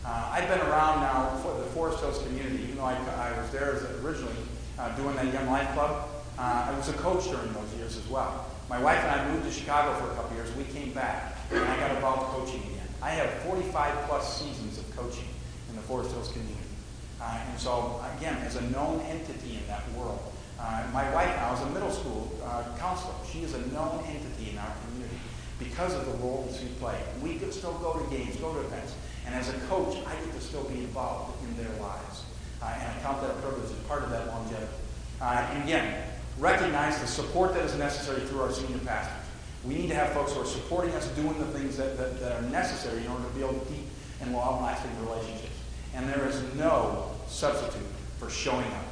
Uh, 0.06 0.30
I've 0.34 0.50
been 0.50 0.60
around 0.60 1.02
now 1.02 1.40
for 1.42 1.58
the 1.58 1.66
Forest 1.68 2.02
Hills 2.02 2.22
community, 2.24 2.64
even 2.64 2.76
though 2.76 2.84
I, 2.84 2.96
I 2.96 3.40
was 3.40 3.50
there 3.52 3.80
originally 4.04 4.36
uh, 4.78 4.94
doing 4.98 5.16
that 5.16 5.34
Young 5.34 5.48
Life 5.48 5.72
Club. 5.74 6.10
Uh, 6.38 6.68
I 6.70 6.78
was 6.78 6.90
a 6.90 6.94
coach 6.94 7.24
during 7.30 7.52
those 7.54 7.74
years 7.78 7.96
as 7.96 8.08
well. 8.10 8.46
My 8.70 8.80
wife 8.80 9.00
and 9.00 9.22
I 9.22 9.32
moved 9.32 9.46
to 9.46 9.52
Chicago 9.52 9.98
for 9.98 10.12
a 10.12 10.16
couple 10.16 10.36
years. 10.36 10.54
We 10.58 10.66
came 10.66 10.92
back, 10.92 11.37
and 11.52 11.64
I 11.64 11.78
got 11.80 11.96
involved 11.96 12.32
coaching 12.34 12.62
again. 12.64 12.88
I 13.02 13.12
have 13.12 13.30
45 13.44 14.08
plus 14.08 14.42
seasons 14.42 14.78
of 14.78 14.96
coaching 14.96 15.28
in 15.70 15.76
the 15.76 15.82
Forest 15.82 16.12
Hills 16.12 16.32
community. 16.32 16.58
Uh, 17.22 17.40
and 17.50 17.60
so, 17.60 18.02
again, 18.18 18.38
as 18.40 18.56
a 18.56 18.62
known 18.70 19.00
entity 19.02 19.56
in 19.56 19.68
that 19.68 19.90
world, 19.94 20.20
uh, 20.60 20.84
my 20.94 21.12
wife 21.14 21.36
now 21.36 21.54
is 21.54 21.62
a 21.62 21.70
middle 21.70 21.92
school 21.92 22.32
uh, 22.44 22.64
counselor. 22.78 23.14
She 23.32 23.44
is 23.44 23.54
a 23.54 23.62
known 23.68 24.04
entity 24.08 24.52
in 24.52 24.58
our 24.58 24.72
community 24.86 25.18
because 25.60 25.94
of 25.94 26.06
the 26.06 26.18
role 26.24 26.48
that 26.50 26.60
she 26.60 26.68
plays. 26.80 27.02
We 27.22 27.36
could 27.36 27.54
still 27.54 27.74
go 27.80 27.94
to 27.94 28.16
games, 28.16 28.36
go 28.38 28.54
to 28.54 28.60
events. 28.60 28.96
And 29.26 29.36
as 29.36 29.50
a 29.50 29.58
coach, 29.68 29.98
I 30.06 30.16
get 30.16 30.34
to 30.34 30.42
still 30.42 30.64
be 30.64 30.80
involved 30.80 31.44
in 31.44 31.58
their 31.58 31.74
lives. 31.82 32.24
Uh, 32.62 32.74
and 32.74 32.92
I 32.92 33.02
count 33.02 33.22
that 33.22 33.42
privilege 33.42 33.66
as 33.66 33.78
part 33.88 34.04
of 34.04 34.10
that 34.12 34.28
longevity. 34.28 34.72
Uh, 35.22 35.48
and 35.52 35.64
again, 35.64 36.04
recognize 36.40 37.00
the 37.02 37.08
support 37.08 37.54
that 37.54 37.66
is 37.66 37.76
necessary 37.76 38.22
through 38.22 38.42
our 38.42 38.52
senior 38.52 38.80
pastors. 38.80 39.27
We 39.68 39.76
need 39.76 39.90
to 39.90 39.96
have 39.96 40.14
folks 40.14 40.34
who 40.34 40.42
are 40.42 40.46
supporting 40.46 40.94
us 40.94 41.08
doing 41.10 41.38
the 41.38 41.46
things 41.46 41.76
that, 41.76 41.98
that, 41.98 42.20
that 42.22 42.32
are 42.32 42.42
necessary 42.50 43.04
in 43.04 43.12
order 43.12 43.26
to 43.26 43.30
build 43.32 43.68
deep 43.68 43.86
and 44.22 44.32
long-lasting 44.32 44.92
relationships. 45.06 45.52
And 45.94 46.08
there 46.08 46.26
is 46.28 46.42
no 46.56 47.12
substitute 47.28 47.82
for 48.18 48.30
showing 48.30 48.66
up. 48.66 48.86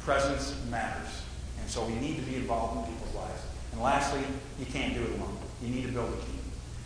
Presence 0.00 0.54
matters. 0.70 1.22
And 1.60 1.68
so 1.68 1.84
we 1.84 1.94
need 1.94 2.16
to 2.16 2.22
be 2.22 2.36
involved 2.36 2.78
in 2.78 2.94
people's 2.94 3.14
lives. 3.14 3.42
And 3.72 3.82
lastly, 3.82 4.22
you 4.58 4.66
can't 4.66 4.94
do 4.94 5.02
it 5.02 5.10
alone. 5.18 5.36
You 5.62 5.74
need 5.74 5.86
to 5.86 5.92
build 5.92 6.12
a 6.12 6.16
team. 6.16 6.40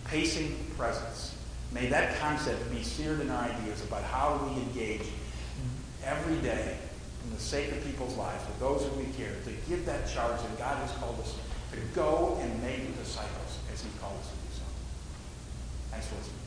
Pacing 0.06 0.56
presence. 0.76 1.36
May 1.70 1.88
that 1.88 2.18
concept 2.18 2.70
be 2.70 2.82
seared 2.82 3.20
in 3.20 3.30
our 3.30 3.44
ideas 3.44 3.84
about 3.84 4.04
how 4.04 4.40
we 4.46 4.62
engage 4.62 5.06
every 6.04 6.36
day 6.36 6.78
in 7.24 7.34
the 7.34 7.40
sake 7.40 7.72
of 7.72 7.84
people's 7.84 8.16
lives, 8.16 8.44
with 8.46 8.60
those 8.60 8.86
who 8.86 8.98
we 8.98 9.06
care, 9.16 9.32
to 9.44 9.50
give 9.68 9.84
that 9.86 10.08
charge 10.08 10.40
that 10.40 10.58
God 10.58 10.76
has 10.76 10.92
called 10.92 11.18
us 11.20 11.32
to 11.32 11.43
go 11.94 12.38
and 12.40 12.62
make 12.62 12.96
disciples 12.98 13.58
as 13.72 13.82
he 13.82 13.88
calls 14.00 14.18
us 14.20 14.28
to 14.28 14.34
do 14.34 14.40
so. 14.52 14.62
Thanks 15.90 16.06
for 16.06 16.16
listening. 16.16 16.40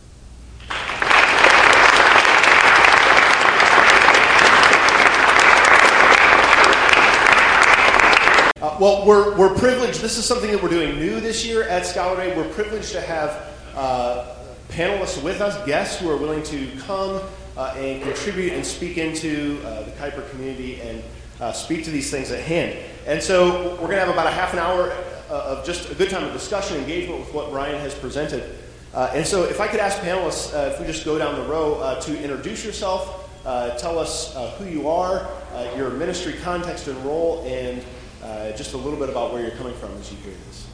Uh, 8.60 8.78
well, 8.80 9.06
we're, 9.06 9.38
we're 9.38 9.56
privileged. 9.56 10.02
This 10.02 10.18
is 10.18 10.26
something 10.26 10.52
that 10.52 10.62
we're 10.62 10.70
doing 10.70 10.98
new 10.98 11.20
this 11.20 11.46
year 11.46 11.64
at 11.64 11.86
Scholar 11.86 12.18
Day. 12.18 12.36
We're 12.36 12.50
privileged 12.50 12.92
to 12.94 13.02
have 13.02 13.54
uh, 13.76 14.36
panelists 14.70 15.22
with 15.22 15.42
us, 15.42 15.64
guests 15.66 16.02
who 16.02 16.10
are 16.10 16.18
willing 16.18 16.44
to 16.44 16.68
come 16.80 17.22
uh, 17.56 17.74
and 17.78 18.02
contribute 18.02 18.54
and 18.54 18.66
speak 18.66 18.98
into 18.98 19.62
uh, 19.64 19.84
the 19.84 19.92
Kuyper 19.92 20.30
community 20.32 20.82
and 20.82 21.04
uh, 21.40 21.52
speak 21.52 21.84
to 21.86 21.92
these 21.92 22.10
things 22.10 22.32
at 22.32 22.44
hand. 22.44 22.78
And 23.06 23.22
so 23.22 23.72
we're 23.74 23.88
going 23.88 23.92
to 23.92 24.00
have 24.00 24.10
about 24.10 24.28
a 24.28 24.32
half 24.32 24.54
an 24.54 24.60
hour 24.60 24.92
Uh, 25.30 25.58
of 25.58 25.66
just 25.66 25.92
a 25.92 25.96
good 25.96 26.10
time 26.10 26.24
of 26.24 26.32
discussion, 26.32 26.78
engagement 26.78 27.20
with 27.20 27.34
what 27.34 27.50
Brian 27.50 27.78
has 27.82 27.94
presented. 27.94 28.58
Uh, 28.94 29.12
and 29.14 29.28
so 29.28 29.44
if 29.44 29.60
I 29.60 29.68
could 29.68 29.82
ask 29.82 29.98
panelists, 30.00 30.54
uh, 30.54 30.72
if 30.72 30.80
we 30.80 30.86
just 30.86 31.04
go 31.04 31.18
down 31.18 31.36
the 31.36 31.46
row, 31.50 32.00
to 32.02 32.24
introduce 32.24 32.64
yourself, 32.64 33.30
tell 33.78 34.00
us 34.00 34.34
who 34.58 34.66
you 34.66 34.88
are, 34.88 35.28
your 35.76 35.90
ministry 35.90 36.34
context 36.44 36.88
and 36.88 36.98
role, 37.04 37.44
and 37.46 37.84
uh, 38.24 38.52
just 38.54 38.74
a 38.74 38.78
little 38.78 38.98
bit 38.98 39.10
about 39.10 39.34
where 39.34 39.42
you're 39.42 39.56
coming 39.58 39.74
from 39.76 39.92
as 39.98 40.10
you 40.12 40.18
hear 40.20 40.34
this. 40.48 40.68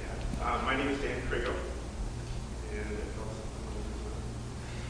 Yeah. 0.00 0.44
Uh, 0.44 0.62
my 0.64 0.76
name 0.76 0.88
is 0.88 0.98
Dan 1.00 1.20
Kriegel. 1.30 1.54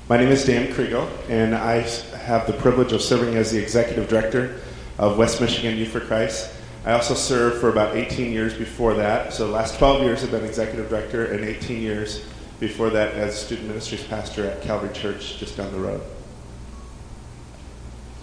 My 0.08 0.16
name 0.16 0.28
is 0.28 0.46
Dan 0.46 0.72
Kriegel, 0.72 1.06
and 1.28 1.54
I 1.54 1.80
have 2.16 2.46
the 2.46 2.54
privilege 2.54 2.92
of 2.92 3.02
serving 3.02 3.34
as 3.36 3.50
the 3.50 3.58
executive 3.58 4.08
director 4.08 4.58
of 4.96 5.18
West 5.18 5.38
Michigan 5.42 5.76
Youth 5.76 5.90
for 5.90 6.00
Christ. 6.00 6.50
I 6.84 6.92
also 6.92 7.14
served 7.14 7.60
for 7.60 7.68
about 7.68 7.96
18 7.96 8.32
years 8.32 8.54
before 8.54 8.94
that. 8.94 9.32
So 9.32 9.46
the 9.46 9.52
last 9.52 9.78
12 9.78 10.02
years 10.02 10.22
I've 10.22 10.30
been 10.30 10.44
executive 10.44 10.88
director, 10.88 11.26
and 11.26 11.44
18 11.44 11.82
years 11.82 12.24
before 12.60 12.90
that 12.90 13.14
as 13.14 13.38
student 13.38 13.68
ministries 13.68 14.04
pastor 14.04 14.46
at 14.46 14.62
Calvary 14.62 14.92
Church 14.92 15.38
just 15.38 15.56
down 15.56 15.72
the 15.72 15.78
road. 15.78 16.00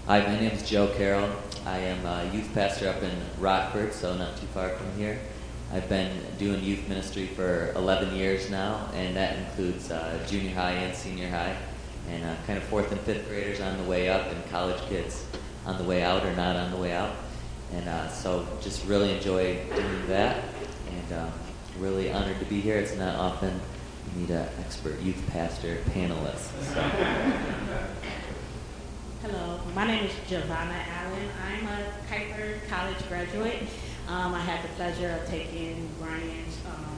Hi, 0.08 0.20
my 0.22 0.40
name 0.40 0.52
is 0.52 0.68
Joe 0.68 0.88
Carroll. 0.96 1.30
I 1.66 1.80
am 1.80 2.06
a 2.06 2.32
youth 2.34 2.54
pastor 2.54 2.90
up 2.90 3.02
in 3.02 3.12
Rockford, 3.40 3.94
so 3.94 4.16
not 4.16 4.38
too 4.38 4.46
far 4.48 4.70
from 4.70 4.92
here. 4.98 5.20
I've 5.74 5.90
been 5.90 6.12
doing 6.38 6.64
youth 6.64 6.88
ministry 6.88 7.28
for 7.28 7.74
11 7.76 8.16
years 8.16 8.50
now, 8.50 8.90
and 8.94 9.16
that 9.16 9.38
includes 9.38 9.92
uh, 9.92 10.24
junior 10.28 10.54
high 10.54 10.74
and 10.74 10.96
senior 10.96 11.30
high 11.30 11.58
and 12.08 12.24
uh, 12.24 12.36
kind 12.46 12.58
of 12.58 12.64
fourth 12.66 12.92
and 12.92 13.02
fifth 13.02 13.28
graders 13.28 13.60
on 13.60 13.78
the 13.78 13.84
way 13.84 14.08
up, 14.10 14.28
and 14.28 14.50
college 14.50 14.80
kids 14.88 15.26
on 15.66 15.78
the 15.78 15.84
way 15.84 16.04
out 16.04 16.24
or 16.24 16.34
not 16.36 16.56
on 16.56 16.70
the 16.72 16.78
way 16.78 16.94
out. 16.94 17.12
And 17.76 17.90
uh, 17.90 18.08
so 18.08 18.48
just 18.62 18.86
really 18.86 19.14
enjoy 19.14 19.60
doing 19.76 20.08
that, 20.08 20.46
and 20.90 21.20
um, 21.20 21.32
really 21.78 22.10
honored 22.10 22.40
to 22.40 22.46
be 22.46 22.62
here. 22.62 22.78
It's 22.78 22.96
not 22.96 23.16
often 23.16 23.60
you 24.14 24.22
need 24.22 24.30
an 24.30 24.48
expert 24.62 25.02
youth 25.02 25.22
pastor 25.32 25.80
panelist. 25.90 26.52
So. 26.74 26.82
Hello, 29.22 29.60
my 29.76 29.86
name 29.86 30.06
is 30.06 30.14
Giovanna 30.30 30.86
Allen. 30.90 31.30
I'm 31.46 31.68
a 31.68 31.86
Kuyper 32.10 32.66
College 32.70 33.10
graduate. 33.10 33.64
Um, 34.08 34.34
I 34.34 34.40
had 34.40 34.64
the 34.64 34.70
pleasure 34.76 35.10
of 35.10 35.28
taking 35.28 35.90
Brian's 36.00 36.58
um, 36.68 36.98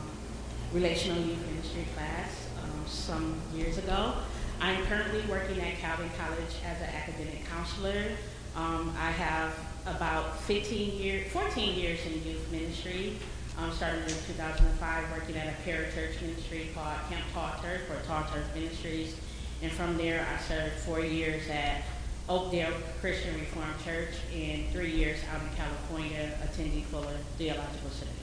relational 0.74 1.20
youth 1.20 1.44
ministry 1.48 1.86
class 1.96 2.50
um, 2.64 2.86
some 2.86 3.42
years 3.56 3.80
ago. 3.80 4.14
I'm 4.62 4.86
currently 4.86 5.24
working 5.28 5.60
at 5.60 5.80
Calvin 5.80 6.10
College 6.20 6.54
as 6.64 6.80
an 6.82 6.90
academic 6.94 7.46
counselor. 7.46 8.12
Um, 8.56 8.94
I 9.00 9.12
have 9.12 9.54
about 9.96 10.40
15 10.42 11.00
years, 11.00 11.32
14 11.32 11.76
years 11.76 12.00
in 12.06 12.14
youth 12.24 12.52
ministry. 12.52 13.14
Um, 13.58 13.72
in 13.72 14.08
2005 14.08 15.12
working 15.12 15.36
at 15.36 15.48
a 15.48 15.68
parachurch 15.68 16.22
ministry 16.22 16.70
called 16.76 16.94
Camp 17.10 17.24
Tall 17.34 17.52
Turf 17.60 17.90
or 17.90 18.06
Tall 18.06 18.24
Turf 18.32 18.46
Ministries. 18.54 19.16
And 19.64 19.72
from 19.72 19.98
there, 19.98 20.28
I 20.32 20.40
served 20.44 20.74
four 20.82 21.00
years 21.00 21.50
at 21.50 21.82
Oakdale 22.30 22.74
Christian 23.02 23.34
Reformed 23.40 23.84
Church 23.84 24.14
and 24.36 24.68
three 24.72 24.92
years 24.92 25.18
out 25.34 25.42
in 25.42 25.50
California 25.56 26.38
attending 26.44 26.84
Fuller 26.84 27.18
Theological 27.40 27.90
Seminary. 27.90 28.18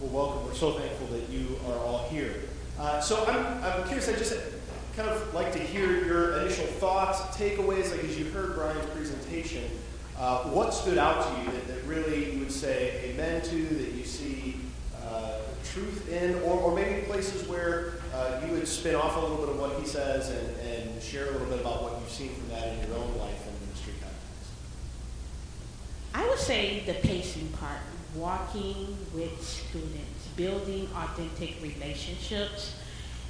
Well, 0.00 0.10
welcome. 0.10 0.46
We're 0.46 0.54
so 0.54 0.72
thankful 0.72 1.06
that 1.08 1.28
you 1.28 1.60
are 1.68 1.78
all 1.78 2.08
here. 2.08 2.34
Uh, 2.80 3.00
so 3.00 3.24
I'm, 3.26 3.62
I'm 3.62 3.84
curious, 3.84 4.08
I 4.08 4.14
just 4.14 4.32
kind 4.96 5.08
of 5.08 5.34
like 5.34 5.52
to 5.52 5.58
hear 5.58 6.04
your 6.04 6.38
initial 6.38 6.66
thoughts, 6.66 7.20
takeaways, 7.36 7.90
like 7.90 8.04
as 8.04 8.18
you 8.18 8.26
heard 8.26 8.54
Brian's 8.54 8.84
presentation, 8.90 9.64
uh, 10.18 10.44
what 10.44 10.74
stood 10.74 10.98
out 10.98 11.26
to 11.26 11.40
you 11.40 11.46
that, 11.52 11.66
that, 11.68 11.82
really 11.84 12.32
you 12.32 12.38
would 12.40 12.52
say 12.52 13.00
amen 13.10 13.42
to, 13.42 13.64
that 13.74 13.92
you 13.92 14.04
see 14.04 14.56
uh, 15.04 15.38
truth 15.64 16.10
in, 16.10 16.34
or, 16.42 16.60
or, 16.60 16.74
maybe 16.74 17.02
places 17.02 17.46
where 17.48 17.94
uh, 18.14 18.40
you 18.46 18.52
would 18.52 18.68
spin 18.68 18.94
off 18.94 19.16
a 19.16 19.20
little 19.20 19.38
bit 19.38 19.48
of 19.48 19.58
what 19.58 19.78
he 19.80 19.86
says 19.86 20.30
and, 20.30 20.56
and 20.60 21.02
share 21.02 21.28
a 21.28 21.30
little 21.32 21.48
bit 21.48 21.60
about 21.60 21.82
what 21.82 21.98
you've 22.00 22.10
seen 22.10 22.30
from 22.34 22.48
that 22.50 22.68
in 22.68 22.88
your 22.88 22.98
own 22.98 23.18
life 23.18 23.46
and 23.46 23.60
ministry 23.66 23.94
context? 24.00 24.50
I 26.14 26.28
would 26.28 26.38
say 26.38 26.82
the 26.86 26.94
pacing 26.94 27.48
part, 27.48 27.80
walking 28.14 28.96
with 29.14 29.42
students, 29.42 30.28
building 30.36 30.88
authentic 30.94 31.62
relationships 31.62 32.74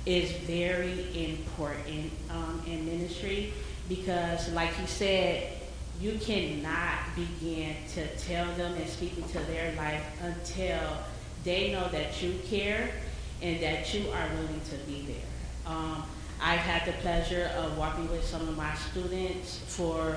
is 0.06 0.32
very 0.32 1.06
important 1.14 2.10
um, 2.30 2.62
in 2.66 2.84
ministry 2.84 3.52
because, 3.88 4.50
like 4.52 4.70
you 4.80 4.86
said, 4.86 5.52
you 6.00 6.18
cannot 6.20 6.98
begin 7.14 7.76
to 7.94 8.06
tell 8.16 8.46
them 8.54 8.74
and 8.74 8.88
speak 8.88 9.16
into 9.16 9.38
their 9.40 9.72
life 9.76 10.04
until 10.22 10.80
they 11.44 11.72
know 11.72 11.88
that 11.90 12.20
you 12.22 12.34
care 12.46 12.90
and 13.40 13.62
that 13.62 13.92
you 13.94 14.08
are 14.10 14.28
willing 14.36 14.60
to 14.70 14.76
be 14.86 15.02
there. 15.06 15.72
Um, 15.72 16.02
I've 16.40 16.60
had 16.60 16.86
the 16.86 16.98
pleasure 17.00 17.50
of 17.56 17.78
walking 17.78 18.10
with 18.10 18.24
some 18.24 18.48
of 18.48 18.56
my 18.56 18.74
students 18.74 19.58
for 19.68 20.16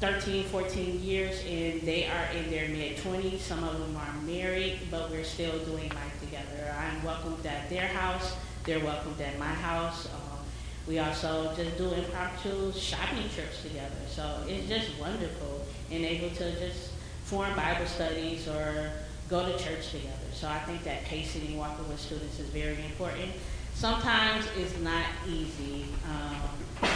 13, 0.00 0.44
14 0.46 1.02
years, 1.02 1.38
and 1.46 1.80
they 1.82 2.06
are 2.08 2.26
in 2.36 2.50
their 2.50 2.68
mid 2.68 2.96
20s. 2.96 3.38
Some 3.38 3.62
of 3.62 3.78
them 3.78 3.96
are 3.96 4.12
married, 4.22 4.80
but 4.90 5.10
we're 5.10 5.24
still 5.24 5.56
doing 5.60 5.88
life 5.90 6.20
together. 6.20 6.74
I'm 6.76 7.02
welcomed 7.04 7.46
at 7.46 7.70
their 7.70 7.86
house 7.86 8.34
they're 8.64 8.80
welcomed 8.84 9.20
at 9.20 9.38
my 9.38 9.46
house. 9.46 10.06
Um, 10.06 10.38
we 10.86 10.98
also 10.98 11.54
just 11.56 11.78
do 11.78 11.92
impromptu 11.92 12.72
shopping 12.72 13.28
trips 13.34 13.62
together. 13.62 13.96
So 14.08 14.44
it's 14.46 14.68
just 14.68 14.98
wonderful 15.00 15.66
and 15.90 16.04
able 16.04 16.30
to 16.36 16.52
just 16.58 16.90
form 17.24 17.54
Bible 17.56 17.86
studies 17.86 18.46
or 18.48 18.90
go 19.30 19.44
to 19.44 19.52
church 19.58 19.90
together. 19.90 20.28
So 20.32 20.48
I 20.48 20.58
think 20.60 20.84
that 20.84 21.04
pacing 21.04 21.46
and 21.46 21.58
walking 21.58 21.88
with 21.88 22.00
students 22.00 22.38
is 22.38 22.48
very 22.48 22.76
important. 22.84 23.32
Sometimes 23.74 24.46
it's 24.58 24.78
not 24.80 25.04
easy 25.26 25.86
um, 26.08 26.36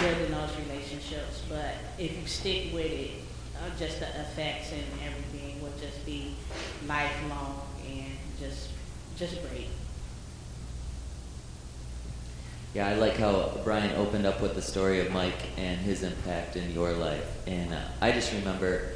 building 0.00 0.30
those 0.30 0.50
relationships, 0.68 1.42
but 1.48 1.74
if 1.98 2.16
you 2.18 2.26
stick 2.26 2.72
with 2.72 2.92
it, 2.92 3.10
uh, 3.56 3.76
just 3.78 4.00
the 4.00 4.06
effects 4.06 4.72
and 4.72 4.84
everything 5.04 5.60
will 5.60 5.72
just 5.80 6.04
be 6.06 6.34
lifelong 6.86 7.62
and 7.88 8.12
just 8.38 8.68
just 9.16 9.42
great. 9.48 9.66
Yeah, 12.74 12.86
I 12.86 12.94
like 12.94 13.16
how 13.16 13.58
Brian 13.64 13.96
opened 13.96 14.26
up 14.26 14.42
with 14.42 14.54
the 14.54 14.60
story 14.62 15.00
of 15.00 15.10
Mike 15.10 15.40
and 15.56 15.78
his 15.78 16.02
impact 16.02 16.56
in 16.56 16.70
your 16.72 16.92
life. 16.92 17.24
And 17.46 17.72
uh, 17.72 17.80
I 18.00 18.12
just 18.12 18.32
remember 18.32 18.92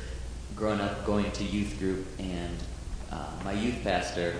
growing 0.54 0.80
up 0.80 1.06
going 1.06 1.30
to 1.32 1.44
youth 1.44 1.78
group, 1.78 2.06
and 2.18 2.56
uh, 3.10 3.30
my 3.44 3.52
youth 3.52 3.82
pastor. 3.82 4.34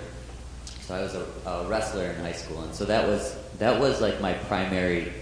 So 0.83 0.95
I 0.95 1.03
was 1.03 1.15
a, 1.15 1.27
a, 1.47 1.67
wrestler 1.67 2.11
in 2.11 2.17
high 2.17 2.33
school, 2.33 2.63
and 2.63 2.75
so 2.75 2.85
that 2.85 3.07
was 3.07 3.37
that 3.59 3.81
was 3.81 4.01
like 4.01 4.21
my 4.21 4.35
primary 4.35 5.13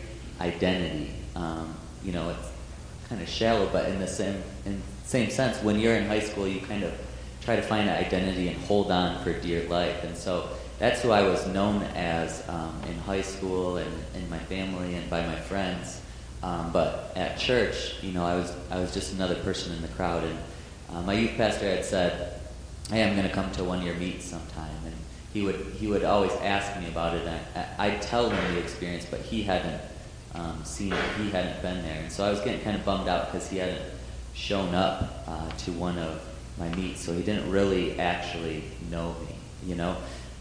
identity. 0.41 1.13
Um, 1.37 1.77
you 2.03 2.13
know, 2.13 2.31
it's 2.31 2.51
kind 3.09 3.23
of 3.23 3.29
shallow, 3.29 3.69
but 3.73 3.89
in 3.91 4.01
the 4.01 4.07
same 4.07 4.43
in 4.67 4.83
same 5.05 5.31
sense, 5.31 5.63
when 5.63 5.79
you're 5.79 5.95
in 5.95 6.07
high 6.07 6.21
school, 6.21 6.49
you 6.49 6.61
kind 6.61 6.83
of 6.83 6.93
try 7.43 7.57
to 7.57 7.63
find 7.63 7.89
an 7.89 7.97
identity 7.97 8.49
and 8.49 8.57
hold 8.65 8.91
on 8.91 9.23
for 9.23 9.33
dear 9.33 9.69
life. 9.69 10.03
And 10.05 10.17
so 10.17 10.49
that's 10.81 11.03
who 11.03 11.11
I 11.11 11.23
was 11.23 11.47
known 11.47 11.83
as 11.95 12.43
um, 12.49 12.75
in 12.89 12.97
high 13.01 13.21
school 13.21 13.77
and 13.77 13.93
in 14.15 14.29
my 14.31 14.39
family 14.39 14.95
and 14.95 15.09
by 15.11 15.25
my 15.27 15.37
friends. 15.37 16.01
Um, 16.43 16.73
but 16.73 17.13
at 17.15 17.39
church, 17.39 18.03
you 18.03 18.13
know, 18.13 18.25
I 18.25 18.35
was 18.35 18.51
I 18.71 18.81
was 18.81 18.93
just 18.93 19.13
another 19.13 19.35
person 19.37 19.75
in 19.75 19.83
the 19.83 19.89
crowd. 19.89 20.25
And 20.25 20.39
uh, 20.89 21.03
my 21.03 21.13
youth 21.13 21.37
pastor 21.37 21.67
had 21.67 21.85
said, 21.85 22.41
"Hey, 22.89 23.05
I'm 23.05 23.15
going 23.15 23.29
to 23.29 23.35
come 23.35 23.53
to 23.53 23.63
one 23.63 23.81
of 23.81 23.85
your 23.85 23.97
meets 23.97 24.25
sometime." 24.25 24.75
And 24.87 24.95
he 25.35 25.43
would 25.43 25.57
he 25.79 25.87
would 25.87 26.03
always 26.03 26.33
ask 26.41 26.81
me 26.81 26.89
about 26.89 27.15
it. 27.15 27.27
And 27.27 27.41
I, 27.79 27.89
I'd 27.89 28.03
tell 28.03 28.31
him 28.31 28.55
the 28.55 28.59
experience, 28.59 29.05
but 29.05 29.21
he 29.21 29.43
hadn't 29.43 29.83
um, 30.35 30.65
seen 30.65 30.95
it. 30.95 31.05
He 31.19 31.31
hadn't 31.31 31.61
been 31.61 31.83
there, 31.83 32.01
and 32.01 32.11
so 32.11 32.25
I 32.25 32.31
was 32.31 32.41
getting 32.41 32.63
kind 32.63 32.77
of 32.77 32.87
bummed 32.87 33.07
out 33.07 33.31
because 33.31 33.51
he 33.51 33.59
hadn't 33.59 33.83
shown 34.33 34.75
up 34.75 35.25
uh, 35.27 35.51
to 35.51 35.73
one 35.73 35.99
of 35.99 36.23
my 36.59 36.75
meets, 36.75 37.03
so 37.03 37.13
he 37.13 37.23
didn't 37.23 37.51
really 37.51 38.01
actually 38.01 38.65
know 38.91 39.15
me, 39.29 39.35
you 39.67 39.75
know. 39.75 39.95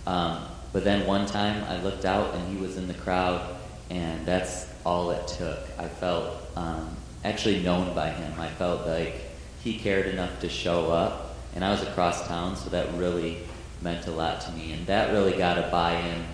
Um, 0.10 0.39
but 0.74 0.84
then 0.84 1.05
one 1.05 1.28
time 1.28 1.64
I 1.66 1.80
looked 1.84 2.03
out 2.03 2.34
and 2.34 2.47
he 2.51 2.60
was 2.60 2.78
in 2.78 2.88
the 2.88 2.95
crowd, 2.95 3.55
and 3.91 4.26
that's 4.26 4.66
all 4.84 5.12
it 5.12 5.28
took. 5.28 5.60
I 5.78 5.88
felt 5.88 6.36
um, 6.55 6.97
actually 7.24 7.62
known 7.62 7.93
by 7.93 8.10
him. 8.10 8.34
I 8.39 8.49
felt 8.49 8.88
like 8.88 9.22
he 9.64 9.78
cared 9.78 10.07
enough 10.07 10.39
to 10.39 10.49
show 10.49 10.91
up, 10.91 11.36
and 11.53 11.64
I 11.64 11.70
was 11.70 11.84
across 11.84 12.28
town, 12.28 12.55
so 12.55 12.72
that 12.72 12.91
really 12.95 13.38
meant 13.84 14.07
a 14.07 14.12
lot 14.12 14.41
to 14.41 14.51
me. 14.53 14.74
And 14.74 14.88
that 14.88 15.12
really 15.12 15.38
got 15.38 15.60
a 15.60 15.70
buy 15.70 15.93
in 15.93 16.26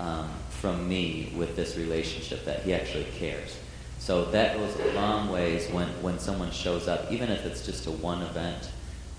um, 0.00 0.28
from 0.48 0.88
me 0.88 1.32
with 1.36 1.54
this 1.54 1.76
relationship 1.76 2.44
that 2.46 2.62
he 2.64 2.74
actually 2.74 3.06
cares. 3.14 3.56
So 4.00 4.24
that 4.32 4.56
goes 4.56 4.74
a 4.80 4.92
long 4.94 5.30
ways 5.30 5.70
when, 5.70 5.86
when 6.02 6.18
someone 6.18 6.50
shows 6.50 6.88
up, 6.88 7.12
even 7.12 7.30
if 7.30 7.46
it's 7.46 7.64
just 7.64 7.86
a 7.86 7.92
one 7.92 8.22
event. 8.22 8.70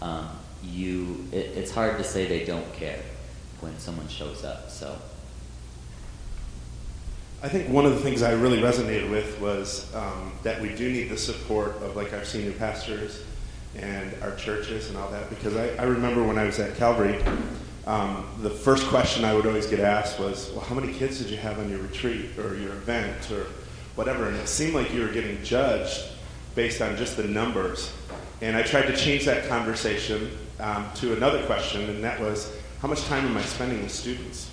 Um, 0.02 0.28
you, 0.64 1.26
it, 1.32 1.52
it's 1.56 1.72
hard 1.72 1.98
to 1.98 2.04
say 2.04 2.28
they 2.28 2.44
don't 2.46 2.74
care 2.74 3.00
when 3.62 3.78
someone 3.80 4.08
shows 4.08 4.44
up. 4.44 4.70
So. 4.70 4.98
I 7.44 7.50
think 7.50 7.70
one 7.70 7.88
of 7.88 7.94
the 7.94 8.00
things 8.02 8.22
I 8.22 8.34
really 8.34 8.60
resonated 8.60 9.10
with 9.10 9.40
was 9.42 9.94
um, 9.96 10.32
that 10.44 10.62
we 10.62 10.76
do 10.76 10.92
need 10.92 11.10
the 11.10 11.18
support 11.18 11.82
of 11.82 11.96
like 11.96 12.14
our 12.14 12.24
senior 12.24 12.52
pastors 12.52 13.24
and 13.76 14.14
our 14.22 14.36
churches 14.36 14.90
and 14.90 14.98
all 14.98 15.10
that 15.10 15.30
because 15.30 15.56
I, 15.56 15.70
I 15.78 15.84
remember 15.84 16.24
when 16.24 16.38
I 16.38 16.46
was 16.46 16.60
at 16.60 16.76
Calvary, 16.76 17.24
um, 17.88 18.28
the 18.42 18.50
first 18.50 18.86
question 18.88 19.26
I 19.26 19.34
would 19.34 19.48
always 19.48 19.66
get 19.66 19.80
asked 19.80 20.20
was, 20.20 20.52
"Well, 20.52 20.62
how 20.62 20.76
many 20.76 20.94
kids 20.94 21.18
did 21.18 21.32
you 21.32 21.38
have 21.38 21.58
on 21.58 21.68
your 21.70 21.80
retreat 21.80 22.38
or 22.38 22.56
your 22.56 22.74
event 22.74 23.32
or 23.32 23.48
whatever?" 23.96 24.28
And 24.28 24.38
it 24.38 24.48
seemed 24.48 24.76
like 24.76 24.94
you 24.94 25.02
were 25.02 25.12
getting 25.12 25.42
judged 25.44 26.00
based 26.54 26.82
on 26.82 26.96
just 26.98 27.18
the 27.18 27.24
numbers 27.24 27.92
And 28.42 28.58
I 28.58 28.64
tried 28.64 28.88
to 28.88 28.98
change 28.98 29.26
that 29.26 29.48
conversation 29.48 30.32
um, 30.60 30.88
to 30.96 31.14
another 31.14 31.44
question, 31.46 31.88
and 31.90 32.04
that 32.04 32.20
was, 32.20 32.52
how 32.82 32.88
much 32.88 33.04
time 33.06 33.26
am 33.26 33.38
I 33.38 33.44
spending 33.44 33.84
with 33.84 33.92
students? 33.92 34.50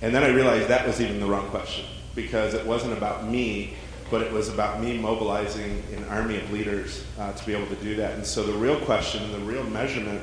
And 0.00 0.14
then 0.14 0.24
I 0.24 0.28
realized 0.28 0.68
that 0.68 0.86
was 0.86 1.00
even 1.00 1.20
the 1.20 1.26
wrong 1.26 1.48
question 1.50 1.84
because 2.14 2.54
it 2.54 2.64
wasn't 2.64 2.94
about 2.94 3.26
me, 3.26 3.74
but 4.10 4.22
it 4.22 4.32
was 4.32 4.48
about 4.48 4.80
me 4.80 4.98
mobilizing 4.98 5.82
an 5.94 6.04
army 6.04 6.38
of 6.38 6.50
leaders 6.50 7.04
uh, 7.18 7.32
to 7.32 7.46
be 7.46 7.54
able 7.54 7.66
to 7.66 7.82
do 7.82 7.96
that. 7.96 8.14
And 8.14 8.26
so 8.26 8.44
the 8.44 8.56
real 8.56 8.80
question 8.80 9.22
and 9.24 9.34
the 9.34 9.40
real 9.40 9.64
measurement 9.64 10.22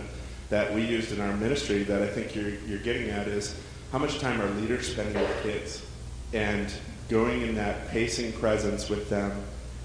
that 0.49 0.73
we 0.73 0.83
used 0.83 1.11
in 1.11 1.21
our 1.21 1.35
ministry 1.37 1.83
that 1.83 2.01
I 2.01 2.07
think 2.07 2.35
you're, 2.35 2.49
you're 2.67 2.79
getting 2.79 3.09
at 3.09 3.27
is 3.27 3.55
how 3.91 3.99
much 3.99 4.17
time 4.17 4.41
are 4.41 4.49
leaders 4.61 4.91
spending 4.91 5.21
with 5.21 5.43
kids 5.43 5.85
and 6.33 6.73
going 7.07 7.41
in 7.41 7.53
that 7.55 7.87
pacing 7.89 8.33
presence 8.33 8.89
with 8.89 9.09
them 9.09 9.31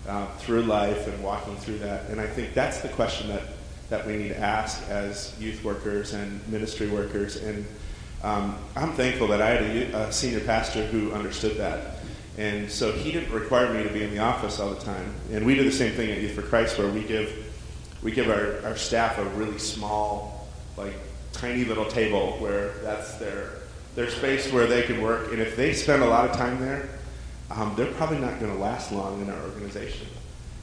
uh, 0.07 0.27
through 0.39 0.63
life 0.63 1.07
and 1.07 1.23
walking 1.23 1.57
through 1.57 1.79
that. 1.81 2.09
And 2.09 2.19
I 2.19 2.27
think 2.27 2.55
that's 2.55 2.81
the 2.81 2.89
question 2.89 3.29
that, 3.29 3.43
that 3.91 4.07
we 4.07 4.17
need 4.17 4.29
to 4.29 4.39
ask 4.39 4.83
as 4.89 5.35
youth 5.41 5.65
workers 5.65 6.13
and 6.13 6.47
ministry 6.49 6.89
workers. 6.89 7.37
And 7.37 7.67
um, 8.23 8.57
I'm 8.77 8.93
thankful 8.93 9.29
that 9.29 9.41
I 9.41 9.51
had 9.51 9.63
a, 9.63 10.09
a 10.09 10.13
senior 10.13 10.41
pastor 10.41 10.85
who 10.87 11.13
understood 11.13 11.57
that. 11.57 12.01
And 12.37 12.71
so 12.71 12.93
he 12.93 13.11
didn't 13.11 13.33
require 13.33 13.73
me 13.73 13.83
to 13.83 13.93
be 13.93 14.03
in 14.03 14.11
the 14.11 14.21
office 14.21 14.61
all 14.61 14.71
the 14.71 14.81
time. 14.81 15.13
And 15.33 15.45
we 15.45 15.55
do 15.55 15.65
the 15.65 15.73
same 15.73 15.93
thing 15.93 16.11
at 16.11 16.21
Youth 16.21 16.33
for 16.33 16.43
Christ 16.43 16.79
where 16.79 16.89
we 16.89 17.03
give, 17.03 17.53
we 18.03 18.13
give 18.13 18.29
our, 18.29 18.61
our 18.65 18.77
staff 18.77 19.19
a 19.19 19.25
really 19.31 19.59
small, 19.59 20.49
like 20.77 20.95
tiny 21.33 21.65
little 21.65 21.87
table 21.87 22.37
where 22.39 22.71
that's 22.83 23.15
their, 23.15 23.53
their 23.95 24.11
space 24.11 24.53
where 24.53 24.67
they 24.67 24.83
can 24.83 25.03
work. 25.03 25.33
And 25.33 25.41
if 25.41 25.57
they 25.57 25.73
spend 25.73 26.03
a 26.03 26.07
lot 26.07 26.29
of 26.29 26.37
time 26.37 26.61
there, 26.61 26.89
um, 27.51 27.75
they're 27.77 27.93
probably 27.93 28.19
not 28.19 28.39
going 28.39 28.53
to 28.53 28.59
last 28.59 28.93
long 28.93 29.23
in 29.23 29.31
our 29.31 29.43
organization 29.45 30.07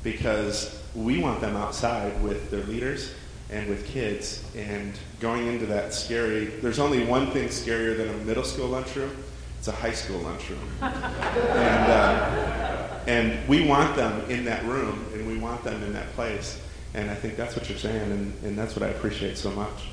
because 0.05 0.81
we 0.93 1.19
want 1.19 1.41
them 1.41 1.57
outside 1.57 2.23
with 2.23 2.49
their 2.51 2.63
leaders 2.63 3.11
and 3.49 3.67
with 3.67 3.85
kids. 3.87 4.45
And 4.55 4.93
going 5.19 5.47
into 5.47 5.65
that 5.65 5.93
scary 5.93 6.45
there's 6.45 6.79
only 6.79 7.03
one 7.03 7.31
thing 7.31 7.49
scarier 7.49 7.97
than 7.97 8.07
a 8.07 8.17
middle 8.19 8.45
school 8.45 8.67
lunchroom. 8.67 9.11
It's 9.57 9.67
a 9.67 9.73
high 9.73 9.91
school 9.91 10.19
lunchroom. 10.19 10.59
And, 10.85 11.91
uh, 11.91 12.99
and 13.07 13.47
we 13.49 13.67
want 13.67 13.95
them 13.95 14.29
in 14.29 14.45
that 14.45 14.63
room 14.65 15.05
and 15.13 15.27
we 15.27 15.37
want 15.37 15.63
them 15.63 15.81
in 15.83 15.93
that 15.93 16.11
place. 16.13 16.61
And 16.93 17.09
i 17.09 17.15
think 17.15 17.35
that's 17.35 17.55
what 17.55 17.67
you're 17.67 17.77
saying 17.77 18.11
and, 18.11 18.33
and 18.43 18.57
that's 18.57 18.75
what 18.75 18.83
i 18.83 18.89
appreciate 18.89 19.37
so 19.37 19.51
much. 19.51 19.89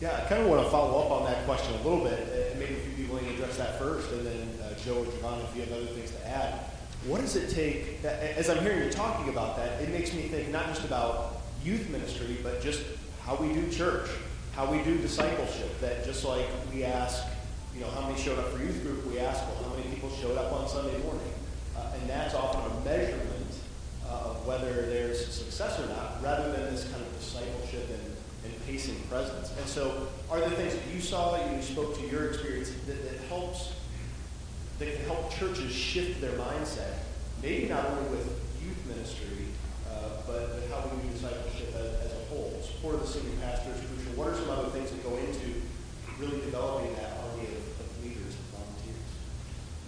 Yeah 0.00 0.16
i 0.24 0.28
kind 0.28 0.42
of 0.42 0.48
want 0.48 0.64
to 0.64 0.70
follow 0.70 1.02
up 1.02 1.10
on 1.10 1.24
that 1.24 1.44
question 1.44 1.74
a 1.74 1.82
little 1.82 2.04
bit. 2.04 2.18
And 2.18 2.60
maybe 2.60 2.74
if 2.74 2.86
you'd 2.86 2.96
be 2.96 3.12
willing 3.12 3.26
to 3.26 3.34
address 3.34 3.58
that 3.58 3.78
first 3.78 4.10
and 4.12 4.24
then 4.24 4.48
uh, 4.62 4.74
joe 4.84 4.98
or 4.98 5.04
javon 5.04 5.42
if 5.44 5.56
you 5.56 5.62
have 5.62 5.72
other 5.72 5.86
things 5.86 6.12
to 6.12 6.28
add 6.28 6.60
what 7.06 7.20
does 7.20 7.36
it 7.36 7.50
take 7.50 8.04
as 8.04 8.50
i'm 8.50 8.62
hearing 8.62 8.84
you 8.84 8.90
talking 8.90 9.28
about 9.28 9.56
that 9.56 9.80
it 9.80 9.88
makes 9.90 10.12
me 10.12 10.22
think 10.22 10.50
not 10.50 10.66
just 10.66 10.84
about 10.84 11.40
youth 11.64 11.88
ministry, 11.90 12.38
but 12.42 12.62
just 12.62 12.82
how 13.22 13.36
we 13.36 13.52
do 13.52 13.68
church, 13.70 14.08
how 14.52 14.70
we 14.70 14.82
do 14.82 14.96
discipleship. 14.98 15.78
That 15.80 16.04
just 16.04 16.24
like 16.24 16.46
we 16.72 16.84
ask, 16.84 17.24
you 17.74 17.80
know, 17.80 17.90
how 17.90 18.08
many 18.08 18.20
showed 18.20 18.38
up 18.38 18.48
for 18.48 18.62
youth 18.62 18.82
group, 18.82 19.06
we 19.06 19.18
ask, 19.18 19.42
well, 19.46 19.70
how 19.70 19.76
many 19.76 19.88
people 19.94 20.10
showed 20.10 20.36
up 20.36 20.52
on 20.52 20.68
Sunday 20.68 20.98
morning? 21.02 21.32
Uh, 21.76 21.92
and 21.94 22.08
that's 22.08 22.34
often 22.34 22.60
a 22.60 22.84
measurement 22.84 23.54
uh, 24.06 24.30
of 24.30 24.46
whether 24.46 24.86
there's 24.86 25.26
success 25.26 25.78
or 25.78 25.86
not, 25.86 26.22
rather 26.22 26.50
than 26.52 26.74
this 26.74 26.84
kind 26.90 27.02
of 27.02 27.18
discipleship 27.18 27.88
and, 27.90 28.52
and 28.52 28.66
pacing 28.66 28.96
presence. 29.08 29.52
And 29.56 29.66
so, 29.66 30.08
are 30.30 30.40
there 30.40 30.50
things 30.50 30.74
that 30.74 30.94
you 30.94 31.00
saw, 31.00 31.36
you 31.54 31.62
spoke 31.62 31.96
to 31.98 32.06
your 32.08 32.28
experience, 32.28 32.70
that, 32.86 33.02
that 33.04 33.20
helps, 33.28 33.72
that 34.80 34.96
can 34.96 35.04
help 35.04 35.32
churches 35.32 35.72
shift 35.72 36.20
their 36.20 36.32
mindset, 36.32 36.94
maybe 37.42 37.68
not 37.68 37.86
only 37.86 38.10
with 38.10 38.26
youth 38.64 38.86
ministry, 38.86 39.46
uh, 39.88 40.22
but, 40.26 40.56
how 40.70 40.88
we 40.88 41.02
do 41.02 41.12
discipleship 41.12 41.68
as, 41.74 42.06
as, 42.06 42.12
a 42.12 42.24
whole. 42.30 42.58
Support 42.62 42.94
of 42.94 43.00
the 43.02 43.06
senior 43.06 43.36
pastor 43.42 43.70
is 43.72 43.80
crucial. 43.80 44.12
What 44.14 44.28
are 44.28 44.36
some 44.36 44.50
other 44.50 44.68
things 44.70 44.90
that 44.90 45.02
go 45.02 45.16
into 45.16 45.62
really 46.18 46.40
developing 46.40 46.94
that 46.94 47.18
army 47.24 47.42
of, 47.42 47.80
of 47.80 48.04
leaders 48.04 48.34
and 48.34 48.46
volunteers? 48.52 48.96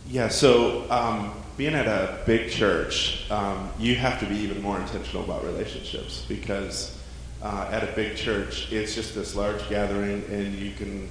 Yeah, 0.08 0.28
so 0.28 0.90
um, 0.90 1.32
being 1.56 1.74
at 1.74 1.86
a 1.86 2.18
big 2.26 2.50
church, 2.50 3.30
um, 3.30 3.70
you 3.78 3.94
have 3.94 4.18
to 4.20 4.26
be 4.26 4.36
even 4.36 4.60
more 4.60 4.78
intentional 4.80 5.24
about 5.24 5.44
relationships 5.44 6.24
because 6.28 6.98
uh, 7.42 7.68
at 7.70 7.82
a 7.82 7.92
big 7.92 8.16
church, 8.16 8.72
it's 8.72 8.94
just 8.94 9.14
this 9.14 9.34
large 9.34 9.68
gathering, 9.68 10.24
and 10.30 10.54
you 10.54 10.72
can, 10.72 11.08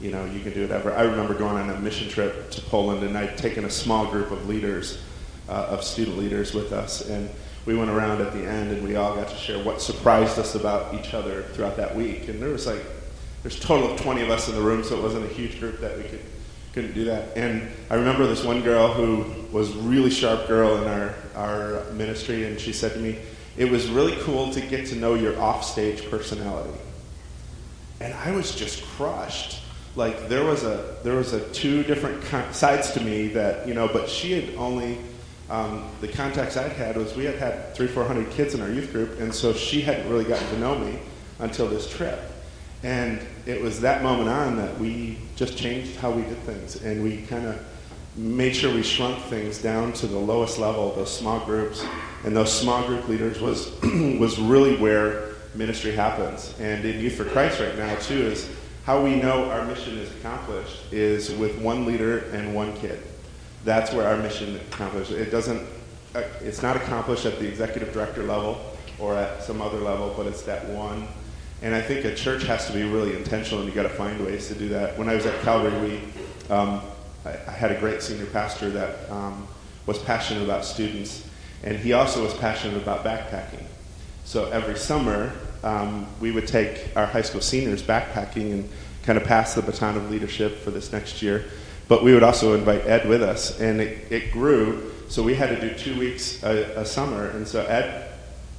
you 0.00 0.10
know, 0.10 0.24
you 0.24 0.40
can 0.40 0.52
do 0.52 0.62
whatever. 0.62 0.94
I 0.94 1.02
remember 1.02 1.34
going 1.34 1.56
on 1.56 1.70
a 1.70 1.80
mission 1.80 2.08
trip 2.08 2.50
to 2.52 2.60
Poland, 2.62 3.02
and 3.02 3.16
I'd 3.16 3.38
taken 3.38 3.64
a 3.64 3.70
small 3.70 4.06
group 4.06 4.30
of 4.30 4.48
leaders, 4.48 5.02
uh, 5.48 5.66
of 5.70 5.82
student 5.82 6.18
leaders, 6.18 6.54
with 6.54 6.72
us, 6.72 7.08
and 7.08 7.30
we 7.66 7.74
went 7.74 7.90
around 7.90 8.20
at 8.20 8.32
the 8.32 8.48
end 8.48 8.70
and 8.70 8.86
we 8.86 8.94
all 8.94 9.14
got 9.16 9.28
to 9.28 9.34
share 9.34 9.62
what 9.62 9.82
surprised 9.82 10.38
us 10.38 10.54
about 10.54 10.94
each 10.94 11.14
other 11.14 11.42
throughout 11.52 11.76
that 11.76 11.94
week. 11.96 12.28
And 12.28 12.40
there 12.40 12.50
was 12.50 12.64
like, 12.64 12.80
there's 13.42 13.58
a 13.58 13.60
total 13.60 13.90
of 13.92 14.00
20 14.00 14.22
of 14.22 14.30
us 14.30 14.48
in 14.48 14.54
the 14.54 14.60
room, 14.60 14.84
so 14.84 14.96
it 14.96 15.02
wasn't 15.02 15.24
a 15.24 15.34
huge 15.34 15.58
group 15.58 15.80
that 15.80 15.96
we 15.98 16.04
could 16.04 16.20
couldn't 16.72 16.92
do 16.92 17.06
that. 17.06 17.34
And 17.38 17.70
I 17.88 17.94
remember 17.94 18.26
this 18.26 18.44
one 18.44 18.60
girl 18.60 18.92
who 18.92 19.24
was 19.50 19.72
really 19.72 20.10
sharp 20.10 20.46
girl 20.46 20.76
in 20.76 20.86
our, 20.86 21.14
our 21.34 21.90
ministry, 21.92 22.44
and 22.44 22.60
she 22.60 22.70
said 22.74 22.92
to 22.92 22.98
me, 22.98 23.18
it 23.56 23.70
was 23.70 23.88
really 23.88 24.14
cool 24.16 24.52
to 24.52 24.60
get 24.60 24.86
to 24.88 24.94
know 24.94 25.14
your 25.14 25.40
offstage 25.40 26.10
personality. 26.10 26.78
And 27.98 28.12
I 28.12 28.32
was 28.32 28.54
just 28.54 28.84
crushed. 28.84 29.62
Like 29.96 30.28
there 30.28 30.44
was 30.44 30.62
a 30.62 30.96
there 31.02 31.16
was 31.16 31.32
a 31.32 31.40
two 31.52 31.82
different 31.82 32.22
sides 32.54 32.92
to 32.92 33.00
me 33.00 33.28
that 33.28 33.66
you 33.66 33.74
know, 33.74 33.88
but 33.88 34.08
she 34.08 34.32
had 34.32 34.54
only 34.56 34.98
um, 35.48 35.88
the 36.00 36.08
contacts 36.08 36.56
I'd 36.56 36.72
had 36.72 36.96
was 36.96 37.16
we 37.16 37.24
had 37.24 37.36
had 37.36 37.74
three, 37.74 37.86
four 37.86 38.04
hundred 38.04 38.30
kids 38.30 38.54
in 38.54 38.60
our 38.60 38.70
youth 38.70 38.92
group, 38.92 39.20
and 39.20 39.34
so 39.34 39.52
she 39.52 39.80
hadn't 39.80 40.08
really 40.10 40.24
gotten 40.24 40.46
to 40.48 40.58
know 40.58 40.78
me 40.78 40.98
until 41.38 41.66
this 41.66 41.88
trip. 41.90 42.20
And 42.82 43.20
it 43.46 43.60
was 43.60 43.80
that 43.80 44.02
moment 44.02 44.28
on 44.28 44.56
that 44.58 44.78
we 44.78 45.18
just 45.34 45.56
changed 45.56 45.96
how 45.96 46.10
we 46.10 46.22
did 46.22 46.38
things, 46.40 46.82
and 46.82 47.02
we 47.02 47.22
kind 47.22 47.46
of 47.46 47.58
made 48.16 48.56
sure 48.56 48.72
we 48.74 48.82
shrunk 48.82 49.22
things 49.24 49.62
down 49.62 49.92
to 49.94 50.06
the 50.06 50.18
lowest 50.18 50.58
level, 50.58 50.92
those 50.94 51.14
small 51.14 51.40
groups, 51.44 51.84
and 52.24 52.36
those 52.36 52.52
small 52.52 52.86
group 52.86 53.08
leaders 53.08 53.40
was 53.40 53.70
was 54.18 54.38
really 54.38 54.76
where 54.76 55.34
ministry 55.54 55.92
happens. 55.92 56.54
And 56.60 56.84
in 56.84 57.00
Youth 57.00 57.14
for 57.14 57.24
Christ 57.24 57.60
right 57.60 57.76
now 57.78 57.94
too 57.96 58.20
is 58.20 58.48
how 58.86 59.02
we 59.02 59.16
know 59.16 59.50
our 59.50 59.66
mission 59.66 59.98
is 59.98 60.10
accomplished 60.16 60.90
is 60.90 61.30
with 61.32 61.58
one 61.58 61.84
leader 61.84 62.20
and 62.32 62.54
one 62.54 62.74
kid 62.78 63.02
that's 63.66 63.92
where 63.92 64.06
our 64.06 64.16
mission 64.16 64.56
accomplished. 64.56 65.10
It 65.10 65.30
doesn't, 65.30 65.60
uh, 66.14 66.22
it's 66.40 66.62
not 66.62 66.76
accomplished 66.76 67.26
at 67.26 67.38
the 67.40 67.46
executive 67.46 67.92
director 67.92 68.22
level 68.22 68.64
or 68.98 69.16
at 69.16 69.42
some 69.42 69.60
other 69.60 69.78
level, 69.78 70.14
but 70.16 70.26
it's 70.26 70.42
that 70.42 70.66
one. 70.68 71.08
And 71.62 71.74
I 71.74 71.82
think 71.82 72.04
a 72.04 72.14
church 72.14 72.44
has 72.44 72.66
to 72.68 72.72
be 72.72 72.84
really 72.84 73.16
intentional, 73.16 73.60
and 73.60 73.68
you 73.68 73.74
got 73.74 73.82
to 73.82 73.88
find 73.88 74.24
ways 74.24 74.46
to 74.48 74.54
do 74.54 74.68
that. 74.68 74.96
When 74.96 75.08
I 75.08 75.16
was 75.16 75.26
at 75.26 75.38
Calvary, 75.42 75.78
we, 75.80 76.54
um, 76.54 76.80
I, 77.24 77.30
I, 77.30 77.50
had 77.50 77.72
a 77.72 77.80
great 77.80 78.02
senior 78.02 78.26
pastor 78.26 78.70
that 78.70 79.10
um, 79.10 79.48
was 79.86 79.98
passionate 79.98 80.44
about 80.44 80.64
students, 80.64 81.28
and 81.64 81.76
he 81.76 81.92
also 81.92 82.22
was 82.22 82.34
passionate 82.34 82.80
about 82.80 83.04
backpacking. 83.04 83.64
So 84.24 84.50
every 84.50 84.76
summer, 84.76 85.32
um, 85.62 86.06
we 86.20 86.30
would 86.30 86.46
take 86.46 86.90
our 86.96 87.06
high 87.06 87.22
school 87.22 87.40
seniors 87.40 87.82
backpacking 87.82 88.52
and 88.52 88.70
kind 89.02 89.18
of 89.18 89.24
pass 89.24 89.54
the 89.54 89.62
baton 89.62 89.96
of 89.96 90.10
leadership 90.10 90.58
for 90.58 90.70
this 90.70 90.92
next 90.92 91.22
year. 91.22 91.44
But 91.88 92.02
we 92.02 92.12
would 92.12 92.22
also 92.22 92.54
invite 92.54 92.86
Ed 92.86 93.08
with 93.08 93.22
us, 93.22 93.60
and 93.60 93.80
it, 93.80 94.10
it 94.10 94.32
grew. 94.32 94.92
So 95.08 95.22
we 95.22 95.34
had 95.34 95.50
to 95.50 95.60
do 95.60 95.76
two 95.76 95.98
weeks 95.98 96.42
a, 96.42 96.80
a 96.80 96.84
summer. 96.84 97.28
And 97.28 97.46
so 97.46 97.64
Ed, 97.64 98.10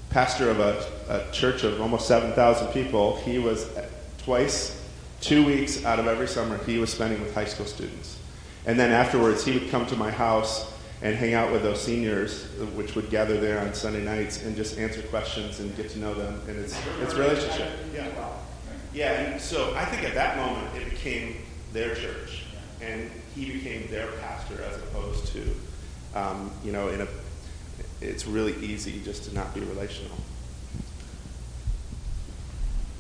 pastor 0.10 0.50
of 0.50 0.60
a, 0.60 0.86
a 1.10 1.32
church 1.34 1.64
of 1.64 1.82
almost 1.82 2.08
7,000 2.08 2.68
people, 2.70 3.18
he 3.18 3.38
was 3.38 3.70
twice, 4.20 4.82
two 5.20 5.46
weeks 5.46 5.84
out 5.84 6.00
of 6.00 6.08
every 6.08 6.28
summer, 6.28 6.58
he 6.64 6.78
was 6.78 6.92
spending 6.92 7.20
with 7.22 7.34
high 7.34 7.46
school 7.46 7.66
students. 7.66 8.18
And 8.66 8.80
then 8.80 8.92
afterwards, 8.92 9.44
he 9.44 9.54
would 9.54 9.70
come 9.70 9.86
to 9.88 9.96
my 9.96 10.12
house 10.12 10.72
and 11.02 11.16
hang 11.16 11.34
out 11.34 11.52
with 11.52 11.62
those 11.62 11.82
seniors, 11.82 12.46
which 12.76 12.96
would 12.96 13.10
gather 13.10 13.40
there 13.40 13.60
on 13.60 13.74
Sunday 13.74 14.04
nights 14.04 14.44
and 14.44 14.56
just 14.56 14.78
answer 14.78 15.02
questions 15.04 15.60
and 15.60 15.76
get 15.78 15.90
to 15.92 16.00
know 16.00 16.14
them. 16.14 16.42
And 16.48 16.58
it's, 16.58 16.80
it's 17.02 17.14
relationship. 17.14 17.70
Yeah. 17.94 18.08
Yeah. 18.94 19.12
And 19.12 19.42
so 19.42 19.76
I 19.76 19.86
think 19.86 20.04
at 20.04 20.16
that 20.16 20.38
moment, 20.38 20.76
it 20.76 20.90
became 20.90 21.36
their 21.72 21.94
church 21.94 22.44
and 22.82 23.10
he 23.36 23.52
became 23.52 23.88
their 23.90 24.08
pastor 24.14 24.62
as 24.64 24.78
opposed 24.78 25.28
to, 25.28 25.56
um, 26.16 26.52
you 26.64 26.72
know, 26.72 26.90
in 26.90 27.02
a. 27.02 27.08
It's 28.00 28.28
really 28.28 28.56
easy 28.64 29.02
just 29.04 29.24
to 29.26 29.34
not 29.34 29.54
be 29.56 29.62
relational. 29.62 30.18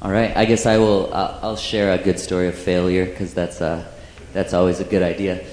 All 0.01 0.11
right, 0.11 0.35
I 0.35 0.45
guess 0.45 0.65
I 0.65 0.77
will. 0.77 1.13
Uh, 1.13 1.39
I'll 1.41 1.55
share 1.55 1.91
a 1.93 1.97
good 1.97 2.19
story 2.19 2.47
of 2.47 2.55
failure 2.55 3.05
because 3.05 3.33
that's 3.33 3.61
uh, 3.61 3.91
that's 4.33 4.53
always 4.53 4.79
a 4.79 4.83
good 4.83 5.03
idea. 5.03 5.45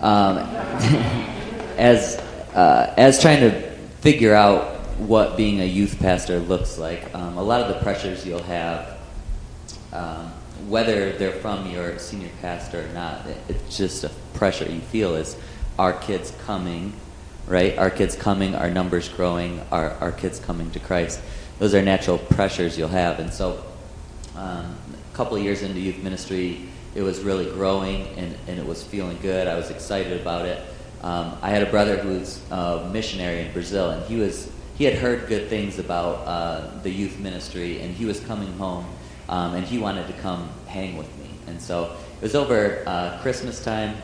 Um, 0.00 0.36
as 1.80 2.16
uh, 2.54 2.94
as 2.96 3.20
trying 3.20 3.40
to 3.40 3.70
figure 4.00 4.34
out 4.34 4.76
what 4.98 5.36
being 5.36 5.60
a 5.60 5.64
youth 5.64 5.98
pastor 5.98 6.38
looks 6.38 6.78
like, 6.78 7.14
um, 7.14 7.38
a 7.38 7.42
lot 7.42 7.60
of 7.60 7.68
the 7.68 7.82
pressures 7.82 8.26
you'll 8.26 8.42
have 8.42 8.98
um, 9.92 10.32
whether 10.68 11.12
they're 11.12 11.32
from 11.32 11.68
your 11.70 11.98
senior 11.98 12.30
pastor 12.40 12.86
or 12.86 12.92
not, 12.92 13.26
it's 13.48 13.76
just 13.76 14.04
a 14.04 14.10
pressure 14.34 14.70
you 14.70 14.80
feel 14.80 15.16
is 15.16 15.36
our 15.78 15.92
kids 15.92 16.32
coming, 16.44 16.92
right? 17.46 17.76
Our 17.76 17.90
kids 17.90 18.14
coming, 18.14 18.54
our 18.54 18.70
numbers 18.70 19.08
growing, 19.08 19.60
our, 19.72 19.90
our 19.94 20.12
kids 20.12 20.38
coming 20.38 20.70
to 20.72 20.78
Christ. 20.78 21.20
those 21.58 21.74
are 21.74 21.82
natural 21.82 22.18
pressures 22.18 22.78
you'll 22.78 22.88
have. 22.88 23.18
And 23.18 23.32
so, 23.32 23.64
um, 24.36 24.76
a 25.12 25.16
couple 25.16 25.38
years 25.38 25.62
into 25.62 25.80
youth 25.80 26.02
ministry, 26.02 26.68
it 26.94 27.02
was 27.02 27.20
really 27.20 27.46
growing 27.46 28.06
and, 28.16 28.36
and 28.46 28.58
it 28.58 28.66
was 28.66 28.82
feeling 28.82 29.18
good. 29.20 29.46
I 29.46 29.56
was 29.56 29.70
excited 29.70 30.20
about 30.20 30.46
it. 30.46 30.62
Um, 31.02 31.38
I 31.40 31.48
had 31.50 31.62
a 31.62 31.70
brother 31.70 31.96
who's 31.96 32.40
a 32.50 32.88
missionary 32.92 33.40
in 33.40 33.52
Brazil, 33.52 33.90
and 33.90 34.04
he 34.04 34.16
was 34.16 34.50
he 34.76 34.84
had 34.84 34.94
heard 34.94 35.28
good 35.28 35.48
things 35.48 35.78
about 35.78 36.26
uh, 36.26 36.80
the 36.82 36.90
youth 36.90 37.18
ministry, 37.18 37.80
and 37.80 37.94
he 37.94 38.04
was 38.04 38.20
coming 38.20 38.52
home, 38.54 38.86
um, 39.28 39.54
and 39.54 39.66
he 39.66 39.78
wanted 39.78 40.06
to 40.06 40.12
come 40.14 40.48
hang 40.66 40.96
with 40.96 41.08
me. 41.18 41.30
And 41.46 41.60
so 41.60 41.96
it 42.16 42.22
was 42.22 42.34
over 42.34 42.82
uh, 42.86 43.18
Christmas 43.22 43.62
time, 43.62 43.96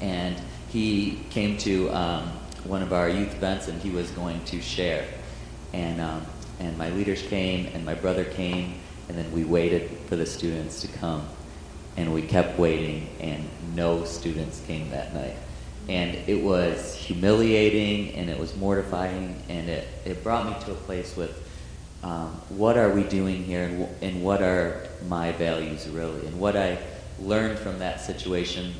and 0.00 0.40
he 0.68 1.20
came 1.30 1.56
to 1.58 1.90
um, 1.90 2.28
one 2.64 2.82
of 2.82 2.92
our 2.92 3.08
youth 3.08 3.34
events, 3.34 3.68
and 3.68 3.80
he 3.82 3.90
was 3.90 4.10
going 4.12 4.42
to 4.44 4.60
share. 4.60 5.04
And 5.72 6.00
um, 6.00 6.24
and 6.60 6.78
my 6.78 6.90
leaders 6.90 7.22
came, 7.22 7.66
and 7.74 7.84
my 7.84 7.94
brother 7.94 8.24
came, 8.24 8.74
and 9.08 9.18
then 9.18 9.30
we 9.32 9.42
waited 9.42 9.90
for 10.06 10.14
the 10.14 10.26
students 10.26 10.80
to 10.82 10.88
come, 10.88 11.26
and 11.96 12.14
we 12.14 12.22
kept 12.22 12.56
waiting, 12.56 13.08
and 13.18 13.48
no 13.74 14.04
students 14.04 14.60
came 14.66 14.90
that 14.90 15.12
night 15.12 15.34
and 15.88 16.14
it 16.28 16.42
was 16.42 16.94
humiliating 16.94 18.14
and 18.14 18.30
it 18.30 18.38
was 18.38 18.56
mortifying 18.56 19.42
and 19.48 19.68
it, 19.68 19.86
it 20.04 20.22
brought 20.22 20.46
me 20.46 20.64
to 20.64 20.72
a 20.72 20.74
place 20.74 21.16
with 21.16 21.42
um, 22.02 22.28
what 22.50 22.76
are 22.76 22.90
we 22.90 23.02
doing 23.02 23.44
here 23.44 23.64
and, 23.64 23.88
and 24.02 24.22
what 24.22 24.42
are 24.42 24.86
my 25.08 25.32
values 25.32 25.88
really? 25.88 26.26
And 26.26 26.38
what 26.38 26.56
i 26.56 26.78
learned 27.20 27.58
from 27.58 27.78
that 27.78 28.00
situation 28.00 28.74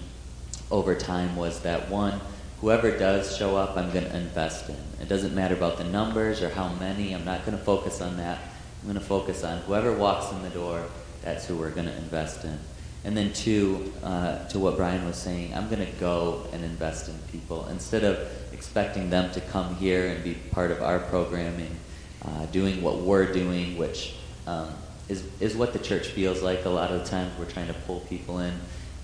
over 0.70 0.94
time 0.94 1.36
was 1.36 1.60
that 1.60 1.88
one 1.88 2.20
whoever 2.60 2.90
does 2.90 3.36
show 3.36 3.56
up 3.56 3.76
i'm 3.76 3.92
going 3.92 4.04
to 4.04 4.16
invest 4.16 4.68
in. 4.68 4.76
It 5.00 5.08
doesn't 5.08 5.34
matter 5.34 5.54
about 5.54 5.76
the 5.76 5.84
numbers 5.84 6.42
or 6.42 6.48
how 6.48 6.68
many 6.74 7.14
i'm 7.14 7.24
not 7.24 7.44
going 7.44 7.56
to 7.56 7.64
focus 7.64 8.00
on 8.00 8.16
that. 8.16 8.38
I'm 8.80 8.88
going 8.88 9.00
to 9.00 9.04
focus 9.04 9.44
on 9.44 9.60
whoever 9.62 9.92
walks 9.92 10.32
in 10.32 10.42
the 10.42 10.50
door 10.50 10.84
that's 11.22 11.46
who 11.46 11.56
we're 11.56 11.70
going 11.70 11.86
to 11.86 11.96
invest 11.96 12.44
in 12.44 12.58
and 13.04 13.14
then 13.14 13.32
two, 13.34 13.92
uh, 14.02 14.46
to 14.48 14.58
what 14.58 14.76
Brian 14.76 15.04
was 15.04 15.16
saying, 15.16 15.54
I'm 15.54 15.68
going 15.68 15.84
to 15.84 15.92
go 16.00 16.46
and 16.52 16.64
invest 16.64 17.08
in 17.08 17.14
people 17.30 17.66
instead 17.68 18.02
of 18.02 18.18
expecting 18.52 19.10
them 19.10 19.30
to 19.32 19.42
come 19.42 19.76
here 19.76 20.08
and 20.08 20.24
be 20.24 20.34
part 20.52 20.70
of 20.70 20.82
our 20.82 20.98
programming, 20.98 21.76
uh, 22.24 22.46
doing 22.46 22.82
what 22.82 23.00
we're 23.00 23.30
doing, 23.30 23.76
which 23.76 24.14
um, 24.46 24.68
is 25.10 25.28
is 25.38 25.54
what 25.54 25.74
the 25.74 25.78
church 25.78 26.08
feels 26.08 26.42
like 26.42 26.64
a 26.64 26.70
lot 26.70 26.90
of 26.90 27.04
the 27.04 27.06
times. 27.06 27.38
We're 27.38 27.44
trying 27.50 27.66
to 27.66 27.74
pull 27.86 28.00
people 28.00 28.38
in. 28.38 28.54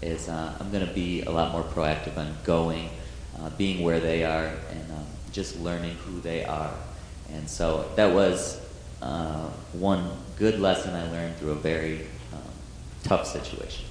Is 0.01 0.31
uh, 0.31 0.57
I'm 0.59 0.71
going 0.73 0.87
to 0.87 0.95
be 0.95 1.23
a 1.23 1.31
lot 1.31 1.53
more 1.53 1.63
proactive 1.63 2.17
on 2.17 2.35
going, 2.43 2.89
uh, 3.39 3.51
being 3.51 3.85
where 3.85 4.01
they 4.01 4.25
are, 4.25 4.47
and 4.47 4.93
um, 4.93 5.07
just 5.31 5.61
learning 5.61 5.97
who 6.07 6.21
they 6.23 6.43
are. 6.47 6.73
And 7.35 7.49
so 7.49 7.91
that 7.97 8.15
was 8.15 8.67
uh, 9.03 9.51
one 9.75 10.11
good 10.39 10.59
lesson 10.59 10.95
I 10.95 11.11
learned 11.11 11.37
through 11.37 11.51
a 11.51 11.57
very 11.57 12.07
um, 12.33 12.41
tough 13.03 13.27
situation. 13.27 13.90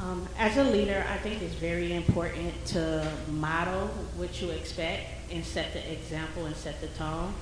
Um, 0.00 0.28
as 0.38 0.56
a 0.56 0.62
leader, 0.62 1.04
I 1.10 1.16
think 1.16 1.42
it's 1.42 1.56
very 1.56 1.92
important 1.92 2.52
to 2.66 3.10
model 3.32 3.88
what 4.16 4.40
you 4.40 4.50
expect 4.50 5.02
and 5.32 5.44
set 5.44 5.72
the 5.72 5.92
example 5.92 6.46
and 6.46 6.54
set 6.54 6.80
the 6.80 6.86
tone. 6.88 7.34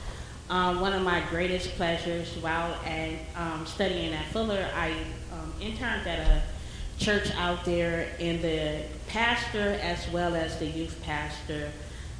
Um, 0.49 0.81
one 0.81 0.95
of 0.95 1.03
my 1.03 1.23
greatest 1.29 1.75
pleasures 1.77 2.35
while 2.41 2.73
at, 2.87 3.11
um, 3.37 3.67
studying 3.67 4.15
at 4.15 4.25
Fuller, 4.27 4.67
I 4.75 4.93
um, 5.33 5.53
interned 5.61 6.07
at 6.07 6.19
a 6.19 6.43
church 6.99 7.31
out 7.37 7.67
there, 7.67 8.09
and 8.19 8.41
the 8.41 8.85
pastor 9.07 9.79
as 9.83 10.09
well 10.09 10.35
as 10.35 10.59
the 10.59 10.67
youth 10.67 10.99
pastor 11.03 11.71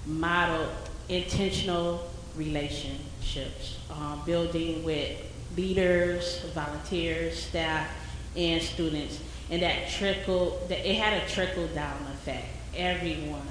modeled 0.05 0.69
intentional 1.09 2.11
relationships, 2.37 3.79
um, 3.91 4.21
building 4.27 4.85
with 4.85 5.17
leaders, 5.57 6.41
volunteers, 6.53 7.43
staff, 7.43 7.89
and 8.37 8.61
students 8.61 9.19
and 9.51 9.63
that 9.63 9.89
trickle, 9.89 10.61
that 10.69 10.89
it 10.89 10.97
had 10.97 11.23
a 11.23 11.29
trickle 11.29 11.67
down 11.69 11.99
effect. 12.13 12.47
Everyone, 12.77 13.47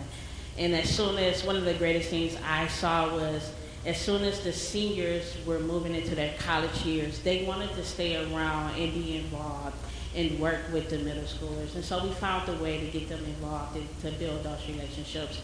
and 0.58 0.74
as 0.76 0.90
soon 0.90 1.18
as 1.18 1.44
one 1.44 1.56
of 1.56 1.66
the 1.66 1.74
greatest 1.74 2.10
things 2.10 2.38
I 2.46 2.68
saw 2.68 3.14
was 3.14 3.52
as 3.86 3.98
soon 3.98 4.24
as 4.24 4.44
the 4.44 4.52
seniors 4.52 5.38
were 5.46 5.60
moving 5.60 5.94
into 5.94 6.16
their 6.16 6.34
college 6.40 6.84
years, 6.84 7.20
they 7.20 7.44
wanted 7.46 7.70
to 7.76 7.84
stay 7.84 8.16
around 8.16 8.74
and 8.76 8.94
be 8.94 9.18
involved 9.18 9.76
and 10.16 10.40
work 10.40 10.60
with 10.72 10.90
the 10.90 10.98
middle 11.00 11.24
schoolers. 11.24 11.76
And 11.76 11.84
so 11.84 12.04
we 12.04 12.12
found 12.14 12.50
a 12.50 12.54
way 12.64 12.80
to 12.80 12.86
get 12.88 13.10
them 13.10 13.24
involved 13.26 13.76
and 13.76 13.88
to 14.02 14.12
build 14.12 14.44
those 14.44 14.68
relationships. 14.68 15.40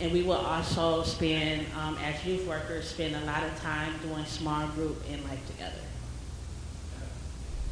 And 0.00 0.12
we 0.12 0.22
will 0.22 0.34
also 0.34 1.04
spend, 1.04 1.66
um, 1.74 1.96
as 2.04 2.22
youth 2.24 2.46
workers, 2.46 2.88
spend 2.88 3.14
a 3.14 3.24
lot 3.24 3.42
of 3.44 3.58
time 3.60 3.94
doing 4.02 4.26
small 4.26 4.66
group 4.68 5.02
and 5.10 5.22
life 5.24 5.46
together. 5.46 5.85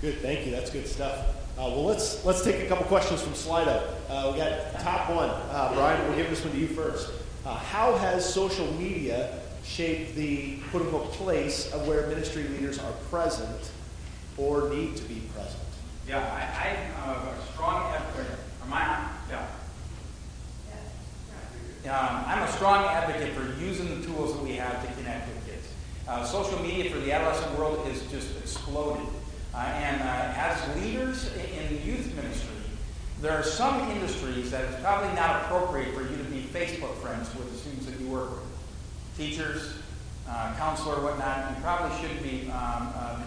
Good, 0.05 0.21
thank 0.21 0.45
you. 0.45 0.53
That's 0.53 0.69
good 0.69 0.87
stuff. 0.87 1.29
Uh, 1.57 1.63
well, 1.63 1.87
let's 1.87 2.23
let's 2.27 2.45
take 2.45 2.61
a 2.63 2.67
couple 2.67 2.85
questions 2.85 3.23
from 3.23 3.33
Slido. 3.33 3.83
Uh, 4.11 4.29
we 4.31 4.39
got 4.39 4.79
top 4.81 5.09
one. 5.09 5.31
Uh, 5.31 5.73
Brian, 5.73 6.07
we'll 6.07 6.15
give 6.15 6.29
this 6.29 6.45
one 6.45 6.53
to 6.53 6.59
you 6.59 6.67
first. 6.67 7.11
Uh, 7.47 7.57
how 7.57 7.97
has 7.97 8.23
social 8.23 8.71
media 8.75 9.41
shaped 9.65 10.15
the 10.15 10.59
quote 10.71 10.83
unquote 10.83 11.11
place 11.13 11.73
of 11.73 11.89
where 11.89 12.07
ministry 12.09 12.43
leaders 12.43 12.79
are 12.79 12.93
present 13.09 13.71
or 14.37 14.69
need 14.69 14.95
to 14.95 15.05
be 15.05 15.23
present? 15.35 15.63
Yeah, 16.07 16.19
I, 16.21 16.77
I'm 17.03 17.17
a 17.17 17.35
strong 17.55 17.95
advocate. 17.95 18.39
Am 18.63 18.75
I? 18.75 19.09
Yeah. 19.31 19.47
Um, 21.99 22.25
I'm 22.27 22.43
a 22.43 22.53
strong 22.53 22.85
advocate 22.85 23.33
for 23.33 23.59
using 23.59 24.03
the 24.03 24.07
tools 24.07 24.35
that 24.35 24.43
we 24.43 24.53
have 24.57 24.87
to 24.87 24.95
connect 24.97 25.29
with 25.29 25.47
kids. 25.47 25.67
Uh, 26.07 26.23
social 26.27 26.59
media 26.61 26.91
for 26.91 26.99
the 26.99 27.11
adolescent 27.11 27.59
world 27.59 27.89
is 27.89 28.03
just 28.11 28.37
exploded. 28.39 29.07
Uh, 29.55 29.59
and 29.59 30.03
uh, 30.03 30.33
as 30.37 30.83
leaders 30.83 31.31
in 31.37 31.77
the 31.77 31.83
youth 31.83 32.13
ministry, 32.17 32.57
there 33.21 33.33
are 33.33 33.45
some 33.45 33.89
industries 33.91 34.51
that 34.51 34.65
it's 34.65 34.81
probably 34.83 35.15
not 35.15 35.43
appropriate 35.43 35.95
for 35.95 36.03
you 36.03 36.17
to 36.17 36.25
be 36.25 36.43
Facebook 36.53 36.95
friends 36.97 37.33
with 37.37 37.51
the 37.53 37.59
students 37.59 37.87
that 37.87 38.01
you 38.01 38.09
work 38.09 38.31
with. 38.33 38.43
Teachers, 39.17 39.75
uh, 40.29 40.55
counselor, 40.59 41.01
whatnot, 41.03 41.51
you 41.51 41.63
probably 41.63 41.97
shouldn't 42.01 42.23
be 42.23 42.51
um, 42.51 42.93
um, 42.99 43.23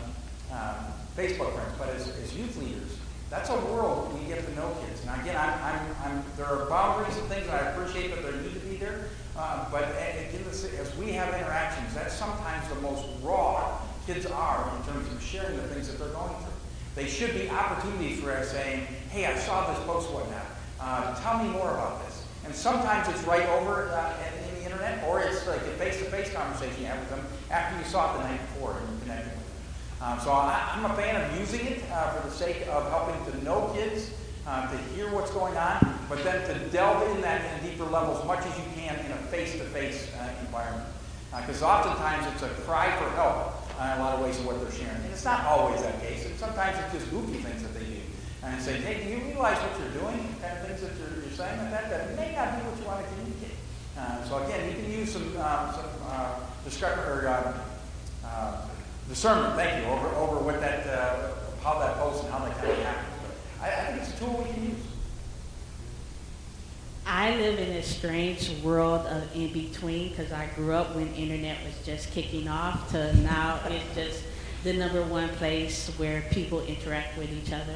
um, 0.52 0.76
Facebook 1.16 1.54
friends. 1.54 1.72
But 1.80 1.90
as, 1.90 2.10
as, 2.10 2.36
youth 2.36 2.58
leaders, 2.58 2.98
that's 3.30 3.50
a 3.50 3.56
world 3.72 4.14
we 4.14 4.28
get 4.28 4.46
to 4.46 4.56
know 4.56 4.76
kids. 4.86 5.06
Now, 5.06 5.20
again, 5.22 5.38
I'm, 5.38 5.54
I'm, 5.64 5.96
I'm, 6.04 6.24
there 6.36 6.48
are 6.48 6.66
boundaries 6.66 7.18
and 7.18 7.28
things 7.28 7.48
that 7.48 7.64
I 7.64 7.70
appreciate 7.70 8.14
that 8.14 8.22
there 8.24 8.34
need 8.42 8.54
to 8.54 8.60
be 8.60 8.76
there. 8.76 9.06
Uh, 9.38 9.66
but 9.72 9.84
as 9.84 10.98
we 10.98 11.12
have 11.14 11.34
interactions, 11.34 11.94
that's 11.94 12.14
sometimes 12.14 12.68
the 12.70 12.82
most 12.82 13.06
raw 13.24 13.67
kids 14.08 14.26
are 14.26 14.72
in 14.78 14.94
terms 14.94 15.12
of 15.12 15.22
sharing 15.22 15.58
the 15.58 15.64
things 15.64 15.90
that 15.90 16.00
they're 16.00 16.16
going 16.16 16.34
through. 16.36 16.54
They 16.96 17.08
should 17.08 17.34
be 17.34 17.50
opportunities 17.50 18.22
for 18.22 18.32
us 18.32 18.50
saying, 18.50 18.88
hey, 19.12 19.26
I 19.26 19.38
saw 19.38 19.72
this 19.72 19.84
post 19.86 20.10
night. 20.32 20.46
Uh, 20.80 21.14
tell 21.22 21.44
me 21.44 21.50
more 21.50 21.70
about 21.72 22.06
this. 22.06 22.24
And 22.46 22.56
sometimes 22.56 23.10
it's 23.10 23.22
right 23.28 23.46
over 23.50 23.90
uh, 23.90 24.14
in, 24.50 24.60
the 24.60 24.64
internet, 24.64 25.04
or 25.04 25.20
it's 25.20 25.46
like 25.46 25.60
a 25.60 25.76
face-to-face 25.76 26.32
conversation 26.34 26.82
you 26.82 26.88
have 26.88 27.00
with 27.00 27.10
them 27.10 27.26
after 27.52 27.78
you 27.78 27.84
saw 27.84 28.16
it 28.16 28.20
the 28.20 28.30
night 28.30 28.40
before 28.54 28.78
and 28.80 28.94
you 28.94 29.02
connected 29.02 29.32
with 29.36 30.00
them. 30.00 30.10
Um, 30.10 30.20
so 30.22 30.32
I, 30.32 30.74
am 30.78 30.90
a 30.90 30.94
fan 30.96 31.22
of 31.22 31.40
using 31.40 31.68
it 31.68 31.84
uh, 31.92 32.12
for 32.12 32.28
the 32.28 32.34
sake 32.34 32.66
of 32.70 32.90
helping 32.90 33.20
to 33.34 33.44
know 33.44 33.74
kids, 33.76 34.12
uh, 34.48 34.72
to 34.72 34.78
hear 34.96 35.12
what's 35.12 35.32
going 35.32 35.58
on, 35.58 36.00
but 36.08 36.24
then 36.24 36.48
to 36.48 36.70
delve 36.70 37.14
in 37.14 37.22
that 37.22 37.42
in 37.62 37.70
deeper 37.70 37.84
level 37.84 38.18
as 38.18 38.26
much 38.26 38.40
as 38.40 38.58
you 38.58 38.64
can 38.76 38.98
in 39.06 39.12
a 39.12 39.18
face-to-face 39.28 40.14
uh, 40.16 40.30
environment. 40.46 40.88
Because 41.36 41.62
uh, 41.62 41.68
oftentimes 41.68 42.26
it's 42.34 42.44
a 42.44 42.50
cry 42.64 42.96
for 42.96 43.10
help 43.12 43.67
uh, 43.78 43.94
in 43.94 44.00
a 44.00 44.04
lot 44.04 44.16
of 44.16 44.22
ways 44.22 44.38
of 44.40 44.46
what 44.46 44.60
they're 44.62 44.72
sharing. 44.72 45.02
And 45.06 45.14
it's 45.14 45.26
not 45.26 45.46
always 45.46 45.82
that 45.82 46.02
case. 46.02 46.26
And 46.26 46.36
sometimes 46.38 46.78
it's 46.78 46.94
just 46.94 47.12
goofy 47.12 47.40
things 47.40 47.62
that 47.62 47.74
they 47.74 47.86
do. 47.86 48.02
And 48.44 48.62
say, 48.62 48.80
hey, 48.80 49.04
do 49.04 49.10
you 49.10 49.20
realize 49.34 49.58
what 49.58 49.74
you're 49.80 50.02
doing? 50.02 50.24
The 50.38 50.48
kind 50.48 50.58
of 50.58 50.68
things 50.68 50.82
that 50.82 50.94
you're, 50.98 51.24
you're 51.24 51.36
saying 51.36 51.58
like 51.58 51.72
that, 51.72 51.90
that 51.90 52.16
may 52.16 52.34
not 52.34 52.58
be 52.58 52.66
what 52.66 52.80
you 52.80 52.86
want 52.86 53.04
to 53.04 53.08
communicate. 53.14 53.58
Uh, 53.98 54.24
so 54.24 54.44
again, 54.46 54.70
you 54.70 54.76
can 54.76 54.92
use 54.92 55.12
some, 55.12 55.28
um, 55.38 55.74
some 55.74 55.90
uh, 56.08 57.10
or, 57.10 57.28
uh, 57.28 57.54
uh, 58.26 58.62
discernment, 59.10 59.56
thank 59.56 59.84
you, 59.84 59.92
over, 59.92 60.08
over 60.16 60.36
what 60.44 60.60
that, 60.62 60.86
uh, 60.88 61.34
how 61.64 61.80
that 61.80 61.98
posts 61.98 62.24
and 62.24 62.32
how 62.32 62.40
that 62.46 62.56
kind 62.58 62.72
of 62.72 62.78
happens. 62.80 63.14
But 63.22 63.66
I, 63.66 63.72
I 63.74 63.86
think 63.92 64.04
it's 64.04 64.14
a 64.14 64.18
tool 64.24 64.44
we 64.44 64.54
can 64.54 64.64
use. 64.64 64.84
I 67.10 67.38
live 67.38 67.58
in 67.58 67.70
a 67.70 67.84
strange 67.84 68.52
world 68.62 69.06
of 69.08 69.34
in 69.34 69.54
between 69.54 70.10
because 70.10 70.34
I 70.34 70.48
grew 70.56 70.74
up 70.74 70.94
when 70.94 71.08
internet 71.14 71.58
was 71.64 71.74
just 71.86 72.12
kicking 72.12 72.50
off 72.50 72.92
to 72.92 73.16
now 73.22 73.62
it's 73.66 73.96
just 73.96 74.24
the 74.66 74.74
number 74.74 75.02
one 75.04 75.30
place 75.30 75.88
where 75.96 76.24
people 76.32 76.60
interact 76.66 77.18
with 77.18 77.32
each 77.32 77.54
other. 77.54 77.76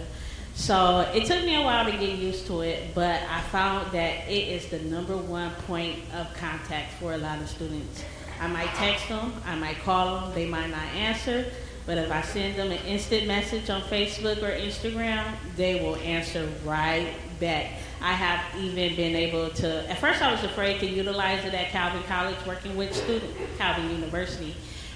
So 0.54 1.10
it 1.16 1.26
took 1.28 1.46
me 1.46 1.56
a 1.56 1.62
while 1.62 1.86
to 1.86 1.92
get 1.92 2.18
used 2.18 2.46
to 2.48 2.60
it, 2.60 2.94
but 2.94 3.22
I 3.24 3.40
found 3.40 3.94
that 3.94 4.28
it 4.28 4.50
is 4.50 4.68
the 4.68 4.80
number 4.80 5.16
one 5.16 5.52
point 5.66 6.00
of 6.14 6.34
contact 6.34 6.92
for 7.00 7.14
a 7.14 7.18
lot 7.18 7.42
of 7.42 7.48
students. 7.48 8.04
I 8.42 8.48
might 8.48 8.74
text 8.76 9.08
them, 9.08 9.34
I 9.46 9.56
might 9.56 9.80
call 9.80 10.20
them, 10.20 10.34
they 10.34 10.46
might 10.46 10.72
not 10.72 10.84
answer, 10.94 11.46
But 11.86 11.98
if 11.98 12.12
I 12.12 12.22
send 12.22 12.58
them 12.58 12.72
an 12.72 12.86
instant 12.86 13.28
message 13.28 13.70
on 13.70 13.82
Facebook 13.84 14.44
or 14.44 14.52
Instagram, 14.52 15.24
they 15.56 15.82
will 15.82 15.96
answer 15.96 16.48
right 16.66 17.14
back. 17.40 17.72
I 18.02 18.14
have 18.14 18.60
even 18.60 18.96
been 18.96 19.16
able 19.16 19.50
to, 19.50 19.90
at 19.90 20.00
first 20.00 20.22
I 20.22 20.32
was 20.32 20.44
afraid 20.44 20.80
to 20.80 20.88
utilize 20.88 21.46
it 21.46 21.54
at 21.54 21.70
Calvin 21.70 22.02
College 22.04 22.38
working 22.48 22.76
with 22.76 22.96
students, 22.96 23.38
Calvin 23.58 23.90
University, 23.92 24.56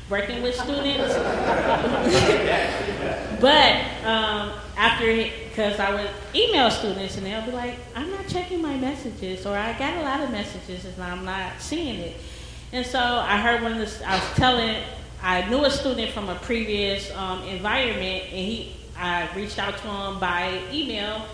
working 0.09 0.41
with 0.41 0.55
students. 0.55 1.13
but 3.41 3.75
um, 4.05 4.53
after, 4.75 5.05
because 5.49 5.79
I 5.79 5.93
would 5.93 6.09
email 6.33 6.71
students 6.71 7.17
and 7.17 7.27
they'll 7.27 7.45
be 7.45 7.51
like, 7.51 7.75
I'm 7.95 8.09
not 8.09 8.27
checking 8.27 8.61
my 8.61 8.75
messages, 8.75 9.45
or 9.45 9.55
I 9.55 9.77
got 9.77 9.97
a 9.97 10.01
lot 10.01 10.21
of 10.21 10.31
messages 10.31 10.85
and 10.85 11.03
I'm 11.03 11.23
not 11.23 11.53
seeing 11.59 11.99
it. 11.99 12.17
And 12.71 12.85
so 12.85 12.99
I 12.99 13.37
heard 13.37 13.61
one 13.61 13.73
of 13.73 13.99
the, 13.99 14.09
I 14.09 14.15
was 14.15 14.29
telling, 14.35 14.83
I 15.21 15.47
knew 15.49 15.63
a 15.63 15.69
student 15.69 16.11
from 16.11 16.29
a 16.29 16.35
previous 16.35 17.13
um, 17.15 17.43
environment, 17.43 18.23
and 18.25 18.31
he, 18.31 18.73
I 18.97 19.29
reached 19.35 19.59
out 19.59 19.77
to 19.77 19.87
him 19.87 20.19
by 20.19 20.61
email, 20.71 21.25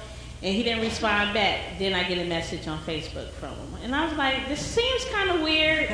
and 0.43 0.55
he 0.55 0.63
didn't 0.63 0.81
respond 0.81 1.33
back. 1.33 1.77
Then 1.77 1.93
I 1.93 2.03
get 2.03 2.17
a 2.17 2.25
message 2.27 2.67
on 2.67 2.79
Facebook 2.79 3.29
from 3.31 3.51
him, 3.51 3.75
and 3.83 3.95
I 3.95 4.05
was 4.05 4.13
like, 4.17 4.47
this 4.47 4.59
seems 4.59 5.05
kind 5.05 5.29
of 5.29 5.41
weird, 5.41 5.89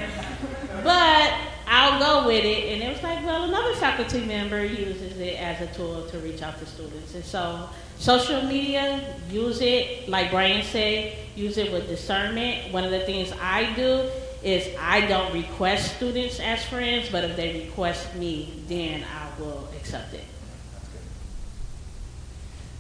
but 0.84 1.34
I'll 1.68 2.00
go 2.00 2.28
with 2.28 2.46
it. 2.46 2.74
And 2.74 2.84
it 2.84 2.94
was 2.94 3.04
like, 3.04 3.26
well, 3.26 3.44
another 3.44 3.74
faculty 3.76 4.24
member 4.26 4.64
uses 4.64 5.18
it 5.18 5.40
as 5.40 5.62
a 5.62 5.74
tool 5.74 6.08
to 6.08 6.20
reach 6.20 6.42
out 6.42 6.58
to 6.60 6.66
students, 6.66 7.14
and 7.16 7.26
so 7.26 7.70
social 7.98 8.42
media, 8.44 9.16
use 9.30 9.60
it, 9.62 10.08
like 10.08 10.32
Brian 10.32 10.64
said, 10.64 11.14
use 11.36 11.58
it 11.58 11.72
with 11.72 11.88
discernment. 11.88 12.72
One 12.72 12.84
of 12.84 12.92
the 12.92 13.02
things 13.02 13.34
I 13.42 13.74
do 13.74 14.10
is 14.44 14.68
I 14.80 15.02
don't 15.08 15.34
request 15.34 15.96
students 15.96 16.40
as 16.40 16.64
friends, 16.66 17.10
but 17.12 17.24
if 17.24 17.36
they 17.36 17.66
request 17.66 18.16
me, 18.16 18.64
then 18.68 19.04
I 19.04 19.40
will 19.42 19.68
accept 19.76 20.14
it. 20.14 20.24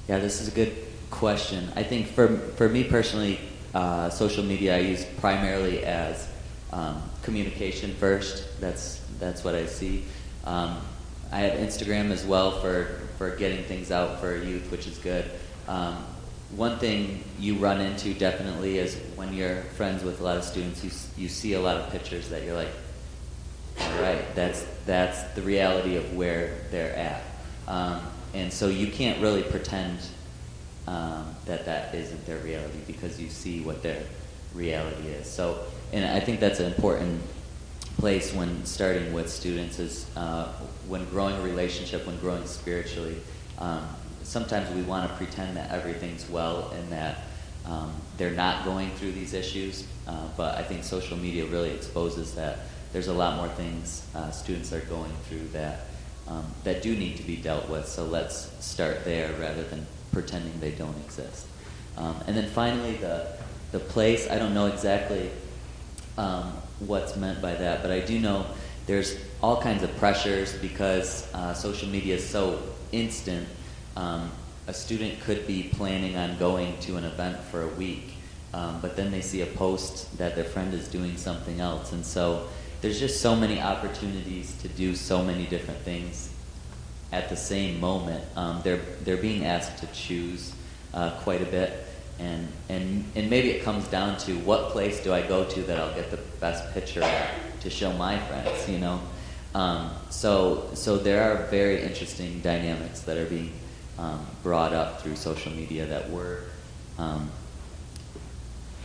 Yeah, 0.08 0.20
this 0.20 0.40
is 0.40 0.48
a 0.48 0.52
good 0.52 0.74
question. 1.10 1.70
I 1.76 1.84
think 1.84 2.08
for 2.08 2.38
for 2.56 2.70
me 2.70 2.84
personally, 2.84 3.40
uh, 3.74 4.10
social 4.10 4.44
media 4.44 4.76
I 4.76 4.80
use 4.80 5.06
primarily 5.20 5.86
as 5.86 6.28
um, 6.72 7.02
communication 7.24 7.94
first. 7.96 8.60
That's 8.60 9.02
that's 9.20 9.44
what 9.44 9.56
I 9.56 9.66
see. 9.66 10.04
Um, 10.46 10.78
I 11.32 11.40
have 11.40 11.60
Instagram 11.60 12.12
as 12.12 12.26
well 12.26 12.60
for 12.62 13.02
for 13.18 13.36
getting 13.36 13.64
things 13.66 13.92
out 13.92 14.20
for 14.20 14.36
youth, 14.36 14.72
which 14.72 14.88
is 14.88 14.98
good. 15.00 15.30
Um, 15.68 16.04
one 16.56 16.80
thing 16.80 17.24
you 17.40 17.56
run 17.56 17.82
into 17.82 18.14
definitely 18.14 18.78
is 18.78 18.96
when 19.16 19.34
you're 19.34 19.64
friends 19.76 20.04
with 20.04 20.22
a 20.22 20.24
lot 20.24 20.38
of 20.38 20.44
students, 20.44 20.84
you 20.84 20.92
you 21.18 21.30
see 21.30 21.54
a 21.54 21.60
lot 21.60 21.78
of 21.78 21.92
pictures 21.92 22.30
that 22.30 22.44
you're 22.44 22.56
like, 22.56 22.72
all 23.80 24.02
right, 24.02 24.24
that's 24.36 24.66
that's 24.86 25.24
the 25.34 25.42
reality 25.42 25.98
of 25.98 26.16
where 26.16 26.58
they're 26.72 26.96
at, 26.96 27.22
um, 27.68 28.02
and 28.34 28.52
so 28.52 28.68
you 28.68 28.88
can't 28.88 29.22
really 29.22 29.44
pretend 29.44 30.00
um, 30.88 31.36
that 31.46 31.66
that 31.66 31.94
isn't 31.94 32.26
their 32.26 32.40
reality 32.40 32.80
because 32.88 33.20
you 33.20 33.30
see 33.30 33.62
what 33.62 33.84
their 33.84 34.02
reality 34.56 35.10
is. 35.10 35.30
So, 35.30 35.66
and 35.94 36.06
I 36.06 36.20
think 36.20 36.40
that's 36.40 36.60
an 36.60 36.66
important 36.66 37.22
place 37.98 38.34
when 38.34 38.66
starting 38.66 39.12
with 39.14 39.30
students 39.30 39.80
is 39.80 40.10
uh, 40.16 40.48
when 40.88 41.06
growing 41.10 41.36
a 41.36 41.42
relationship, 41.42 42.06
when 42.08 42.18
growing 42.20 42.46
spiritually. 42.46 43.18
Um, 43.60 43.88
sometimes 44.24 44.70
we 44.76 44.82
want 44.84 45.10
to 45.10 45.16
pretend 45.18 45.58
that 45.58 45.72
everything's 45.72 46.30
well 46.30 46.70
and 46.72 46.92
that 46.92 47.20
um, 47.66 47.94
they're 48.18 48.32
not 48.32 48.66
going 48.66 48.90
through 48.92 49.12
these 49.12 49.34
issues, 49.34 49.86
uh, 50.08 50.28
but 50.38 50.58
I 50.58 50.64
think 50.64 50.84
social 50.84 51.18
media 51.18 51.46
really 51.46 51.72
exposes 51.72 52.36
that 52.36 52.60
there's 52.94 53.08
a 53.08 53.14
lot 53.14 53.36
more 53.38 53.50
things 53.50 54.06
uh, 54.16 54.32
students 54.32 54.72
are 54.72 54.80
going 54.82 55.12
through 55.28 55.48
that 55.50 55.82
um, 56.28 56.46
that 56.64 56.82
do 56.82 56.96
need 56.96 57.18
to 57.18 57.24
be 57.24 57.36
dealt 57.36 57.70
with. 57.70 57.88
So 57.88 58.06
let's 58.06 58.52
start 58.64 59.06
there 59.06 59.34
rather 59.40 59.64
than 59.64 59.86
pretending 60.18 60.60
they 60.60 60.72
don't 60.72 60.98
exist. 61.06 61.46
Um, 61.96 62.16
and 62.26 62.36
then 62.36 62.50
finally, 62.50 62.96
the 62.96 63.28
the 63.72 63.80
place. 63.80 64.28
I 64.30 64.40
don't 64.40 64.56
know 64.56 64.68
exactly 64.68 65.30
um, 66.18 66.54
what's 66.80 67.16
meant 67.16 67.40
by 67.40 67.54
that, 67.54 67.84
but 67.84 67.92
I 67.92 68.00
do 68.00 68.18
know 68.18 68.48
there's 68.88 69.16
all 69.44 69.62
kinds 69.62 69.84
of 69.84 69.96
pressures 69.98 70.54
because 70.54 71.32
uh, 71.36 71.54
social 71.54 71.88
media 71.90 72.16
is 72.16 72.28
so 72.28 72.64
instant 72.92 73.48
um, 73.96 74.32
a 74.68 74.74
student 74.74 75.20
could 75.22 75.46
be 75.46 75.64
planning 75.64 76.18
on 76.18 76.38
going 76.38 76.78
to 76.80 76.98
an 76.98 77.04
event 77.04 77.38
for 77.52 77.64
a 77.64 77.68
week, 77.68 78.14
um, 78.54 78.80
but 78.82 78.96
then 78.96 79.12
they 79.12 79.22
see 79.22 79.42
a 79.42 79.46
post 79.46 80.18
that 80.18 80.36
their 80.36 80.46
friend 80.46 80.74
is 80.74 80.88
doing 80.88 81.18
something 81.18 81.60
else. 81.60 81.92
And 81.92 82.06
so 82.06 82.48
there's 82.82 83.00
just 83.00 83.22
so 83.22 83.36
many 83.36 83.60
opportunities 83.62 84.56
to 84.62 84.68
do 84.68 84.96
so 84.96 85.24
many 85.24 85.46
different 85.46 85.80
things 85.82 86.32
at 87.12 87.30
the 87.30 87.36
same 87.36 87.80
moment. 87.80 88.24
Um, 88.36 88.62
they're, 88.64 88.82
they're 89.04 89.18
being 89.18 89.46
asked 89.46 89.78
to 89.80 89.88
choose 89.88 90.54
uh, 90.94 91.12
quite 91.22 91.42
a 91.42 91.46
bit. 91.46 91.86
And, 92.20 92.48
and, 92.70 93.06
and 93.16 93.30
maybe 93.30 93.52
it 93.52 93.64
comes 93.64 93.88
down 93.88 94.18
to 94.20 94.34
what 94.40 94.70
place 94.70 95.04
do 95.04 95.14
I 95.14 95.22
go 95.22 95.46
to 95.46 95.62
that 95.64 95.80
I'll 95.80 95.94
get 95.94 96.10
the 96.10 96.20
best 96.40 96.74
picture 96.74 97.08
to 97.60 97.70
show 97.70 97.94
my 97.94 98.18
friends, 98.18 98.68
you 98.68 98.80
know? 98.80 99.00
Um, 99.54 99.92
so, 100.10 100.70
so 100.74 100.98
there 100.98 101.32
are 101.32 101.46
very 101.46 101.82
interesting 101.82 102.42
dynamics 102.42 103.02
that 103.02 103.18
are 103.18 103.26
being 103.26 103.54
um, 103.98 104.26
brought 104.44 104.74
up 104.74 105.02
through 105.02 105.16
social 105.16 105.52
media 105.52 105.86
that 105.86 106.10
we're 106.10 106.42
um, 106.98 107.30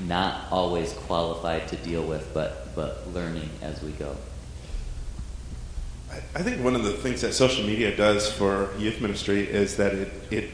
not 0.01 0.45
always 0.51 0.93
qualified 0.93 1.69
to 1.69 1.77
deal 1.77 2.03
with, 2.03 2.33
but, 2.35 2.75
but 2.75 3.07
learning 3.13 3.51
as 3.61 3.83
we 3.83 3.93
go. 3.93 4.17
I 6.35 6.43
think 6.43 6.63
one 6.63 6.75
of 6.75 6.85
the 6.85 6.93
things 6.93 7.23
that 7.23 7.33
social 7.33 7.65
media 7.65 7.97
does 7.97 8.31
for 8.31 8.71
youth 8.79 9.01
ministry 9.01 9.41
is 9.41 9.77
that 9.77 9.95
it, 9.95 10.13
it 10.31 10.51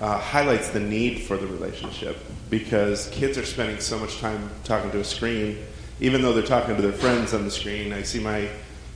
uh, 0.00 0.18
highlights 0.18 0.70
the 0.70 0.80
need 0.80 1.22
for 1.22 1.36
the 1.36 1.46
relationship 1.46 2.16
because 2.48 3.08
kids 3.08 3.38
are 3.38 3.44
spending 3.44 3.78
so 3.80 3.98
much 3.98 4.18
time 4.18 4.50
talking 4.64 4.90
to 4.90 5.00
a 5.00 5.04
screen, 5.04 5.58
even 6.00 6.22
though 6.22 6.32
they're 6.32 6.42
talking 6.42 6.74
to 6.74 6.82
their 6.82 6.92
friends 6.92 7.34
on 7.34 7.44
the 7.44 7.50
screen. 7.50 7.92
I 7.92 8.02
see 8.02 8.18
my, 8.18 8.48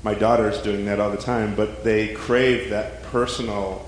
my 0.03 0.15
daughters 0.15 0.61
doing 0.63 0.85
that 0.87 0.99
all 0.99 1.11
the 1.11 1.17
time, 1.17 1.55
but 1.55 1.85
they 1.85 2.15
crave 2.15 2.71
that 2.71 3.03
personal 3.05 3.87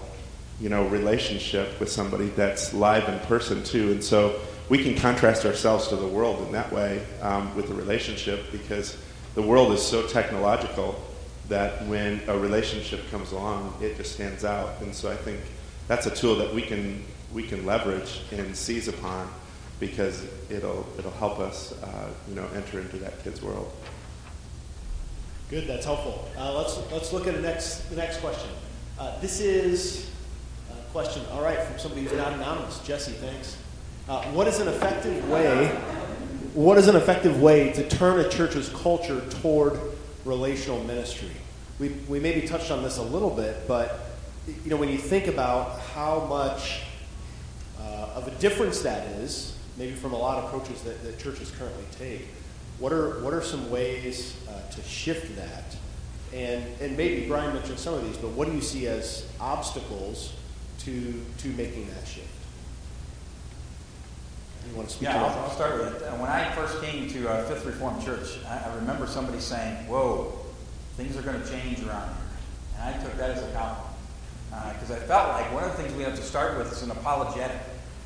you 0.61 0.69
know, 0.69 0.87
relationship 0.89 1.79
with 1.81 1.91
somebody 1.91 2.29
that's 2.31 2.73
live 2.73 3.09
in 3.09 3.19
person 3.27 3.63
too. 3.65 3.93
And 3.93 4.03
so 4.03 4.41
we 4.69 4.83
can 4.83 4.95
contrast 4.95 5.45
ourselves 5.45 5.89
to 5.89 5.97
the 5.97 6.07
world 6.07 6.47
in 6.47 6.53
that 6.53 6.73
way 6.73 7.05
um, 7.21 7.55
with 7.57 7.69
the 7.69 7.75
relationship 7.75 8.51
because 8.53 8.97
the 9.35 9.43
world 9.43 9.73
is 9.73 9.83
so 9.83 10.07
technological 10.07 11.01
that 11.49 11.87
when 11.87 12.21
a 12.29 12.39
relationship 12.39 13.09
comes 13.11 13.33
along, 13.33 13.75
it 13.81 13.97
just 13.97 14.13
stands 14.13 14.45
out. 14.45 14.81
And 14.81 14.95
so 14.95 15.11
I 15.11 15.17
think 15.17 15.41
that's 15.89 16.07
a 16.07 16.15
tool 16.15 16.37
that 16.37 16.53
we 16.53 16.63
can 16.63 17.05
we 17.33 17.43
can 17.43 17.67
leverage 17.67 18.21
and 18.33 18.57
seize 18.57 18.89
upon 18.89 19.29
because 19.79 20.25
it'll 20.51 20.87
it'll 20.99 21.11
help 21.13 21.39
us, 21.39 21.73
uh, 21.83 22.09
you 22.29 22.35
know, 22.35 22.47
enter 22.55 22.81
into 22.81 22.97
that 22.99 23.23
kid's 23.23 23.43
world. 23.43 23.71
Good, 25.51 25.69
that's 25.69 25.85
helpful. 25.85 26.29
Uh, 26.37 26.55
let's 26.57 26.79
let's 26.91 27.13
look 27.13 27.27
at 27.27 27.35
the 27.35 27.41
next 27.41 27.89
the 27.91 27.97
next 27.97 28.19
question. 28.19 28.51
Uh, 28.99 29.19
this 29.21 29.41
is 29.41 30.11
a 30.71 30.91
question. 30.93 31.23
All 31.33 31.43
right, 31.43 31.61
from 31.63 31.79
somebody 31.79 32.03
who's 32.03 32.17
not 32.17 32.33
anonymous. 32.33 32.81
Jesse, 32.81 33.13
thanks. 33.13 33.57
Uh, 34.09 34.23
what 34.27 34.49
is 34.49 34.61
an 34.61 34.69
effective 34.69 35.29
way? 35.29 35.69
What 36.55 36.79
is 36.79 36.89
an 36.89 36.97
effective 36.97 37.41
way 37.41 37.73
to 37.73 37.89
turn 37.89 38.19
a 38.19 38.29
church's 38.29 38.71
culture 38.71 39.21
toward 39.43 39.79
relational 40.27 40.83
ministry? 40.85 41.31
We, 41.79 41.91
we 42.09 42.20
maybe 42.20 42.47
touched 42.47 42.70
on 42.70 42.83
this 42.83 42.99
a 42.99 43.03
little 43.03 43.31
bit, 43.31 43.66
but 43.68 44.01
you 44.64 44.70
know 44.70 44.77
when 44.77 44.89
you 44.89 44.99
think 44.99 45.27
about 45.27 45.81
how 45.81 46.27
much 46.29 46.83
uh, 47.81 48.11
of 48.14 48.29
a 48.29 48.33
difference 48.33 48.83
that 48.83 49.07
is, 49.09 49.57
maybe 49.77 49.93
from 49.93 50.12
a 50.12 50.18
lot 50.18 50.39
of 50.39 50.45
approaches 50.45 50.83
that, 50.83 51.03
that 51.03 51.18
churches 51.18 51.51
currently 51.51 51.85
take, 51.99 52.27
what 52.79 52.93
are 52.93 53.20
what 53.20 53.33
are 53.33 53.43
some 53.43 53.70
ways 53.70 54.37
uh, 54.49 54.70
to 54.70 54.83
shift 54.83 55.37
that? 55.37 55.77
And 56.35 56.64
and 56.81 56.97
maybe 56.97 57.27
Brian 57.27 57.55
mentioned 57.55 57.79
some 57.79 57.95
of 57.95 58.05
these, 58.05 58.16
but 58.16 58.31
what 58.31 58.49
do 58.49 58.55
you 58.55 58.61
see 58.61 58.87
as 58.87 59.27
obstacles 59.41 60.33
to, 60.81 61.20
to 61.39 61.49
making 61.49 61.89
that 61.89 62.07
shift? 62.07 62.29
You 64.69 64.77
want 64.77 64.89
to 64.89 64.95
speak 64.95 65.09
yeah, 65.09 65.23
I'll, 65.23 65.45
I'll, 65.45 65.51
start 65.51 65.79
with 65.79 66.03
it. 66.03 66.12
When 66.19 66.29
I 66.29 66.51
first 66.53 66.83
came 66.83 67.09
to 67.11 67.29
uh, 67.29 67.45
Fifth 67.45 67.64
Reformed 67.67 68.05
Church, 68.05 68.39
I, 68.49 68.59
I, 68.59 68.75
remember 68.77 69.07
somebody 69.07 69.41
saying, 69.41 69.87
Whoa, 69.87 70.33
things 70.97 71.17
are 71.17 71.23
going 71.23 71.41
to 71.41 71.49
change 71.49 71.81
around 71.85 72.09
here. 72.09 72.27
And 72.79 72.95
I 72.95 73.03
took 73.03 73.17
that 73.19 73.31
as 73.31 73.43
a 73.43 73.53
compliment. 73.53 73.95
Because 74.75 74.91
uh, 74.91 74.95
I 74.95 74.99
felt 75.01 75.29
like 75.29 75.53
one 75.53 75.64
of 75.64 75.77
the 75.77 75.83
things 75.83 75.95
we 75.95 76.03
have 76.03 76.17
to 76.17 76.23
start 76.23 76.57
with 76.59 76.73
is 76.73 76.83
an 76.83 76.91
apologetic. 76.91 77.59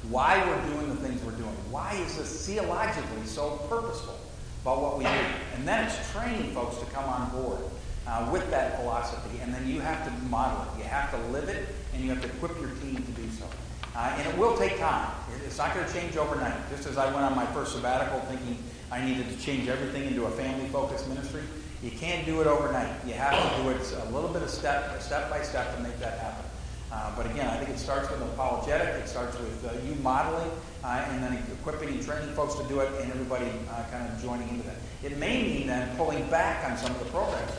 Why 0.09 0.45
we're 0.47 0.75
doing 0.75 0.89
the 0.89 0.97
things 0.97 1.23
we're 1.23 1.33
doing. 1.33 1.55
Why 1.71 1.95
is 1.95 2.17
this 2.17 2.47
theologically 2.47 3.25
so 3.27 3.57
purposeful 3.69 4.19
about 4.63 4.81
what 4.81 4.99
we 4.99 5.05
do? 5.05 5.11
And 5.57 5.69
then 5.69 5.87
it's 5.87 6.13
training 6.13 6.53
folks 6.53 6.79
to 6.79 6.87
come 6.87 7.05
on 7.05 7.31
board 7.31 7.61
uh, 8.07 8.29
with 8.33 8.51
that 8.51 8.81
philosophy. 8.81 9.39
And 9.43 9.53
then 9.53 9.67
you 9.69 9.81
have 9.81 10.05
to 10.05 10.11
model 10.25 10.63
it. 10.73 10.79
You 10.79 10.85
have 10.85 11.11
to 11.11 11.19
live 11.29 11.49
it 11.49 11.69
and 11.93 12.03
you 12.03 12.11
have 12.11 12.23
to 12.23 12.29
equip 12.29 12.59
your 12.61 12.71
team 12.81 12.97
to 12.97 13.13
do 13.13 13.29
so. 13.39 13.47
Uh, 13.95 14.15
and 14.17 14.29
it 14.29 14.39
will 14.39 14.57
take 14.57 14.79
time. 14.79 15.11
It's 15.45 15.59
not 15.59 15.75
going 15.75 15.87
to 15.87 15.93
change 15.93 16.17
overnight. 16.17 16.55
Just 16.71 16.87
as 16.87 16.97
I 16.97 17.07
went 17.07 17.25
on 17.25 17.35
my 17.35 17.47
first 17.47 17.73
sabbatical 17.73 18.21
thinking 18.21 18.57
I 18.91 19.05
needed 19.05 19.29
to 19.29 19.45
change 19.45 19.69
everything 19.69 20.07
into 20.07 20.27
a 20.27 20.31
family 20.31 20.69
focused 20.69 21.09
ministry, 21.09 21.43
You 21.83 21.91
can't 21.91 22.27
do 22.27 22.43
it 22.43 22.47
overnight. 22.47 22.93
You 23.07 23.15
have 23.15 23.33
to 23.33 23.63
do 23.63 23.71
it 23.71 23.81
a 24.03 24.11
little 24.11 24.29
bit 24.29 24.43
of 24.43 24.51
step, 24.51 25.01
step 25.01 25.31
by 25.31 25.41
step 25.43 25.75
to 25.77 25.83
make 25.83 25.99
that 26.01 26.19
happen. 26.19 26.45
Uh, 26.93 27.11
but 27.17 27.25
again, 27.27 27.47
I 27.47 27.57
think 27.57 27.71
it 27.71 27.79
starts 27.79 28.11
with 28.11 28.21
apologetic. 28.21 28.89
It 29.03 29.09
starts 29.09 29.39
with 29.39 29.65
uh, 29.65 29.73
you 29.87 29.95
modeling, 30.03 30.51
uh, 30.85 31.07
and 31.09 31.23
then 31.23 31.43
equipping 31.53 31.89
and 31.89 32.05
training 32.05 32.35
folks 32.35 32.57
to 32.57 32.65
do 32.65 32.81
it, 32.81 32.89
and 33.01 33.11
everybody 33.11 33.47
uh, 33.71 33.85
kind 33.91 34.13
of 34.13 34.21
joining 34.23 34.49
into 34.49 34.65
that. 34.65 34.77
It 35.03 35.17
may 35.17 35.43
mean 35.43 35.69
then 35.69 35.97
pulling 35.97 36.29
back 36.29 36.69
on 36.69 36.77
some 36.77 36.91
of 36.91 36.99
the 36.99 37.11
programs. 37.11 37.53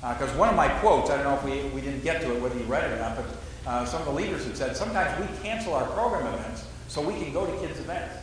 Because 0.00 0.30
uh, 0.34 0.38
one 0.38 0.50
of 0.50 0.56
my 0.56 0.68
quotes, 0.80 1.08
I 1.08 1.22
don't 1.22 1.24
know 1.24 1.34
if 1.34 1.44
we, 1.44 1.70
we 1.70 1.80
didn't 1.80 2.02
get 2.02 2.20
to 2.22 2.34
it, 2.34 2.42
whether 2.42 2.58
you 2.58 2.64
read 2.64 2.84
it 2.84 2.92
or 2.92 2.98
not, 2.98 3.16
but 3.16 3.24
uh, 3.66 3.84
some 3.84 4.00
of 4.00 4.06
the 4.06 4.12
leaders 4.12 4.44
had 4.44 4.56
said 4.56 4.76
sometimes 4.76 5.18
we 5.20 5.36
cancel 5.42 5.74
our 5.74 5.86
program 5.90 6.32
events 6.34 6.64
so 6.88 7.00
we 7.00 7.14
can 7.14 7.32
go 7.32 7.46
to 7.46 7.66
kids' 7.66 7.80
events. 7.80 8.16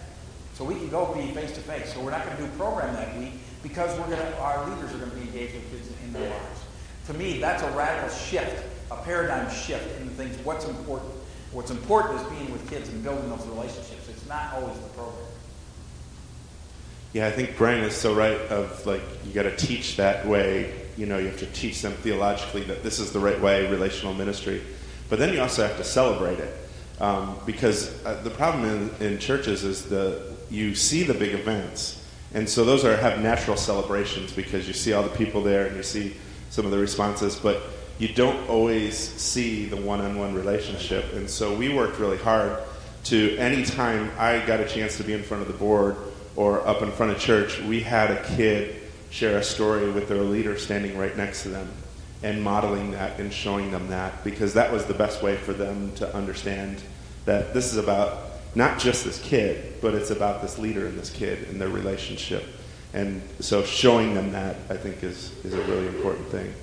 So 0.54 0.66
we 0.66 0.76
can 0.76 0.90
go 0.90 1.12
be 1.14 1.32
face 1.32 1.54
to 1.54 1.62
face. 1.62 1.94
So 1.94 2.02
we're 2.02 2.12
not 2.12 2.26
going 2.26 2.38
to 2.38 2.44
do 2.44 2.50
program 2.52 2.94
that 2.94 3.18
week 3.18 3.34
because 3.64 3.98
we're 4.00 4.08
going 4.08 4.20
to, 4.20 4.38
our 4.40 4.70
leaders 4.70 4.94
are 4.94 4.98
going 4.98 5.10
to 5.10 5.16
be 5.18 5.24
engaged 5.24 5.56
with 5.56 5.72
kids 5.72 5.90
in 6.04 6.14
their 6.14 6.30
lives. 6.30 6.60
To 7.08 7.14
me, 7.14 7.40
that's 7.40 7.64
a 7.64 7.72
radical 7.72 8.16
shift, 8.16 8.64
a 8.92 8.98
paradigm 8.98 9.50
shift 9.52 10.00
in 10.00 10.08
the 10.08 10.14
things. 10.14 10.38
What's 10.46 10.66
important? 10.66 11.12
What's 11.52 11.72
important 11.72 12.22
is 12.22 12.28
being 12.28 12.52
with 12.52 12.70
kids 12.70 12.90
and 12.90 13.04
building 13.04 13.30
those 13.30 13.46
relationships. 13.48 14.08
It's 14.08 14.28
not 14.28 14.54
always 14.54 14.78
the 14.80 14.90
program. 14.90 15.26
Yeah, 17.14 17.28
I 17.28 17.32
think 17.32 17.58
Brian 17.58 17.84
is 17.84 17.96
so 17.96 18.14
right. 18.14 18.40
Of 18.50 18.86
like, 18.86 19.02
you 19.26 19.34
got 19.34 19.44
to 19.44 19.56
teach 19.56 19.98
that 19.98 20.26
way. 20.26 20.74
You 20.96 21.08
know, 21.08 21.18
you 21.18 21.28
have 21.28 21.40
to 21.40 21.48
teach 21.48 21.82
them 21.82 21.94
theologically 21.94 22.64
that 22.66 22.84
this 22.84 23.00
is 23.00 23.12
the 23.12 23.20
right 23.20 23.40
way, 23.42 23.70
relational 23.70 24.14
ministry. 24.14 24.62
But 25.12 25.20
then 25.20 25.34
you 25.34 25.42
also 25.42 25.68
have 25.68 25.76
to 25.76 25.84
celebrate 25.84 26.40
it, 26.40 26.58
um, 27.02 27.38
because 27.46 28.02
uh, 28.06 28.22
the 28.24 28.30
problem 28.30 28.64
in, 28.64 29.06
in 29.06 29.20
churches 29.20 29.66
is 29.66 29.90
the 29.90 30.38
you 30.50 30.74
see 30.74 31.04
the 31.04 31.14
big 31.14 31.34
events, 31.34 32.02
and 32.34 32.48
so 32.48 32.64
those 32.64 32.86
are 32.86 32.96
have 32.96 33.20
natural 33.20 33.58
celebrations 33.58 34.32
because 34.32 34.70
you 34.70 34.74
see 34.74 34.94
all 34.94 35.04
the 35.04 35.10
people 35.18 35.44
there 35.44 35.66
and 35.66 35.76
you 35.76 35.84
see 35.84 36.16
some 36.50 36.64
of 36.64 36.72
the 36.72 36.78
responses, 36.78 37.36
but 37.36 37.62
you 38.00 38.08
don't 38.08 38.48
always 38.48 38.98
see 38.98 39.66
the 39.66 39.76
one-on-one 39.76 40.34
relationship. 40.34 41.12
And 41.12 41.30
so 41.30 41.54
we 41.54 41.74
worked 41.74 42.00
really 42.00 42.18
hard 42.18 42.64
to 43.06 43.36
anytime 43.36 44.12
I 44.18 44.40
got 44.46 44.62
a 44.62 44.66
chance 44.66 44.96
to 44.96 45.04
be 45.04 45.12
in 45.12 45.24
front 45.24 45.42
of 45.42 45.50
the 45.50 45.58
board 45.58 45.98
or 46.38 46.66
up 46.66 46.84
in 46.84 46.92
front 46.94 47.12
of 47.12 47.20
church, 47.20 47.60
we 47.60 47.82
had 47.82 48.12
a 48.12 48.24
kid 48.38 48.82
share 49.10 49.38
a 49.38 49.44
story 49.44 49.92
with 49.92 50.08
their 50.08 50.22
leader 50.22 50.58
standing 50.58 50.98
right 50.98 51.18
next 51.18 51.44
to 51.44 51.50
them 51.50 51.68
and 52.24 52.44
modeling 52.44 52.92
that 52.92 53.20
and 53.20 53.34
showing 53.34 53.72
them 53.72 53.88
that 53.88 54.24
because 54.24 54.54
that 54.54 54.72
was 54.72 54.86
the 54.86 54.94
best 54.94 55.24
way 55.24 55.36
for 55.36 55.54
them 55.54 55.92
to 55.96 56.16
understand 56.16 56.82
that 57.26 57.54
this 57.54 57.72
is 57.72 57.78
about 57.78 58.20
not 58.54 58.80
just 58.80 59.06
this 59.06 59.22
kid, 59.22 59.76
but 59.82 59.94
it's 59.94 60.12
about 60.12 60.42
this 60.42 60.60
leader 60.60 60.86
and 60.86 61.00
this 61.00 61.10
kid 61.10 61.48
and 61.50 61.60
their 61.60 61.70
relationship. 61.70 62.44
And 62.94 63.22
so 63.40 63.64
showing 63.64 64.14
them 64.14 64.34
that, 64.34 64.58
I 64.70 64.76
think, 64.76 65.04
is, 65.04 65.34
is 65.46 65.54
a 65.54 65.62
really 65.64 65.88
important 65.88 66.28
thing. 66.28 66.54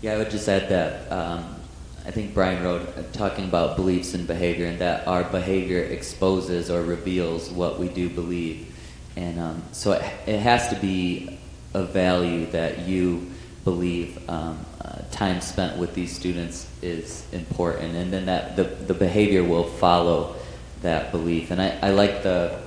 Yeah, 0.00 0.14
I 0.14 0.18
would 0.18 0.30
just 0.30 0.48
add 0.48 0.68
that 0.68 1.10
um, 1.10 1.56
I 2.04 2.10
think 2.10 2.34
Brian 2.34 2.62
wrote 2.64 2.82
uh, 2.96 3.02
talking 3.12 3.44
about 3.44 3.76
beliefs 3.76 4.14
and 4.14 4.26
behavior, 4.26 4.66
and 4.66 4.78
that 4.80 5.06
our 5.06 5.22
behavior 5.24 5.82
exposes 5.82 6.70
or 6.70 6.82
reveals 6.82 7.50
what 7.50 7.78
we 7.78 7.88
do 7.88 8.08
believe. 8.08 8.74
And 9.14 9.38
um, 9.38 9.62
so 9.72 9.92
it, 9.92 10.02
it, 10.26 10.38
has 10.40 10.68
to 10.68 10.76
be 10.76 11.38
a 11.74 11.84
value 11.84 12.46
that 12.46 12.80
you 12.80 13.30
believe 13.64 14.18
um, 14.28 14.58
uh, 14.80 14.98
time 15.10 15.40
spent 15.40 15.78
with 15.78 15.94
these 15.94 16.14
students 16.14 16.68
is 16.82 17.24
important, 17.32 17.94
and 17.94 18.12
then 18.12 18.26
that 18.26 18.56
the, 18.56 18.64
the 18.64 18.94
behavior 18.94 19.44
will 19.44 19.64
follow 19.64 20.34
that 20.82 21.12
belief. 21.12 21.50
And 21.50 21.62
I, 21.62 21.78
I 21.80 21.90
like 21.90 22.22
the 22.22 22.58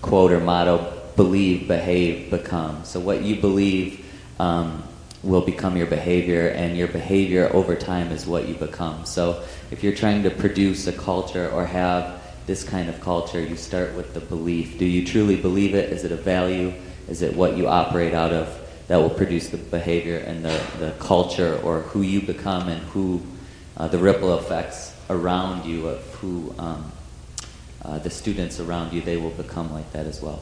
quote 0.00 0.32
or 0.32 0.40
motto 0.40 1.00
believe, 1.16 1.68
behave, 1.68 2.30
become. 2.30 2.84
So 2.84 2.98
what 2.98 3.22
you 3.22 3.36
believe 3.36 4.06
um, 4.40 4.82
will 5.22 5.42
become 5.42 5.76
your 5.76 5.86
behavior, 5.86 6.48
and 6.48 6.76
your 6.76 6.88
behavior 6.88 7.50
over 7.52 7.76
time 7.76 8.10
is 8.10 8.26
what 8.26 8.48
you 8.48 8.54
become. 8.54 9.04
So 9.04 9.44
if 9.70 9.84
you're 9.84 9.94
trying 9.94 10.22
to 10.22 10.30
produce 10.30 10.86
a 10.86 10.92
culture 10.92 11.48
or 11.50 11.66
have 11.66 12.22
this 12.46 12.64
kind 12.64 12.88
of 12.88 13.00
culture, 13.00 13.40
you 13.40 13.56
start 13.56 13.94
with 13.94 14.14
the 14.14 14.20
belief. 14.20 14.78
Do 14.78 14.86
you 14.86 15.06
truly 15.06 15.36
believe 15.36 15.74
it? 15.74 15.92
Is 15.92 16.04
it 16.04 16.10
a 16.10 16.16
value? 16.16 16.72
Is 17.12 17.20
it 17.20 17.36
what 17.36 17.58
you 17.58 17.68
operate 17.68 18.14
out 18.14 18.32
of 18.32 18.48
that 18.88 18.96
will 18.96 19.10
produce 19.10 19.50
the 19.50 19.58
behavior 19.58 20.16
and 20.16 20.42
the, 20.42 20.58
the 20.78 20.92
culture 20.98 21.60
or 21.62 21.82
who 21.82 22.00
you 22.00 22.22
become 22.22 22.70
and 22.70 22.80
who 22.84 23.20
uh, 23.76 23.86
the 23.86 23.98
ripple 23.98 24.38
effects 24.38 24.96
around 25.10 25.66
you 25.66 25.88
of 25.88 26.02
who 26.14 26.54
um, 26.58 26.90
uh, 27.84 27.98
the 27.98 28.08
students 28.08 28.60
around 28.60 28.94
you, 28.94 29.02
they 29.02 29.18
will 29.18 29.36
become 29.44 29.74
like 29.74 29.92
that 29.92 30.06
as 30.06 30.22
well. 30.22 30.40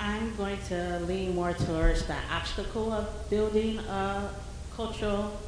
I'm 0.00 0.34
going 0.34 0.58
to 0.70 0.98
lean 1.06 1.36
more 1.36 1.52
towards 1.52 2.06
the 2.06 2.16
obstacle 2.28 2.92
of 2.92 3.30
building 3.30 3.78
a 3.78 4.28
cultural, 4.74 5.38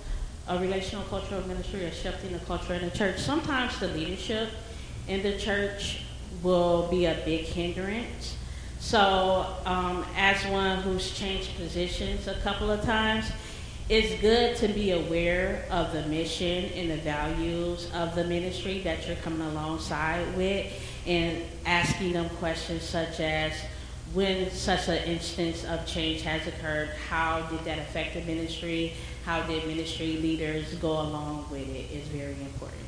a 0.46 0.56
relational 0.56 1.02
cultural 1.06 1.44
ministry 1.48 1.84
or 1.84 1.90
shifting 1.90 2.32
the 2.32 2.38
culture 2.38 2.74
in 2.74 2.88
the 2.88 2.96
church. 2.96 3.18
Sometimes 3.18 3.76
the 3.80 3.88
leadership 3.88 4.50
in 5.08 5.20
the 5.24 5.36
church 5.36 6.02
will 6.44 6.86
be 6.86 7.06
a 7.06 7.20
big 7.24 7.46
hindrance. 7.46 8.36
So, 8.80 9.46
um, 9.66 10.04
as 10.16 10.44
one 10.46 10.78
who's 10.78 11.16
changed 11.16 11.54
positions 11.56 12.26
a 12.26 12.34
couple 12.40 12.70
of 12.70 12.82
times, 12.82 13.30
it's 13.88 14.20
good 14.20 14.56
to 14.56 14.68
be 14.68 14.92
aware 14.92 15.64
of 15.70 15.92
the 15.92 16.02
mission 16.06 16.64
and 16.74 16.90
the 16.90 16.96
values 16.96 17.90
of 17.92 18.14
the 18.14 18.24
ministry 18.24 18.80
that 18.80 19.06
you're 19.06 19.16
coming 19.16 19.42
alongside 19.42 20.36
with 20.36 20.66
and 21.06 21.42
asking 21.66 22.14
them 22.14 22.28
questions 22.30 22.82
such 22.82 23.20
as, 23.20 23.52
when 24.14 24.50
such 24.50 24.88
an 24.88 25.04
instance 25.04 25.64
of 25.64 25.86
change 25.86 26.22
has 26.22 26.44
occurred, 26.46 26.90
how 27.08 27.42
did 27.42 27.64
that 27.64 27.78
affect 27.78 28.14
the 28.14 28.22
ministry? 28.22 28.94
How 29.24 29.42
did 29.42 29.66
ministry 29.66 30.16
leaders 30.16 30.74
go 30.76 30.92
along 31.00 31.46
with 31.50 31.68
it 31.68 31.92
is 31.92 32.08
very 32.08 32.32
important. 32.32 32.80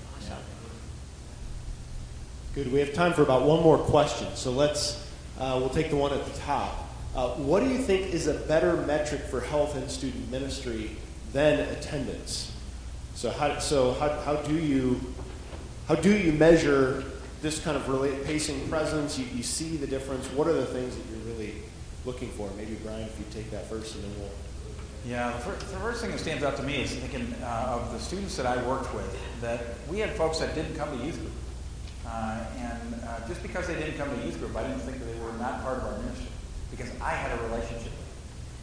Good. 2.54 2.70
We 2.70 2.80
have 2.80 2.92
time 2.92 3.14
for 3.14 3.22
about 3.22 3.44
one 3.44 3.62
more 3.62 3.78
question. 3.78 4.28
So 4.34 4.50
let's, 4.50 5.10
uh, 5.42 5.58
we'll 5.58 5.68
take 5.70 5.90
the 5.90 5.96
one 5.96 6.12
at 6.12 6.24
the 6.24 6.40
top. 6.40 6.88
Uh, 7.16 7.30
what 7.30 7.64
do 7.64 7.68
you 7.68 7.78
think 7.78 8.14
is 8.14 8.28
a 8.28 8.34
better 8.34 8.76
metric 8.76 9.22
for 9.22 9.40
health 9.40 9.74
and 9.74 9.90
student 9.90 10.30
ministry 10.30 10.92
than 11.32 11.58
attendance? 11.70 12.52
So 13.16 13.30
how, 13.30 13.58
so 13.58 13.92
how, 13.94 14.08
how 14.20 14.36
do 14.36 14.54
you, 14.54 15.00
how 15.88 15.96
do 15.96 16.16
you 16.16 16.32
measure 16.32 17.02
this 17.42 17.60
kind 17.60 17.76
of 17.76 17.88
really 17.88 18.12
pacing 18.24 18.68
presence? 18.68 19.18
You, 19.18 19.26
you 19.34 19.42
see 19.42 19.76
the 19.76 19.86
difference. 19.86 20.28
What 20.28 20.46
are 20.46 20.52
the 20.52 20.64
things 20.64 20.94
that 20.94 21.02
you're 21.10 21.34
really 21.34 21.54
looking 22.04 22.30
for? 22.30 22.48
Maybe 22.56 22.76
Brian, 22.84 23.02
if 23.02 23.18
you 23.18 23.24
take 23.32 23.50
that 23.50 23.68
first, 23.68 23.96
and 23.96 24.04
then 24.04 24.12
we'll. 24.20 24.30
Yeah, 25.04 25.32
the 25.32 25.38
first, 25.38 25.60
the 25.72 25.78
first 25.78 26.00
thing 26.00 26.12
that 26.12 26.20
stands 26.20 26.44
out 26.44 26.56
to 26.58 26.62
me 26.62 26.82
is 26.82 26.94
thinking 26.94 27.34
uh, 27.42 27.80
of 27.80 27.92
the 27.92 27.98
students 27.98 28.36
that 28.36 28.46
I 28.46 28.64
worked 28.64 28.94
with. 28.94 29.18
That 29.40 29.60
we 29.90 29.98
had 29.98 30.10
folks 30.10 30.38
that 30.38 30.54
didn't 30.54 30.76
come 30.76 30.96
to 30.96 31.04
youth 31.04 31.18
group, 31.18 31.32
uh, 32.06 32.44
and 32.58 32.94
uh, 33.06 33.28
just 33.28 33.42
because 33.42 33.66
they 33.66 33.74
didn't 33.74 33.96
come 33.96 34.08
to 34.10 34.24
youth 34.24 34.38
group, 34.38 34.56
I 34.56 34.62
didn't 34.62 34.80
think 34.80 34.98
that 34.98 35.04
they 35.04 35.20
were 35.20 35.32
not 35.38 35.62
part 35.62 35.78
of 35.78 35.84
our 35.84 35.98
ministry 35.98 36.28
because 36.70 36.90
I 37.00 37.10
had 37.10 37.38
a 37.38 37.42
relationship. 37.44 37.92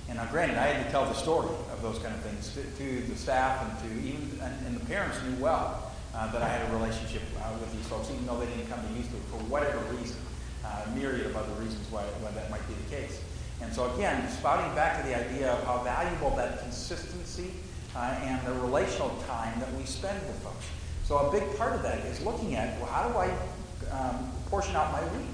And 0.10 0.18
now, 0.18 0.26
granted, 0.26 0.58
I 0.58 0.74
had 0.74 0.86
to 0.86 0.92
tell 0.92 1.06
the 1.06 1.14
story 1.14 1.54
of 1.72 1.82
those 1.82 2.00
kind 2.00 2.14
of 2.16 2.22
things 2.22 2.52
to, 2.56 2.64
to 2.64 3.08
the 3.08 3.16
staff 3.16 3.62
and 3.62 3.72
to 3.90 4.08
even 4.08 4.40
and, 4.42 4.66
and 4.66 4.76
the 4.76 4.86
parents 4.88 5.18
knew 5.24 5.36
well 5.44 5.92
uh, 6.16 6.32
that 6.32 6.42
I 6.42 6.50
had 6.50 6.68
a 6.70 6.74
relationship 6.74 7.22
uh, 7.40 7.54
with 7.60 7.72
these 7.72 7.86
folks, 7.88 8.10
even 8.10 8.26
though 8.26 8.40
they 8.40 8.48
didn't 8.48 8.68
come 8.68 8.82
to 8.82 8.94
youth 8.94 9.10
group 9.12 9.24
for 9.30 9.38
whatever 9.46 9.78
reason, 9.94 10.18
uh, 10.66 10.86
myriad 10.96 11.28
of 11.28 11.38
other 11.38 11.54
reasons 11.62 11.86
why, 11.92 12.02
why 12.22 12.32
that 12.32 12.50
might 12.50 12.66
be 12.68 12.74
the 12.74 12.96
case. 12.96 13.22
And 13.62 13.72
so 13.72 13.94
again, 13.94 14.28
spouting 14.32 14.74
back 14.74 15.02
to 15.02 15.08
the 15.08 15.16
idea 15.16 15.52
of 15.52 15.64
how 15.64 15.84
valuable 15.84 16.36
that 16.38 16.62
consistency 16.62 17.54
uh, 17.96 18.18
and 18.24 18.46
the 18.48 18.54
relational 18.62 19.10
time 19.28 19.60
that 19.60 19.72
we 19.74 19.86
spend 19.86 20.20
with 20.28 20.40
folks. 20.42 20.66
So 21.10 21.18
a 21.18 21.32
big 21.32 21.58
part 21.58 21.74
of 21.74 21.82
that 21.82 22.06
is 22.06 22.22
looking 22.22 22.54
at, 22.54 22.78
well, 22.78 22.86
how 22.86 23.10
do 23.10 23.18
I 23.18 23.34
um, 23.90 24.30
portion 24.46 24.76
out 24.76 24.92
my 24.92 25.02
week? 25.18 25.26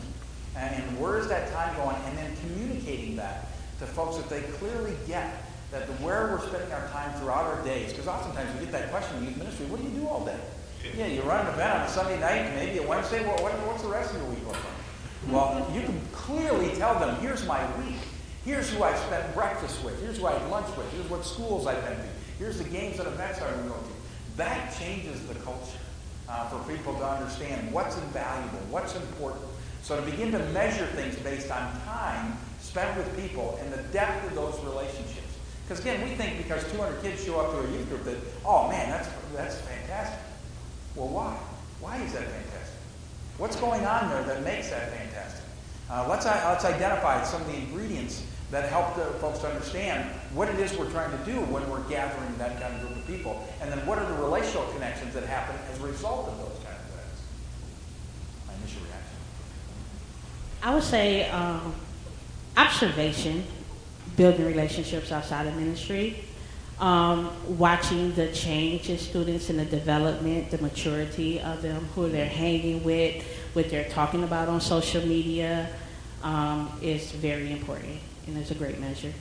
And 0.55 0.97
where 0.97 1.19
is 1.19 1.27
that 1.27 1.51
time 1.51 1.75
going? 1.75 1.97
And 2.07 2.17
then 2.17 2.31
communicating 2.47 3.17
that 3.17 3.49
to 3.79 3.85
folks 3.85 4.15
that 4.15 4.29
they 4.29 4.39
clearly 4.55 4.95
get 5.05 5.43
that 5.71 5.85
the, 5.85 5.93
where 5.95 6.27
we're 6.27 6.47
spending 6.47 6.71
our 6.71 6.87
time 6.95 7.11
throughout 7.19 7.43
our 7.43 7.61
days. 7.65 7.91
Because 7.91 8.07
oftentimes 8.07 8.57
we 8.57 8.63
get 8.63 8.71
that 8.71 8.89
question 8.89 9.17
in 9.17 9.25
youth 9.25 9.37
ministry, 9.37 9.65
what 9.65 9.81
do 9.81 9.83
you 9.83 9.99
do 9.99 10.07
all 10.07 10.23
day? 10.23 10.39
Yeah, 10.97 11.07
you 11.07 11.21
run 11.23 11.45
an 11.45 11.53
event 11.53 11.73
on 11.73 11.81
a 11.81 11.89
Sunday 11.89 12.21
night, 12.21 12.55
maybe 12.55 12.77
a 12.77 12.87
Wednesday. 12.87 13.21
Well, 13.25 13.43
what, 13.43 13.51
what's 13.67 13.83
the 13.83 13.89
rest 13.89 14.15
of 14.15 14.21
your 14.21 14.29
week 14.29 14.47
look 14.47 14.55
like? 14.55 15.27
Well, 15.27 15.69
you 15.75 15.81
can 15.81 15.99
clearly 16.13 16.73
tell 16.77 16.97
them, 16.97 17.19
here's 17.19 17.45
my 17.45 17.59
week. 17.81 17.99
Here's 18.45 18.69
who 18.69 18.81
I 18.81 18.95
spent 18.95 19.33
breakfast 19.35 19.83
with. 19.83 19.99
Here's 20.01 20.19
who 20.19 20.27
I 20.27 20.39
had 20.39 20.49
lunch 20.49 20.67
with. 20.77 20.89
Here's 20.93 21.09
what 21.09 21.25
schools 21.25 21.67
I've 21.67 21.83
been 21.83 21.97
to. 21.97 22.09
Here's 22.39 22.59
the 22.59 22.63
games 22.63 22.97
and 22.97 23.09
events 23.09 23.41
I'm 23.41 23.67
going 23.67 23.83
to. 23.83 23.94
That 24.37 24.75
changes 24.77 25.25
the 25.27 25.35
culture 25.35 25.79
uh, 26.27 26.49
for 26.49 26.71
people 26.71 26.93
to 26.95 27.05
understand 27.05 27.71
what's 27.71 27.97
invaluable, 27.97 28.59
what's 28.69 28.95
important. 28.95 29.45
So 29.81 29.95
to 29.95 30.01
begin 30.01 30.31
to 30.31 30.39
measure 30.49 30.85
things 30.87 31.15
based 31.17 31.51
on 31.51 31.71
time 31.81 32.37
spent 32.59 32.97
with 32.97 33.15
people 33.15 33.59
and 33.61 33.71
the 33.71 33.83
depth 33.93 34.27
of 34.27 34.35
those 34.35 34.59
relationships. 34.63 35.21
Because 35.63 35.79
again, 35.79 36.03
we 36.07 36.15
think 36.15 36.37
because 36.37 36.63
200 36.71 37.01
kids 37.01 37.23
show 37.23 37.39
up 37.39 37.51
to 37.51 37.59
a 37.59 37.71
youth 37.71 37.87
group 37.89 38.03
that, 38.03 38.17
oh 38.45 38.67
man, 38.69 38.89
that's, 38.89 39.09
that's 39.35 39.57
fantastic. 39.59 40.19
Well, 40.95 41.09
why? 41.09 41.37
Why 41.79 41.97
is 42.01 42.13
that 42.13 42.23
fantastic? 42.23 42.75
What's 43.37 43.55
going 43.55 43.85
on 43.85 44.09
there 44.09 44.23
that 44.23 44.43
makes 44.43 44.69
that 44.69 44.91
fantastic? 44.91 45.43
Uh, 45.89 46.07
let's, 46.09 46.25
uh, 46.25 46.49
let's 46.49 46.65
identify 46.65 47.23
some 47.23 47.41
of 47.41 47.47
the 47.47 47.57
ingredients 47.57 48.23
that 48.55 48.69
help 48.69 48.95
the 48.95 49.03
folks 49.19 49.39
to 49.39 49.47
understand 49.49 50.09
what 50.33 50.47
it 50.47 50.57
is 50.61 50.71
we're 50.77 50.89
trying 50.89 51.11
to 51.11 51.25
do 51.25 51.41
when 51.51 51.69
we're 51.69 51.83
gathering 51.89 52.37
that 52.37 52.57
kind 52.61 52.73
of 52.73 52.79
group 52.79 52.95
of 52.95 53.05
people, 53.05 53.45
and 53.59 53.69
then 53.69 53.85
what 53.85 53.97
are 53.99 54.05
the 54.05 54.13
relational 54.13 54.65
connections 54.71 55.13
that 55.13 55.23
happen 55.25 55.57
as 55.69 55.77
a 55.81 55.83
result 55.83 56.29
of 56.29 56.37
those 56.37 56.63
kind 56.63 56.77
of 56.77 56.87
events. 56.93 57.21
My 58.47 58.53
initial 58.53 58.79
reaction. 58.83 59.17
I 60.63 60.73
would 60.73 60.83
say 60.83 61.29
um, 61.31 61.75
observation, 62.55 63.43
building 64.15 64.45
relationships 64.45 65.11
outside 65.11 65.47
of 65.47 65.55
ministry, 65.57 66.23
um, 66.79 67.31
watching 67.57 68.15
the 68.15 68.31
change 68.31 68.89
in 68.89 68.97
students 68.97 69.49
and 69.49 69.59
the 69.59 69.65
development, 69.65 70.49
the 70.49 70.61
maturity 70.61 71.41
of 71.41 71.61
them, 71.61 71.89
who 71.93 72.07
they're 72.07 72.25
hanging 72.25 72.85
with, 72.85 73.21
what 73.51 73.69
they're 73.69 73.89
talking 73.89 74.23
about 74.23 74.47
on 74.47 74.61
social 74.61 75.05
media, 75.05 75.67
um, 76.23 76.71
is 76.81 77.11
very 77.11 77.51
important 77.51 77.99
and 78.27 78.37
it's 78.37 78.51
a 78.51 78.55
great 78.55 78.79
measure. 78.79 79.13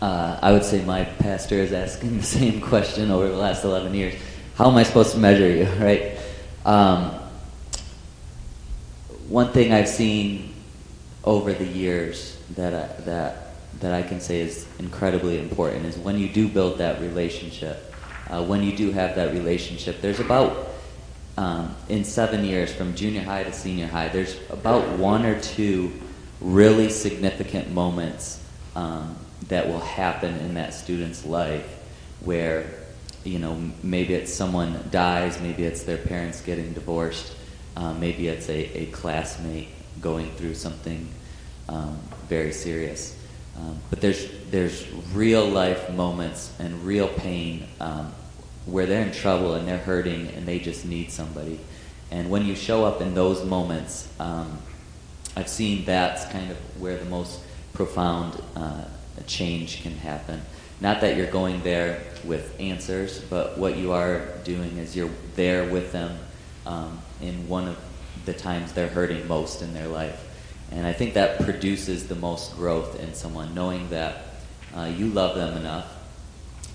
Uh, 0.00 0.38
I 0.42 0.52
would 0.52 0.64
say 0.64 0.84
my 0.84 1.04
pastor 1.04 1.56
is 1.56 1.72
asking 1.72 2.18
the 2.18 2.24
same 2.24 2.60
question 2.60 3.10
over 3.10 3.28
the 3.28 3.36
last 3.36 3.64
11 3.64 3.94
years. 3.94 4.14
How 4.56 4.70
am 4.70 4.76
I 4.76 4.82
supposed 4.82 5.12
to 5.12 5.18
measure 5.18 5.48
you, 5.48 5.64
right? 5.84 6.18
Um, 6.64 7.10
one 9.28 9.52
thing 9.52 9.72
I've 9.72 9.88
seen 9.88 10.54
over 11.24 11.52
the 11.52 11.66
years 11.66 12.38
that 12.56 12.74
I, 12.74 13.00
that 13.02 13.44
that 13.80 13.92
I 13.92 14.02
can 14.02 14.20
say 14.20 14.40
is 14.40 14.66
incredibly 14.78 15.38
important 15.38 15.84
is 15.84 15.98
when 15.98 16.16
you 16.16 16.28
do 16.28 16.48
build 16.48 16.78
that 16.78 17.00
relationship. 17.00 17.92
Uh, 18.28 18.42
when 18.42 18.62
you 18.62 18.74
do 18.74 18.92
have 18.92 19.16
that 19.16 19.32
relationship, 19.32 20.00
there's 20.00 20.20
about 20.20 20.73
um, 21.36 21.74
in 21.88 22.04
seven 22.04 22.44
years 22.44 22.72
from 22.72 22.94
junior 22.94 23.22
high 23.22 23.44
to 23.44 23.52
senior 23.52 23.86
high, 23.86 24.08
there's 24.08 24.38
about 24.50 24.98
one 24.98 25.24
or 25.24 25.40
two 25.40 25.92
really 26.40 26.88
significant 26.88 27.70
moments 27.72 28.42
um, 28.76 29.16
that 29.48 29.66
will 29.68 29.80
happen 29.80 30.36
in 30.36 30.54
that 30.54 30.74
student's 30.74 31.24
life 31.24 31.78
where 32.20 32.66
you 33.24 33.38
know 33.38 33.58
maybe 33.82 34.14
it's 34.14 34.32
someone 34.32 34.78
dies 34.90 35.40
maybe 35.40 35.64
it's 35.64 35.84
their 35.84 35.96
parents 35.96 36.42
getting 36.42 36.72
divorced 36.74 37.34
uh, 37.76 37.92
maybe 37.94 38.28
it's 38.28 38.48
a, 38.48 38.78
a 38.78 38.86
classmate 38.86 39.68
going 40.00 40.30
through 40.32 40.54
something 40.54 41.08
um, 41.68 41.98
very 42.28 42.52
serious. 42.52 43.18
Um, 43.56 43.78
but 43.90 44.00
there's 44.00 44.28
there's 44.50 44.86
real 45.12 45.46
life 45.46 45.90
moments 45.90 46.52
and 46.58 46.84
real 46.84 47.08
pain 47.08 47.68
um, 47.80 48.12
where 48.66 48.86
they're 48.86 49.06
in 49.06 49.12
trouble 49.12 49.54
and 49.54 49.68
they're 49.68 49.78
hurting 49.78 50.28
and 50.28 50.46
they 50.46 50.58
just 50.58 50.84
need 50.84 51.10
somebody. 51.10 51.60
And 52.10 52.30
when 52.30 52.46
you 52.46 52.54
show 52.54 52.84
up 52.84 53.00
in 53.00 53.14
those 53.14 53.44
moments, 53.44 54.08
um, 54.20 54.58
I've 55.36 55.48
seen 55.48 55.84
that's 55.84 56.26
kind 56.26 56.50
of 56.50 56.56
where 56.80 56.96
the 56.96 57.04
most 57.04 57.40
profound 57.72 58.40
uh, 58.54 58.84
change 59.26 59.82
can 59.82 59.96
happen. 59.96 60.42
Not 60.80 61.00
that 61.00 61.16
you're 61.16 61.30
going 61.30 61.62
there 61.62 62.00
with 62.24 62.58
answers, 62.60 63.20
but 63.20 63.58
what 63.58 63.76
you 63.76 63.92
are 63.92 64.26
doing 64.44 64.78
is 64.78 64.96
you're 64.96 65.10
there 65.34 65.68
with 65.68 65.92
them 65.92 66.18
um, 66.66 67.00
in 67.20 67.48
one 67.48 67.68
of 67.68 67.78
the 68.24 68.32
times 68.32 68.72
they're 68.72 68.88
hurting 68.88 69.26
most 69.28 69.62
in 69.62 69.74
their 69.74 69.88
life. 69.88 70.20
And 70.70 70.86
I 70.86 70.92
think 70.92 71.14
that 71.14 71.40
produces 71.40 72.08
the 72.08 72.14
most 72.14 72.56
growth 72.56 72.98
in 73.00 73.14
someone, 73.14 73.54
knowing 73.54 73.88
that 73.90 74.26
uh, 74.74 74.90
you 74.96 75.08
love 75.08 75.36
them 75.36 75.56
enough 75.56 75.93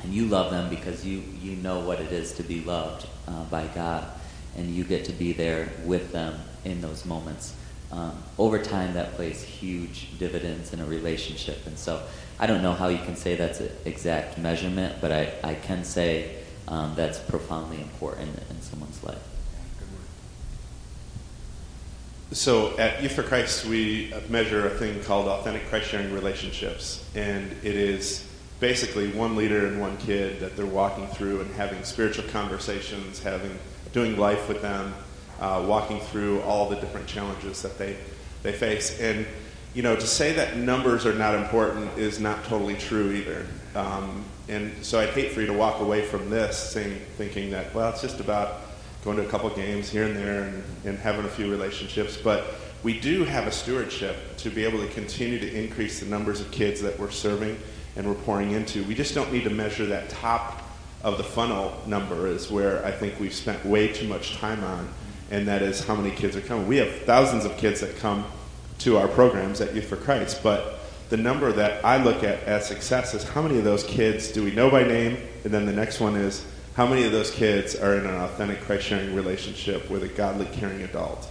and 0.01 0.13
you 0.13 0.25
love 0.25 0.51
them 0.51 0.69
because 0.69 1.05
you, 1.05 1.23
you 1.41 1.55
know 1.57 1.79
what 1.79 1.99
it 1.99 2.11
is 2.11 2.33
to 2.33 2.43
be 2.43 2.61
loved 2.61 3.07
uh, 3.27 3.43
by 3.45 3.67
God, 3.67 4.07
and 4.55 4.73
you 4.73 4.83
get 4.83 5.05
to 5.05 5.11
be 5.11 5.33
there 5.33 5.69
with 5.85 6.11
them 6.11 6.39
in 6.65 6.81
those 6.81 7.05
moments. 7.05 7.53
Um, 7.91 8.21
over 8.37 8.59
time, 8.59 8.93
that 8.93 9.13
plays 9.13 9.43
huge 9.43 10.17
dividends 10.19 10.73
in 10.73 10.79
a 10.79 10.85
relationship. 10.85 11.65
And 11.65 11.77
so 11.77 12.03
I 12.39 12.45
don't 12.45 12.61
know 12.61 12.73
how 12.73 12.87
you 12.87 12.99
can 12.99 13.15
say 13.15 13.35
that's 13.35 13.59
an 13.59 13.71
exact 13.85 14.37
measurement, 14.37 14.97
but 15.01 15.11
I, 15.11 15.33
I 15.43 15.55
can 15.55 15.83
say 15.83 16.35
um, 16.67 16.93
that's 16.95 17.19
profoundly 17.19 17.81
important 17.81 18.37
in 18.49 18.61
someone's 18.61 19.03
life. 19.03 19.17
So 22.31 22.77
at 22.77 23.01
Youth 23.01 23.13
for 23.13 23.23
Christ, 23.23 23.65
we 23.65 24.13
measure 24.29 24.67
a 24.67 24.69
thing 24.69 25.01
called 25.03 25.27
authentic 25.27 25.67
Christ 25.67 25.89
sharing 25.89 26.13
relationships. 26.13 27.03
And 27.15 27.51
it 27.63 27.75
is 27.75 28.23
basically 28.59 29.11
one 29.11 29.35
leader 29.35 29.67
and 29.67 29.79
one 29.79 29.97
kid 29.97 30.39
that 30.39 30.55
they're 30.55 30.65
walking 30.65 31.07
through 31.07 31.41
and 31.41 31.53
having 31.55 31.83
spiritual 31.83 32.25
conversations, 32.29 33.21
having 33.21 33.57
doing 33.93 34.17
life 34.17 34.47
with 34.47 34.61
them, 34.61 34.93
uh, 35.39 35.63
walking 35.67 35.99
through 35.99 36.41
all 36.41 36.69
the 36.69 36.75
different 36.75 37.07
challenges 37.07 37.61
that 37.61 37.77
they 37.77 37.95
they 38.43 38.51
face. 38.51 38.99
And 38.99 39.25
you 39.73 39.83
know, 39.83 39.95
to 39.95 40.07
say 40.07 40.33
that 40.33 40.57
numbers 40.57 41.05
are 41.05 41.13
not 41.13 41.35
important 41.35 41.97
is 41.97 42.19
not 42.19 42.43
totally 42.45 42.75
true 42.75 43.11
either. 43.11 43.45
Um, 43.75 44.25
and 44.47 44.73
so 44.83 44.99
I'd 44.99 45.09
hate 45.09 45.31
for 45.31 45.41
you 45.41 45.47
to 45.47 45.53
walk 45.53 45.79
away 45.79 46.01
from 46.01 46.29
this 46.29 46.57
saying, 46.57 46.99
thinking 47.17 47.51
that 47.51 47.73
well, 47.73 47.89
it's 47.91 48.01
just 48.01 48.19
about 48.19 48.61
going 49.03 49.17
to 49.17 49.25
a 49.25 49.29
couple 49.29 49.49
games 49.51 49.89
here 49.89 50.03
and 50.03 50.15
there 50.15 50.43
and, 50.43 50.63
and 50.85 50.97
having 50.97 51.23
a 51.25 51.29
few 51.29 51.49
relationships, 51.49 52.17
but 52.17 52.55
we 52.83 52.99
do 52.99 53.23
have 53.23 53.47
a 53.47 53.51
stewardship 53.51 54.15
to 54.37 54.49
be 54.49 54.63
able 54.63 54.79
to 54.79 54.87
continue 54.93 55.39
to 55.39 55.53
increase 55.53 55.99
the 55.99 56.05
numbers 56.05 56.41
of 56.41 56.49
kids 56.51 56.81
that 56.81 56.97
we're 56.99 57.11
serving 57.11 57.57
and 57.99 58.07
we're 58.07 58.15
pouring 58.23 58.51
into. 58.51 58.81
We 58.85 58.95
just 58.95 59.13
don't 59.13 59.29
need 59.29 59.43
to 59.43 59.49
measure 59.49 59.85
that 59.87 60.07
top 60.09 60.63
of 61.03 61.17
the 61.17 61.23
funnel 61.23 61.77
number 61.85 62.27
is 62.27 62.49
where 62.49 62.83
I 62.85 62.91
think 62.91 63.19
we've 63.19 63.33
spent 63.33 63.65
way 63.65 63.89
too 63.91 64.07
much 64.07 64.37
time 64.37 64.63
on, 64.63 64.87
and 65.29 65.45
that 65.49 65.61
is 65.61 65.83
how 65.83 65.95
many 65.95 66.15
kids 66.15 66.37
are 66.37 66.41
coming. 66.41 66.65
We 66.65 66.77
have 66.77 66.89
thousands 67.01 67.43
of 67.43 67.57
kids 67.57 67.81
that 67.81 67.97
come 67.97 68.25
to 68.79 68.97
our 68.97 69.09
programs 69.09 69.59
at 69.59 69.75
Youth 69.75 69.89
for 69.89 69.97
Christ, 69.97 70.39
but 70.41 70.79
the 71.09 71.17
number 71.17 71.51
that 71.51 71.83
I 71.83 72.01
look 72.01 72.23
at 72.23 72.41
as 72.43 72.65
success 72.65 73.13
is 73.13 73.23
how 73.23 73.41
many 73.41 73.57
of 73.57 73.65
those 73.65 73.83
kids 73.83 74.29
do 74.31 74.45
we 74.45 74.51
know 74.51 74.71
by 74.71 74.83
name, 74.83 75.17
and 75.43 75.53
then 75.53 75.65
the 75.65 75.73
next 75.73 75.99
one 75.99 76.15
is 76.15 76.45
how 76.75 76.87
many 76.87 77.03
of 77.03 77.11
those 77.11 77.31
kids 77.31 77.75
are 77.75 77.97
in 77.97 78.05
an 78.05 78.15
authentic 78.15 78.61
Christ 78.61 78.85
sharing 78.85 79.13
relationship 79.13 79.89
with 79.89 80.03
a 80.03 80.07
godly, 80.07 80.45
caring 80.53 80.83
adult. 80.83 81.29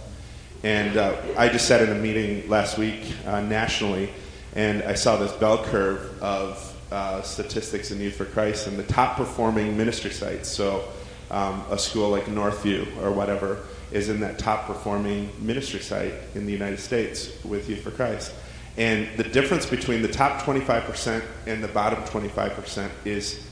And 0.61 0.97
uh, 0.97 1.15
I 1.35 1.49
just 1.49 1.67
sat 1.67 1.81
in 1.81 1.89
a 1.89 1.99
meeting 1.99 2.47
last 2.47 2.77
week 2.77 3.11
uh, 3.25 3.41
nationally 3.41 4.11
and 4.55 4.83
I 4.83 4.95
saw 4.95 5.17
this 5.17 5.31
bell 5.33 5.63
curve 5.63 6.21
of 6.21 6.75
uh, 6.91 7.21
statistics 7.21 7.91
in 7.91 7.99
Youth 7.99 8.15
for 8.15 8.25
Christ 8.25 8.67
and 8.67 8.77
the 8.77 8.83
top 8.83 9.15
performing 9.15 9.77
ministry 9.77 10.11
sites. 10.11 10.49
So, 10.49 10.87
um, 11.31 11.63
a 11.69 11.77
school 11.77 12.09
like 12.09 12.25
Northview 12.25 13.03
or 13.03 13.11
whatever 13.11 13.59
is 13.91 14.09
in 14.09 14.19
that 14.21 14.39
top 14.39 14.65
performing 14.65 15.29
ministry 15.39 15.79
site 15.79 16.13
in 16.35 16.45
the 16.45 16.51
United 16.51 16.79
States 16.79 17.31
with 17.43 17.69
Youth 17.69 17.81
for 17.81 17.91
Christ. 17.91 18.33
And 18.77 19.07
the 19.17 19.23
difference 19.23 19.65
between 19.65 20.01
the 20.01 20.07
top 20.07 20.41
25% 20.41 21.23
and 21.47 21.63
the 21.63 21.67
bottom 21.67 22.01
25% 22.03 22.89
is 23.05 23.45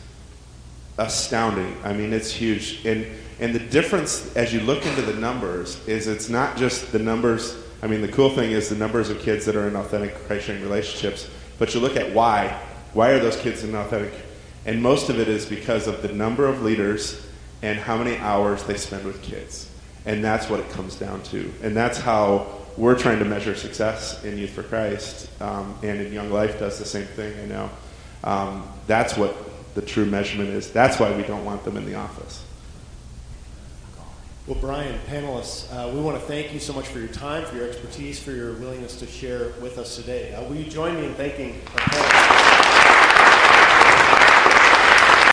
astounding. 0.97 1.75
I 1.83 1.93
mean, 1.93 2.13
it's 2.13 2.31
huge. 2.31 2.85
And, 2.85 3.05
and 3.39 3.53
the 3.53 3.59
difference 3.59 4.35
as 4.35 4.53
you 4.53 4.61
look 4.61 4.85
into 4.85 5.01
the 5.01 5.13
numbers 5.13 5.85
is 5.87 6.07
it's 6.07 6.29
not 6.29 6.57
just 6.57 6.91
the 6.91 6.99
numbers 6.99 7.55
I 7.82 7.88
mean, 7.88 8.01
the 8.01 8.07
cool 8.07 8.30
thing 8.30 8.51
is 8.51 8.69
the 8.69 8.75
numbers 8.75 9.09
of 9.09 9.19
kids 9.19 9.45
that 9.45 9.55
are 9.55 9.67
in 9.67 9.75
authentic 9.75 10.15
Christ 10.25 10.47
sharing 10.47 10.63
relationships, 10.63 11.30
but 11.59 11.73
you 11.73 11.80
look 11.80 11.95
at 11.95 12.13
why. 12.13 12.59
Why 12.93 13.09
are 13.09 13.19
those 13.19 13.38
kids 13.38 13.63
in 13.63 13.75
authentic? 13.75 14.13
And 14.65 14.82
most 14.82 15.09
of 15.09 15.19
it 15.19 15.28
is 15.28 15.45
because 15.45 15.88
of 15.88 16.01
the 16.01 16.09
number 16.09 16.47
of 16.47 16.63
leaders 16.63 17.25
and 17.61 17.78
how 17.80 17.97
many 17.97 18.17
hours 18.17 18.63
they 18.63 18.78
spend 18.78 19.05
with 19.05 19.21
kids. 19.21 19.69
And 20.05 20.23
that's 20.23 20.49
what 20.49 20.59
it 20.59 20.69
comes 20.69 20.95
down 20.95 21.21
to. 21.23 21.51
And 21.61 21.75
that's 21.75 21.97
how 21.97 22.47
we're 22.78 22.97
trying 22.97 23.19
to 23.19 23.25
measure 23.25 23.55
success 23.55 24.23
in 24.23 24.38
Youth 24.38 24.51
for 24.51 24.63
Christ. 24.63 25.30
Um, 25.41 25.78
and 25.84 25.99
in 25.99 26.13
Young 26.13 26.32
Life 26.32 26.59
does 26.59 26.80
the 26.80 26.86
same 26.86 27.05
thing, 27.05 27.38
I 27.39 27.45
know. 27.45 27.69
Um, 28.23 28.67
that's 28.88 29.17
what 29.17 29.36
the 29.75 29.82
true 29.82 30.05
measurement 30.05 30.49
is. 30.49 30.71
That's 30.71 30.99
why 30.99 31.15
we 31.15 31.23
don't 31.23 31.45
want 31.45 31.63
them 31.63 31.78
in 31.78 31.86
the 31.86 31.95
office. 31.95 32.43
Well, 34.47 34.57
Brian, 34.61 34.97
panelists, 35.09 35.69
uh, 35.73 35.93
we 35.93 35.99
want 35.99 36.17
to 36.17 36.25
thank 36.25 36.53
you 36.53 36.59
so 36.61 36.71
much 36.71 36.87
for 36.87 36.99
your 36.99 37.09
time, 37.09 37.43
for 37.43 37.57
your 37.57 37.67
expertise, 37.67 38.17
for 38.17 38.31
your 38.31 38.53
willingness 38.53 38.97
to 38.99 39.05
share 39.05 39.49
with 39.61 39.77
us 39.77 39.97
today. 39.97 40.33
Uh, 40.33 40.43
will 40.43 40.55
you 40.55 40.63
join 40.63 40.95
me 40.95 41.05
in 41.05 41.13
thanking 41.15 41.59
our 41.73 41.79
panelists? 41.79 42.96